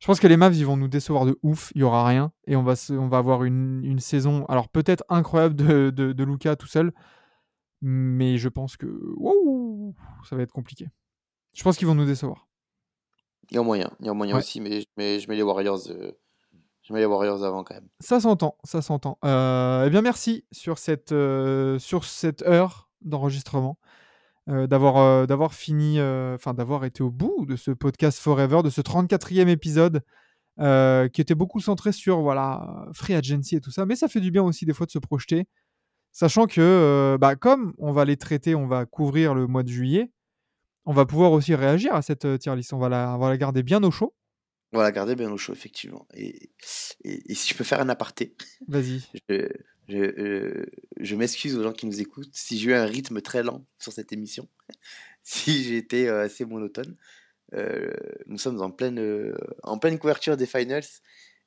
Je 0.00 0.06
pense 0.06 0.18
que 0.18 0.26
les 0.26 0.36
Mavs, 0.38 0.56
ils 0.56 0.64
vont 0.66 0.76
nous 0.78 0.88
décevoir 0.88 1.26
de 1.26 1.38
ouf, 1.42 1.72
il 1.74 1.82
y 1.82 1.84
aura 1.84 2.06
rien, 2.06 2.32
et 2.46 2.56
on 2.56 2.62
va, 2.62 2.74
se- 2.74 2.92
on 2.94 3.08
va 3.08 3.18
avoir 3.18 3.44
une, 3.44 3.84
une 3.84 3.98
saison, 4.00 4.46
alors 4.46 4.68
peut-être 4.68 5.04
incroyable 5.10 5.54
de, 5.54 5.90
de, 5.90 6.12
de 6.12 6.24
Lucas 6.24 6.56
tout 6.56 6.66
seul, 6.66 6.92
mais 7.82 8.38
je 8.38 8.48
pense 8.48 8.76
que 8.76 8.86
ça 10.28 10.36
va 10.36 10.42
être 10.42 10.52
compliqué. 10.52 10.88
Je 11.54 11.62
pense 11.62 11.76
qu'ils 11.76 11.86
vont 11.86 11.94
nous 11.94 12.06
décevoir. 12.06 12.48
Il 13.50 13.56
y 13.56 13.58
a 13.58 13.62
moyen, 13.62 13.90
il 14.00 14.06
y 14.06 14.08
a 14.08 14.14
moyen 14.14 14.34
Ouais. 14.34 14.40
aussi, 14.40 14.60
mais, 14.60 14.84
mais 14.96 15.18
je 15.20 15.28
mets 15.28 15.36
les 15.36 15.42
Warriors. 15.42 15.80
euh, 15.90 16.12
je 16.82 16.92
mets 16.92 17.00
les 17.00 17.06
Warriors 17.06 17.42
avant 17.44 17.62
quand 17.64 17.74
même. 17.74 17.88
Ça 18.00 18.20
s'entend, 18.20 18.56
ça 18.64 18.80
s'entend. 18.80 19.18
Euh, 19.24 19.84
eh 19.86 19.90
bien, 19.90 20.00
merci 20.02 20.44
sur 20.52 20.78
cette, 20.78 21.12
euh, 21.12 21.78
sur 21.78 22.04
cette 22.04 22.42
heure 22.42 22.90
d'enregistrement, 23.02 23.78
euh, 24.50 24.66
d'avoir, 24.66 24.96
euh, 24.96 25.26
d'avoir 25.26 25.54
fini, 25.54 25.98
euh, 25.98 26.34
enfin 26.34 26.54
d'avoir 26.54 26.84
été 26.84 27.02
au 27.02 27.10
bout 27.10 27.46
de 27.46 27.56
ce 27.56 27.70
podcast 27.70 28.18
Forever, 28.18 28.62
de 28.64 28.70
ce 28.70 28.80
34e 28.80 29.48
épisode, 29.48 30.02
qui 30.58 31.20
était 31.20 31.34
beaucoup 31.34 31.60
centré 31.60 31.90
sur 31.92 32.20
voilà 32.20 32.86
free 32.92 33.14
agency 33.14 33.56
et 33.56 33.60
tout 33.60 33.70
ça, 33.70 33.86
mais 33.86 33.96
ça 33.96 34.08
fait 34.08 34.20
du 34.20 34.30
bien 34.30 34.42
aussi 34.42 34.66
des 34.66 34.74
fois 34.74 34.84
de 34.84 34.90
se 34.90 34.98
projeter, 34.98 35.46
sachant 36.12 36.46
que 36.46 37.16
bah, 37.18 37.34
comme 37.34 37.72
on 37.78 37.92
va 37.92 38.04
les 38.04 38.18
traiter, 38.18 38.54
on 38.54 38.66
va 38.66 38.84
couvrir 38.84 39.32
le 39.32 39.46
mois 39.46 39.62
de 39.62 39.68
juillet, 39.68 40.10
on 40.84 40.92
va 40.92 41.06
pouvoir 41.06 41.32
aussi 41.32 41.54
réagir 41.54 41.94
à 41.94 42.02
cette 42.02 42.38
tier 42.38 42.54
list. 42.56 42.74
On 42.74 42.78
va 42.78 42.90
la, 42.90 43.14
on 43.14 43.18
va 43.18 43.30
la 43.30 43.38
garder 43.38 43.62
bien 43.62 43.82
au 43.82 43.90
chaud. 43.90 44.14
Voilà, 44.72 44.92
gardez 44.92 45.16
bien 45.16 45.30
au 45.30 45.36
chaud, 45.36 45.52
effectivement. 45.52 46.06
Et, 46.14 46.50
et, 47.04 47.32
et 47.32 47.34
si 47.34 47.50
je 47.50 47.56
peux 47.56 47.64
faire 47.64 47.80
un 47.80 47.88
aparté, 47.88 48.36
Vas-y. 48.68 49.02
je, 49.28 49.48
je, 49.90 49.98
euh, 49.98 50.66
je 50.98 51.16
m'excuse 51.16 51.56
aux 51.56 51.62
gens 51.62 51.72
qui 51.72 51.86
nous 51.86 52.00
écoutent 52.00 52.30
si 52.32 52.58
j'ai 52.58 52.70
eu 52.70 52.74
un 52.74 52.84
rythme 52.84 53.20
très 53.20 53.42
lent 53.42 53.64
sur 53.78 53.92
cette 53.92 54.12
émission, 54.12 54.48
si 55.22 55.64
j'ai 55.64 55.76
été 55.76 56.08
euh, 56.08 56.24
assez 56.24 56.44
monotone. 56.44 56.96
Euh, 57.54 57.90
nous 58.26 58.38
sommes 58.38 58.60
en 58.60 58.70
pleine, 58.70 59.00
euh, 59.00 59.34
en 59.64 59.78
pleine 59.78 59.98
couverture 59.98 60.36
des 60.36 60.46
finals 60.46 60.84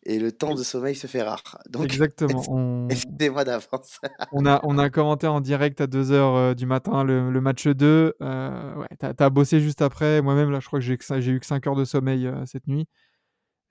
et 0.05 0.19
le 0.19 0.33
temps 0.33 0.53
de 0.53 0.63
sommeil 0.63 0.95
se 0.95 1.07
fait 1.07 1.21
rare. 1.21 1.59
Donc, 1.69 1.85
Exactement. 1.85 2.43
On, 2.49 2.89
excusez-moi 2.89 3.45
d'avance. 3.45 4.01
On 4.33 4.45
a, 4.45 4.59
on 4.63 4.77
a 4.77 4.89
commenté 4.89 5.27
en 5.27 5.39
direct 5.39 5.79
à 5.79 5.87
2h 5.87 6.55
du 6.55 6.65
matin 6.65 7.05
le, 7.05 7.31
le 7.31 7.41
match 7.41 7.67
2. 7.67 8.15
Euh, 8.21 8.75
ouais, 8.75 8.87
t'as, 8.99 9.13
t'as 9.13 9.29
bossé 9.29 9.61
juste 9.61 9.81
après. 9.81 10.21
Moi-même, 10.21 10.51
là, 10.51 10.59
je 10.59 10.67
crois 10.67 10.79
que 10.79 10.85
j'ai, 10.85 10.93
eu 11.31 11.39
que 11.39 11.45
5 11.45 11.67
heures 11.67 11.75
de 11.75 11.85
sommeil 11.85 12.29
cette 12.45 12.67
nuit. 12.67 12.87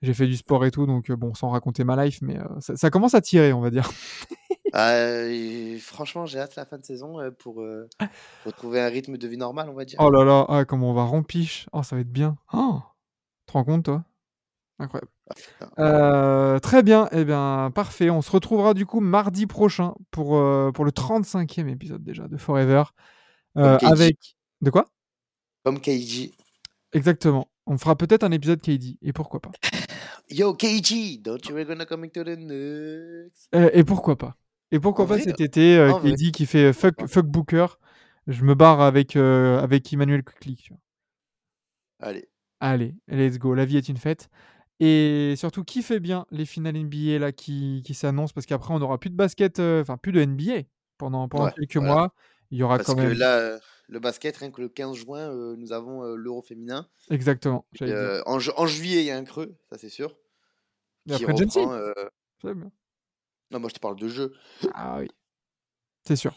J'ai 0.03 0.13
fait 0.13 0.27
du 0.27 0.35
sport 0.35 0.65
et 0.65 0.71
tout, 0.71 0.85
donc 0.85 1.09
bon, 1.13 1.33
sans 1.33 1.47
raconter 1.47 1.85
ma 1.85 2.03
life, 2.03 2.19
mais 2.21 2.37
euh, 2.37 2.43
ça, 2.59 2.75
ça 2.75 2.89
commence 2.89 3.13
à 3.13 3.21
tirer, 3.21 3.53
on 3.53 3.61
va 3.61 3.69
dire. 3.69 3.89
Euh, 4.83 5.77
franchement, 5.77 6.25
j'ai 6.25 6.39
hâte 6.39 6.55
la 6.55 6.65
fin 6.65 6.79
de 6.79 6.83
saison 6.83 7.19
euh, 7.19 7.29
pour 7.29 7.61
euh, 7.61 7.87
retrouver 8.43 8.81
un 8.81 8.87
rythme 8.87 9.17
de 9.17 9.27
vie 9.27 9.37
normal, 9.37 9.69
on 9.69 9.73
va 9.73 9.85
dire. 9.85 9.99
Oh 10.01 10.09
là 10.09 10.23
là, 10.23 10.45
ah, 10.49 10.65
comment 10.65 10.89
on 10.89 10.93
va 10.93 11.03
rempiche. 11.03 11.67
Oh, 11.73 11.83
ça 11.83 11.95
va 11.95 12.01
être 12.01 12.11
bien. 12.11 12.37
Oh, 12.53 12.79
tu 13.45 13.51
te 13.51 13.53
rends 13.53 13.63
compte, 13.65 13.85
toi? 13.85 14.03
Incroyable. 14.79 15.11
Euh, 15.79 16.59
très 16.59 16.83
bien, 16.83 17.07
eh 17.11 17.23
bien, 17.23 17.71
parfait. 17.73 18.09
On 18.09 18.21
se 18.21 18.31
retrouvera 18.31 18.73
du 18.73 18.85
coup 18.85 18.99
mardi 18.99 19.45
prochain 19.45 19.93
pour, 20.11 20.37
euh, 20.37 20.71
pour 20.71 20.85
le 20.85 20.91
35e 20.91 21.67
épisode 21.69 22.03
déjà 22.03 22.27
de 22.27 22.37
Forever. 22.37 22.83
euh, 23.57 23.77
avec. 23.83 24.35
De 24.61 24.69
quoi? 24.69 24.85
Comme 25.63 25.79
KG. 25.79 26.31
Exactement. 26.93 27.47
On 27.65 27.77
fera 27.77 27.95
peut-être 27.95 28.23
un 28.23 28.31
épisode 28.31 28.59
KD, 28.59 28.97
et 29.01 29.13
pourquoi 29.13 29.39
pas. 29.39 29.51
Yo, 30.29 30.53
KG, 30.53 31.21
don't 31.21 31.39
you 31.47 31.63
gonna 31.65 31.85
come 31.85 32.09
to 32.09 32.23
the? 32.23 32.27
Euh, 33.55 33.69
et 33.73 33.83
pourquoi 33.83 34.17
pas 34.17 34.35
Et 34.73 34.79
pourquoi 34.81 35.05
En 35.05 35.07
pas 35.07 35.17
vrai, 35.17 35.19
cet 35.19 35.39
été, 35.39 35.77
euh, 35.77 35.93
en 35.93 35.99
vrai. 35.99 36.15
KD 36.15 36.31
qui 36.33 36.45
fait 36.45 36.65
euh, 36.71 36.73
fuck, 36.73 37.07
fuck 37.07 37.25
Booker, 37.27 37.67
je 38.27 38.43
me 38.43 38.55
barre 38.55 38.81
avec, 38.81 39.15
euh, 39.15 39.61
avec 39.61 39.91
Emmanuel 39.93 40.23
vois. 40.73 40.79
Allez. 41.99 42.29
Allez, 42.59 42.95
let's 43.07 43.37
go, 43.39 43.53
la 43.55 43.65
vie 43.65 43.77
est 43.77 43.89
une 43.89 43.97
fête. 43.97 44.29
Et 44.79 45.35
surtout, 45.37 45.63
kiffez 45.63 45.99
bien 45.99 46.25
les 46.31 46.45
finales 46.45 46.77
NBA 46.77 47.19
là, 47.19 47.31
qui, 47.31 47.81
qui 47.85 47.93
s'annoncent, 47.93 48.33
parce 48.33 48.45
qu'après, 48.45 48.73
on 48.73 48.79
n'aura 48.79 48.97
plus 48.99 49.09
de 49.09 49.15
basket, 49.15 49.59
euh, 49.59 49.81
enfin 49.81 49.97
plus 49.97 50.11
de 50.13 50.21
NBA 50.21 50.61
pendant, 50.97 51.27
pendant 51.29 51.47
Ouais, 51.47 51.51
quelques 51.51 51.77
voilà. 51.77 51.95
mois. 51.95 52.13
Il 52.51 52.57
y 52.59 52.63
aura 52.63 52.79
Parce 52.79 52.79
quand 52.79 52.95
que 52.95 53.05
même. 53.05 53.19
là, 53.19 53.39
euh, 53.39 53.59
le 53.89 53.99
basket, 53.99 54.37
rien 54.37 54.51
que 54.51 54.61
le 54.61 54.69
15 54.69 54.97
juin, 54.97 55.31
euh, 55.31 55.55
nous 55.57 55.73
avons 55.73 56.03
euh, 56.03 56.15
l'Euro 56.15 56.41
féminin. 56.41 56.89
Exactement. 57.09 57.65
Et, 57.85 57.91
euh, 57.91 58.21
en, 58.27 58.39
ju- 58.39 58.51
en 58.57 58.67
juillet, 58.67 59.01
il 59.03 59.05
y 59.07 59.11
a 59.11 59.17
un 59.17 59.25
creux, 59.25 59.57
ça 59.71 59.77
c'est 59.77 59.89
sûr. 59.89 60.17
Et 61.09 61.13
Qui 61.13 61.25
après, 61.25 61.33
reprend. 61.35 61.73
euh, 61.75 61.93
bien. 62.55 62.71
Non, 63.53 63.59
moi 63.59 63.69
je 63.69 63.75
te 63.75 63.79
parle 63.79 63.95
de 63.95 64.07
jeu. 64.07 64.33
Ah 64.73 64.97
oui, 64.99 65.07
c'est 66.05 66.15
sûr. 66.15 66.35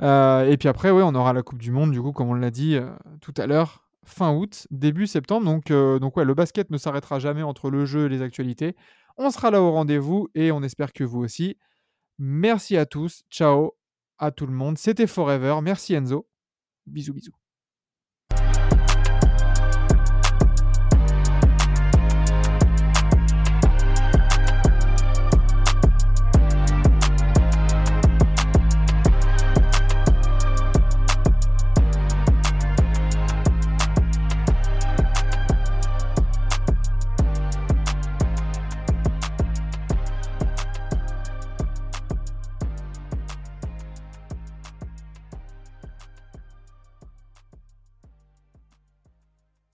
Euh, 0.00 0.50
et 0.50 0.56
puis 0.56 0.68
après, 0.68 0.90
oui, 0.90 1.02
on 1.04 1.14
aura 1.14 1.32
la 1.32 1.42
Coupe 1.42 1.60
du 1.60 1.70
Monde, 1.70 1.92
du 1.92 2.02
coup, 2.02 2.12
comme 2.12 2.28
on 2.28 2.34
l'a 2.34 2.50
dit 2.50 2.76
euh, 2.76 2.90
tout 3.20 3.34
à 3.36 3.46
l'heure, 3.46 3.84
fin 4.04 4.34
août, 4.34 4.66
début 4.70 5.06
septembre. 5.06 5.44
Donc, 5.46 5.70
euh, 5.70 5.98
donc 6.00 6.16
ouais, 6.16 6.24
le 6.24 6.34
basket 6.34 6.70
ne 6.70 6.78
s'arrêtera 6.78 7.20
jamais 7.20 7.42
entre 7.42 7.70
le 7.70 7.84
jeu 7.84 8.06
et 8.06 8.08
les 8.08 8.22
actualités. 8.22 8.74
On 9.16 9.30
sera 9.30 9.50
là 9.50 9.62
au 9.62 9.70
rendez-vous 9.70 10.28
et 10.34 10.50
on 10.50 10.62
espère 10.62 10.92
que 10.92 11.04
vous 11.04 11.20
aussi. 11.20 11.56
Merci 12.18 12.76
à 12.76 12.86
tous. 12.86 13.22
Ciao 13.30 13.72
à 14.18 14.30
tout 14.30 14.46
le 14.46 14.52
monde. 14.52 14.78
C'était 14.78 15.06
Forever. 15.06 15.60
Merci 15.62 15.94
Enzo. 15.94 16.26
Bisous, 16.86 17.14
bisous. 17.14 17.41